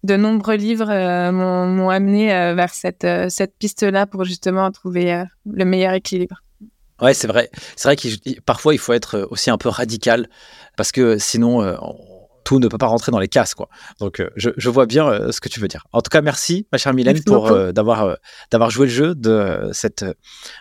de 0.03 0.17
nombreux 0.17 0.57
livres 0.57 0.93
m'ont 1.33 1.91
amené 1.91 2.29
vers 2.55 2.73
cette 2.73 3.07
cette 3.29 3.57
piste-là 3.59 4.07
pour 4.07 4.25
justement 4.25 4.71
trouver 4.71 5.25
le 5.45 5.65
meilleur 5.65 5.95
équilibre. 5.95 6.43
Ouais, 7.01 7.13
c'est 7.13 7.27
vrai. 7.27 7.51
C'est 7.77 7.89
vrai 7.89 7.97
que 7.97 8.41
parfois 8.41 8.73
il 8.73 8.79
faut 8.79 8.95
être 8.95 9.17
euh, 9.17 9.27
aussi 9.31 9.51
un 9.51 9.59
peu 9.59 9.69
radical 9.69 10.29
parce 10.77 10.93
que 10.93 11.19
sinon 11.19 11.63
euh, 11.63 11.77
tout 12.47 12.59
ne 12.59 12.69
peut 12.69 12.79
pas 12.79 12.87
rentrer 12.87 13.13
dans 13.13 13.19
les 13.19 13.29
cases, 13.29 13.55
quoi. 13.55 13.69
Donc 14.01 14.21
euh, 14.21 14.31
je, 14.37 14.71
vois 14.71 14.87
bien 14.87 15.31
ce 15.33 15.41
que 15.41 15.49
tu 15.49 15.61
veux 15.61 15.69
dire. 15.69 15.85
En 15.93 16.01
tout 16.01 16.09
cas, 16.09 16.23
merci, 16.23 16.67
ma 16.73 16.79
chère 16.79 16.95
Mylène, 16.95 17.23
pour 17.25 17.53
d'avoir 17.73 18.17
d'avoir 18.51 18.71
joué 18.71 18.87
le 18.87 18.93
jeu 18.93 19.15
de 19.15 19.69
cette 19.73 20.05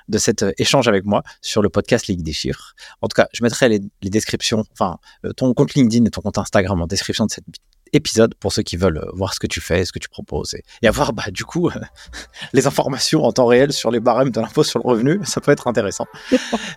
de 0.10 0.18
cet 0.18 0.46
échange 0.58 0.88
avec 0.88 1.06
moi 1.06 1.24
sur 1.42 1.62
le 1.62 1.70
podcast 1.70 2.08
Ligue 2.08 2.24
des 2.24 2.34
chiffres. 2.34 2.74
En 3.02 3.08
tout 3.08 3.16
cas, 3.16 3.28
je 3.34 3.44
mettrai 3.44 3.70
les, 3.70 3.80
les 4.02 4.10
descriptions, 4.10 4.64
enfin 4.74 4.98
ton 5.38 5.54
compte 5.54 5.74
LinkedIn 5.76 6.06
et 6.06 6.10
ton 6.10 6.22
compte 6.22 6.38
Instagram 6.38 6.82
en 6.82 6.88
description 6.88 7.26
de 7.26 7.32
cette 7.32 7.46
épisode 7.94 8.36
pour 8.36 8.52
ceux 8.52 8.64
qui 8.64 8.78
veulent 8.78 8.98
euh, 8.98 9.10
voir 9.14 9.34
ce 9.34 9.40
que 9.40 9.48
tu 9.48 9.62
fais, 9.62 9.86
ce 9.86 9.92
que 9.92 10.00
tu 10.00 10.10
proposes 10.10 10.56
et, 10.82 10.88
avoir 10.88 11.14
bah, 11.14 11.24
du 11.30 11.46
coup 11.46 11.70
les 12.54 12.68
informations 12.68 13.24
en 13.24 13.32
temps 13.32 13.46
réel 13.46 13.74
sur 13.74 13.92
les 13.92 14.00
barèmes 14.00 14.32
de 14.32 14.40
l'impôt 14.40 14.64
sur 14.64 14.80
le 14.80 14.88
revenu. 14.88 15.20
Ça 15.24 15.42
peut 15.42 15.52
être 15.52 15.68
intéressant. 15.68 16.06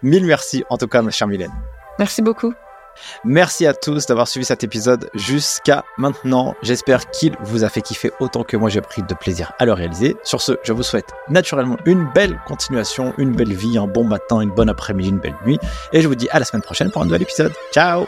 Mille 0.02 0.24
merci 0.24 0.64
en 0.70 0.76
tout 0.76 0.88
cas, 0.88 1.02
ma 1.02 1.10
chère 1.10 1.28
Mylène. 1.28 1.52
Merci 1.98 2.22
beaucoup. 2.22 2.52
Merci 3.24 3.66
à 3.66 3.74
tous 3.74 4.06
d'avoir 4.06 4.28
suivi 4.28 4.44
cet 4.44 4.64
épisode 4.64 5.10
jusqu'à 5.14 5.84
maintenant. 5.96 6.54
J'espère 6.62 7.10
qu'il 7.10 7.36
vous 7.40 7.64
a 7.64 7.68
fait 7.68 7.82
kiffer 7.82 8.12
autant 8.20 8.44
que 8.44 8.56
moi 8.56 8.70
j'ai 8.70 8.80
pris 8.80 9.02
de 9.02 9.14
plaisir 9.14 9.52
à 9.58 9.64
le 9.64 9.72
réaliser. 9.72 10.16
Sur 10.22 10.40
ce, 10.40 10.52
je 10.62 10.72
vous 10.72 10.82
souhaite 10.82 11.12
naturellement 11.28 11.76
une 11.84 12.08
belle 12.14 12.40
continuation, 12.46 13.14
une 13.18 13.34
belle 13.34 13.52
vie, 13.52 13.78
un 13.78 13.86
bon 13.86 14.04
matin, 14.04 14.40
une 14.40 14.50
bonne 14.50 14.68
après-midi, 14.68 15.10
une 15.10 15.18
belle 15.18 15.36
nuit. 15.46 15.58
Et 15.92 16.02
je 16.02 16.08
vous 16.08 16.14
dis 16.14 16.28
à 16.30 16.38
la 16.38 16.44
semaine 16.44 16.62
prochaine 16.62 16.90
pour 16.90 17.02
un 17.02 17.06
nouvel 17.06 17.22
épisode. 17.22 17.52
Ciao 17.72 18.06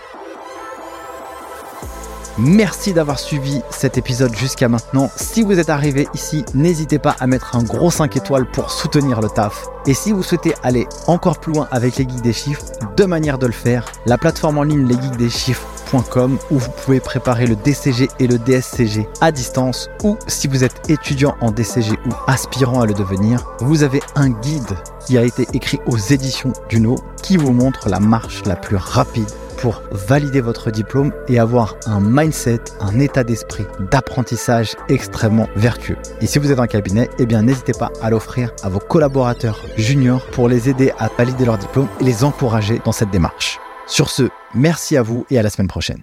Merci 2.38 2.92
d'avoir 2.92 3.18
suivi 3.18 3.60
cet 3.70 3.98
épisode 3.98 4.34
jusqu'à 4.34 4.68
maintenant. 4.68 5.10
Si 5.16 5.42
vous 5.42 5.58
êtes 5.58 5.70
arrivé 5.70 6.08
ici, 6.14 6.44
n'hésitez 6.54 6.98
pas 6.98 7.16
à 7.18 7.26
mettre 7.26 7.56
un 7.56 7.62
gros 7.62 7.90
5 7.90 8.16
étoiles 8.16 8.50
pour 8.50 8.70
soutenir 8.70 9.20
le 9.20 9.28
taf. 9.28 9.66
Et 9.86 9.94
si 9.94 10.12
vous 10.12 10.22
souhaitez 10.22 10.54
aller 10.62 10.86
encore 11.06 11.40
plus 11.40 11.52
loin 11.52 11.68
avec 11.70 11.96
les 11.96 12.08
geeks 12.08 12.22
des 12.22 12.32
chiffres, 12.32 12.64
deux 12.96 13.06
manières 13.06 13.38
de 13.38 13.46
le 13.46 13.52
faire. 13.52 13.90
La 14.06 14.18
plateforme 14.18 14.58
en 14.58 14.62
ligne 14.62 14.86
Les 14.86 14.94
Geeks 14.94 15.16
des 15.16 15.30
chiffres 15.30 15.66
où 15.92 16.58
vous 16.58 16.70
pouvez 16.84 17.00
préparer 17.00 17.46
le 17.46 17.56
DCG 17.56 18.08
et 18.20 18.26
le 18.26 18.38
DSCG 18.38 19.08
à 19.20 19.32
distance 19.32 19.88
ou 20.04 20.16
si 20.28 20.46
vous 20.46 20.62
êtes 20.62 20.88
étudiant 20.88 21.36
en 21.40 21.50
DCG 21.50 21.92
ou 22.06 22.10
aspirant 22.28 22.80
à 22.80 22.86
le 22.86 22.94
devenir, 22.94 23.44
vous 23.60 23.82
avez 23.82 24.00
un 24.14 24.30
guide 24.30 24.76
qui 25.04 25.18
a 25.18 25.24
été 25.24 25.48
écrit 25.52 25.80
aux 25.86 25.96
éditions 25.96 26.52
Duno 26.68 26.96
qui 27.22 27.36
vous 27.36 27.52
montre 27.52 27.88
la 27.88 27.98
marche 27.98 28.42
la 28.46 28.56
plus 28.56 28.76
rapide 28.76 29.28
pour 29.56 29.82
valider 29.90 30.40
votre 30.40 30.70
diplôme 30.70 31.12
et 31.28 31.38
avoir 31.38 31.76
un 31.86 32.00
mindset, 32.00 32.60
un 32.80 32.98
état 32.98 33.24
d'esprit 33.24 33.66
d'apprentissage 33.90 34.76
extrêmement 34.88 35.48
vertueux. 35.56 35.98
Et 36.20 36.26
si 36.26 36.38
vous 36.38 36.50
êtes 36.50 36.60
en 36.60 36.66
cabinet, 36.66 37.10
eh 37.18 37.26
bien 37.26 37.42
n'hésitez 37.42 37.72
pas 37.72 37.90
à 38.00 38.10
l'offrir 38.10 38.52
à 38.62 38.68
vos 38.68 38.78
collaborateurs 38.78 39.60
juniors 39.76 40.24
pour 40.26 40.48
les 40.48 40.68
aider 40.68 40.92
à 40.98 41.08
valider 41.18 41.44
leur 41.44 41.58
diplôme 41.58 41.88
et 42.00 42.04
les 42.04 42.24
encourager 42.24 42.80
dans 42.84 42.92
cette 42.92 43.10
démarche. 43.10 43.58
Sur 43.90 44.08
ce, 44.08 44.30
merci 44.54 44.96
à 44.96 45.02
vous 45.02 45.26
et 45.30 45.38
à 45.38 45.42
la 45.42 45.50
semaine 45.50 45.66
prochaine. 45.66 46.02